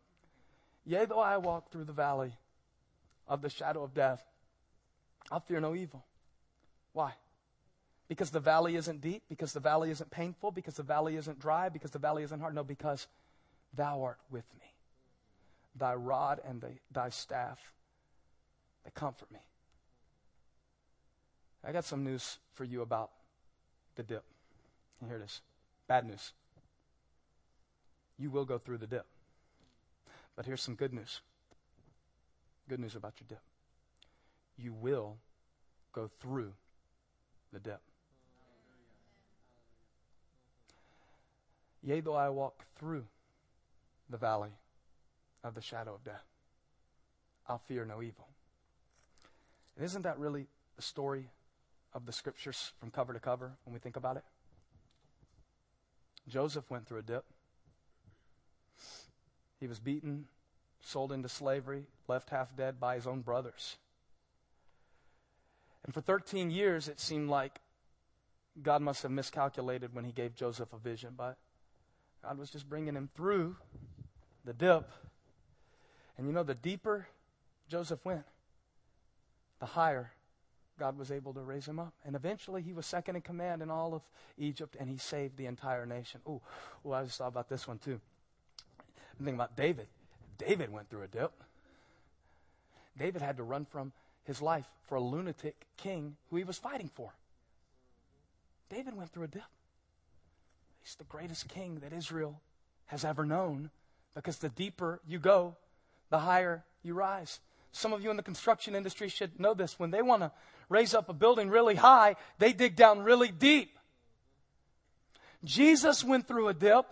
Yea, 0.86 1.06
though 1.06 1.20
I 1.20 1.38
walk 1.38 1.70
through 1.70 1.84
the 1.84 1.92
valley 1.92 2.32
of 3.26 3.40
the 3.40 3.48
shadow 3.48 3.82
of 3.82 3.94
death, 3.94 4.22
I'll 5.30 5.40
fear 5.40 5.60
no 5.60 5.74
evil. 5.74 6.04
Why? 6.92 7.14
Because 8.08 8.30
the 8.30 8.40
valley 8.40 8.76
isn't 8.76 9.00
deep, 9.00 9.22
because 9.28 9.52
the 9.52 9.60
valley 9.60 9.90
isn't 9.90 10.10
painful, 10.10 10.50
because 10.50 10.74
the 10.74 10.82
valley 10.82 11.16
isn't 11.16 11.40
dry, 11.40 11.70
because 11.70 11.90
the 11.90 11.98
valley 11.98 12.22
isn't 12.22 12.38
hard. 12.38 12.54
No, 12.54 12.62
because 12.62 13.06
thou 13.72 14.02
art 14.02 14.18
with 14.30 14.44
me. 14.58 14.66
Thy 15.74 15.94
rod 15.94 16.40
and 16.46 16.60
the, 16.60 16.72
thy 16.92 17.08
staff, 17.08 17.58
they 18.84 18.90
comfort 18.94 19.30
me. 19.32 19.40
I 21.66 21.72
got 21.72 21.84
some 21.84 22.04
news 22.04 22.38
for 22.52 22.64
you 22.64 22.82
about 22.82 23.10
the 23.96 24.02
dip. 24.02 24.24
And 25.00 25.08
here 25.08 25.18
it 25.18 25.24
is 25.24 25.40
bad 25.88 26.06
news. 26.06 26.32
You 28.18 28.30
will 28.30 28.44
go 28.44 28.58
through 28.58 28.78
the 28.78 28.86
dip. 28.86 29.06
But 30.36 30.46
here's 30.46 30.62
some 30.62 30.74
good 30.74 30.92
news. 30.92 31.20
Good 32.68 32.80
news 32.80 32.96
about 32.96 33.14
your 33.20 33.26
dip. 33.28 33.42
You 34.56 34.72
will 34.72 35.18
go 35.92 36.10
through 36.20 36.52
the 37.52 37.60
dip. 37.60 37.80
Yea, 41.82 42.00
though 42.00 42.14
I 42.14 42.30
walk 42.30 42.64
through 42.78 43.04
the 44.08 44.16
valley 44.16 44.52
of 45.42 45.54
the 45.54 45.60
shadow 45.60 45.94
of 45.94 46.02
death, 46.02 46.24
I'll 47.46 47.58
fear 47.58 47.84
no 47.84 48.02
evil. 48.02 48.26
And 49.76 49.84
isn't 49.84 50.02
that 50.02 50.18
really 50.18 50.46
the 50.76 50.82
story 50.82 51.28
of 51.92 52.06
the 52.06 52.12
scriptures 52.12 52.72
from 52.80 52.90
cover 52.90 53.12
to 53.12 53.20
cover 53.20 53.52
when 53.64 53.74
we 53.74 53.78
think 53.78 53.96
about 53.96 54.16
it? 54.16 54.24
Joseph 56.26 56.70
went 56.70 56.86
through 56.86 57.00
a 57.00 57.02
dip. 57.02 57.24
He 59.64 59.66
was 59.66 59.80
beaten, 59.80 60.26
sold 60.82 61.10
into 61.10 61.26
slavery, 61.26 61.86
left 62.06 62.28
half 62.28 62.54
dead 62.54 62.78
by 62.78 62.96
his 62.96 63.06
own 63.06 63.22
brothers. 63.22 63.78
And 65.86 65.94
for 65.94 66.02
13 66.02 66.50
years, 66.50 66.86
it 66.86 67.00
seemed 67.00 67.30
like 67.30 67.62
God 68.62 68.82
must 68.82 69.02
have 69.04 69.10
miscalculated 69.10 69.94
when 69.94 70.04
he 70.04 70.12
gave 70.12 70.34
Joseph 70.34 70.74
a 70.74 70.76
vision, 70.76 71.14
but 71.16 71.38
God 72.22 72.36
was 72.36 72.50
just 72.50 72.68
bringing 72.68 72.94
him 72.94 73.08
through 73.14 73.56
the 74.44 74.52
dip. 74.52 74.90
And 76.18 76.26
you 76.26 76.34
know, 76.34 76.42
the 76.42 76.54
deeper 76.54 77.06
Joseph 77.66 78.04
went, 78.04 78.26
the 79.60 79.66
higher 79.66 80.10
God 80.78 80.98
was 80.98 81.10
able 81.10 81.32
to 81.32 81.40
raise 81.40 81.66
him 81.66 81.78
up. 81.78 81.94
And 82.04 82.14
eventually 82.14 82.60
he 82.60 82.74
was 82.74 82.84
second 82.84 83.16
in 83.16 83.22
command 83.22 83.62
in 83.62 83.70
all 83.70 83.94
of 83.94 84.02
Egypt 84.36 84.76
and 84.78 84.90
he 84.90 84.98
saved 84.98 85.38
the 85.38 85.46
entire 85.46 85.86
nation. 85.86 86.20
Ooh 86.28 86.42
I 86.92 87.04
just 87.04 87.16
thought 87.16 87.28
about 87.28 87.48
this 87.48 87.66
one 87.66 87.78
too. 87.78 87.98
I'm 89.20 89.28
about 89.28 89.56
David. 89.56 89.86
David 90.38 90.72
went 90.72 90.90
through 90.90 91.02
a 91.02 91.08
dip. 91.08 91.32
David 92.98 93.22
had 93.22 93.36
to 93.38 93.42
run 93.42 93.64
from 93.64 93.92
his 94.24 94.40
life 94.40 94.66
for 94.88 94.96
a 94.96 95.00
lunatic 95.00 95.66
king 95.76 96.16
who 96.30 96.36
he 96.36 96.44
was 96.44 96.58
fighting 96.58 96.90
for. 96.94 97.12
David 98.70 98.96
went 98.96 99.12
through 99.12 99.24
a 99.24 99.28
dip. 99.28 99.42
He's 100.82 100.96
the 100.96 101.04
greatest 101.04 101.48
king 101.48 101.80
that 101.80 101.92
Israel 101.92 102.40
has 102.86 103.04
ever 103.04 103.24
known 103.24 103.70
because 104.14 104.38
the 104.38 104.48
deeper 104.48 105.00
you 105.06 105.18
go, 105.18 105.56
the 106.10 106.18
higher 106.18 106.64
you 106.82 106.94
rise. 106.94 107.40
Some 107.72 107.92
of 107.92 108.02
you 108.04 108.10
in 108.10 108.16
the 108.16 108.22
construction 108.22 108.74
industry 108.74 109.08
should 109.08 109.40
know 109.40 109.54
this. 109.54 109.78
When 109.78 109.90
they 109.90 110.02
want 110.02 110.22
to 110.22 110.30
raise 110.68 110.94
up 110.94 111.08
a 111.08 111.12
building 111.12 111.50
really 111.50 111.74
high, 111.74 112.16
they 112.38 112.52
dig 112.52 112.76
down 112.76 113.02
really 113.02 113.28
deep. 113.28 113.78
Jesus 115.42 116.04
went 116.04 116.28
through 116.28 116.48
a 116.48 116.54
dip. 116.54 116.86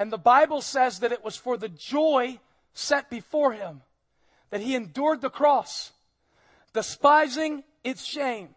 And 0.00 0.10
the 0.10 0.16
Bible 0.16 0.62
says 0.62 1.00
that 1.00 1.12
it 1.12 1.22
was 1.22 1.36
for 1.36 1.58
the 1.58 1.68
joy 1.68 2.38
set 2.72 3.10
before 3.10 3.52
him 3.52 3.82
that 4.48 4.62
he 4.62 4.74
endured 4.74 5.20
the 5.20 5.28
cross, 5.28 5.92
despising 6.72 7.64
its 7.84 8.02
shame. 8.02 8.48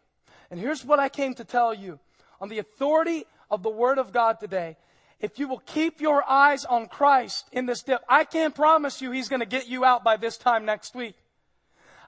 And 0.49 0.57
here's 0.57 0.85
what 0.85 1.01
I 1.01 1.09
came 1.09 1.33
to 1.33 1.43
tell 1.43 1.73
you 1.73 1.99
on 2.39 2.47
the 2.47 2.59
authority 2.59 3.25
of 3.51 3.61
the 3.61 3.69
Word 3.69 3.97
of 3.97 4.13
God 4.13 4.39
today. 4.39 4.77
If 5.19 5.37
you 5.37 5.49
will 5.49 5.61
keep 5.65 5.99
your 5.99 6.23
eyes 6.29 6.63
on 6.63 6.87
Christ 6.87 7.49
in 7.51 7.65
this 7.65 7.83
dip, 7.83 8.05
I 8.07 8.23
can't 8.23 8.55
promise 8.55 9.01
you 9.01 9.11
He's 9.11 9.27
going 9.27 9.41
to 9.41 9.45
get 9.45 9.67
you 9.67 9.83
out 9.83 10.01
by 10.01 10.15
this 10.15 10.37
time 10.37 10.63
next 10.63 10.95
week. 10.95 11.15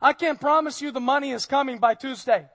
I 0.02 0.14
can't 0.14 0.40
promise 0.40 0.82
you 0.82 0.92
the 0.92 1.02
money 1.02 1.32
is 1.32 1.46
coming 1.46 1.78
by 1.78 1.96
Tuesday. 1.96 2.46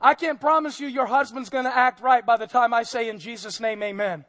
I 0.00 0.14
can't 0.14 0.40
promise 0.40 0.80
you 0.80 0.88
your 0.88 1.06
husband's 1.06 1.50
going 1.50 1.66
to 1.66 1.76
act 1.76 2.00
right 2.00 2.26
by 2.26 2.36
the 2.36 2.48
time 2.48 2.74
I 2.74 2.82
say 2.82 3.08
in 3.08 3.20
Jesus' 3.20 3.60
name, 3.60 3.80
amen. 3.80 4.24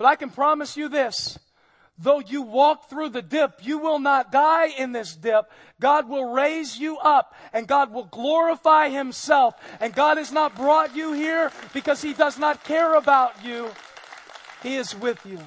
But 0.00 0.06
I 0.06 0.16
can 0.16 0.30
promise 0.30 0.78
you 0.78 0.88
this. 0.88 1.38
Though 1.98 2.20
you 2.20 2.40
walk 2.40 2.88
through 2.88 3.10
the 3.10 3.20
dip, 3.20 3.60
you 3.60 3.76
will 3.76 3.98
not 3.98 4.32
die 4.32 4.68
in 4.68 4.92
this 4.92 5.14
dip. 5.14 5.50
God 5.78 6.08
will 6.08 6.32
raise 6.32 6.78
you 6.78 6.96
up 6.96 7.34
and 7.52 7.68
God 7.68 7.92
will 7.92 8.06
glorify 8.06 8.88
Himself. 8.88 9.56
And 9.78 9.92
God 9.94 10.16
has 10.16 10.32
not 10.32 10.56
brought 10.56 10.96
you 10.96 11.12
here 11.12 11.52
because 11.74 12.00
He 12.00 12.14
does 12.14 12.38
not 12.38 12.64
care 12.64 12.94
about 12.94 13.44
you. 13.44 13.68
He 14.62 14.76
is 14.76 14.96
with 14.96 15.20
you. 15.26 15.38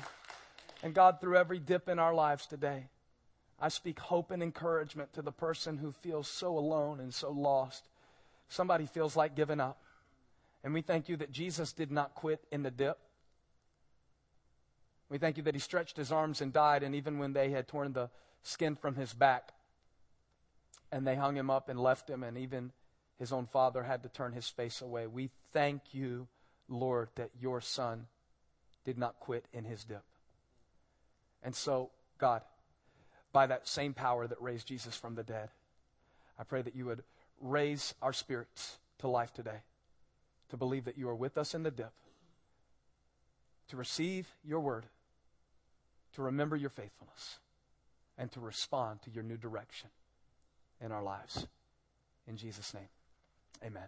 And 0.84 0.94
God, 0.94 1.20
through 1.20 1.38
every 1.38 1.58
dip 1.58 1.90
in 1.90 1.98
our 1.98 2.14
lives 2.14 2.46
today, 2.46 2.90
I 3.60 3.70
speak 3.70 3.98
hope 3.98 4.30
and 4.30 4.44
encouragement 4.44 5.14
to 5.14 5.24
the 5.24 5.32
person 5.32 5.80
who 5.80 5.92
feels 5.92 6.28
so 6.28 6.56
alone 6.60 7.00
and 7.00 7.12
so 7.12 7.32
lost. 7.32 7.90
Somebody 8.50 8.86
feels 8.86 9.16
like 9.16 9.36
giving 9.36 9.60
up. 9.60 9.82
And 10.64 10.76
we 10.76 10.84
thank 10.84 11.10
you 11.10 11.18
that 11.18 11.32
Jesus 11.32 11.74
did 11.74 11.92
not 11.92 12.14
quit 12.14 12.46
in 12.52 12.62
the 12.62 12.70
dip. 12.70 13.00
We 15.14 15.20
thank 15.20 15.38
you 15.38 15.44
that 15.44 15.54
he 15.54 15.60
stretched 15.60 15.96
his 15.96 16.12
arms 16.12 16.42
and 16.42 16.52
died, 16.52 16.82
and 16.82 16.96
even 16.96 17.20
when 17.20 17.34
they 17.34 17.52
had 17.52 17.68
torn 17.68 17.94
the 17.94 18.10
skin 18.42 18.76
from 18.76 18.96
his 18.96 19.14
back 19.14 19.54
and 20.92 21.06
they 21.06 21.14
hung 21.14 21.38
him 21.38 21.52
up 21.52 21.70
and 21.70 21.80
left 21.80 22.10
him, 22.10 22.24
and 22.24 22.36
even 22.36 22.72
his 23.20 23.32
own 23.32 23.46
father 23.46 23.84
had 23.84 24.02
to 24.02 24.10
turn 24.10 24.34
his 24.34 24.50
face 24.50 24.82
away, 24.82 25.06
we 25.06 25.30
thank 25.52 25.94
you, 25.94 26.28
Lord, 26.68 27.10
that 27.14 27.30
your 27.40 27.62
son 27.62 28.08
did 28.86 28.98
not 28.98 29.20
quit 29.20 29.46
in 29.54 29.66
his 29.66 29.84
dip. 29.84 30.02
And 31.44 31.54
so, 31.54 31.92
God, 32.18 32.42
by 33.32 33.46
that 33.46 33.68
same 33.68 33.94
power 33.94 34.26
that 34.26 34.42
raised 34.42 34.68
Jesus 34.68 34.96
from 34.96 35.14
the 35.14 35.24
dead. 35.24 35.50
I 36.40 36.44
pray 36.44 36.64
that 36.64 36.76
you 36.76 36.88
would 36.88 37.04
raise 37.40 37.94
our 38.02 38.14
spirits 38.14 38.80
to 38.98 39.08
life 39.08 39.32
today, 39.32 39.62
to 40.50 40.58
believe 40.58 40.86
that 40.86 40.98
you 40.98 41.08
are 41.08 41.16
with 41.16 41.38
us 41.38 41.54
in 41.54 41.62
the 41.62 41.70
dip, 41.70 41.94
to 43.68 43.78
receive 43.78 44.28
your 44.44 44.60
word, 44.60 44.88
to 46.14 46.22
remember 46.22 46.56
your 46.56 46.70
faithfulness, 46.70 47.40
and 48.18 48.32
to 48.32 48.40
respond 48.40 49.02
to 49.02 49.10
your 49.10 49.24
new 49.24 49.38
direction 49.38 49.90
in 50.80 50.92
our 50.92 51.04
lives. 51.04 51.48
In 52.28 52.38
Jesus' 52.38 52.74
name, 52.74 52.90
amen. 53.66 53.88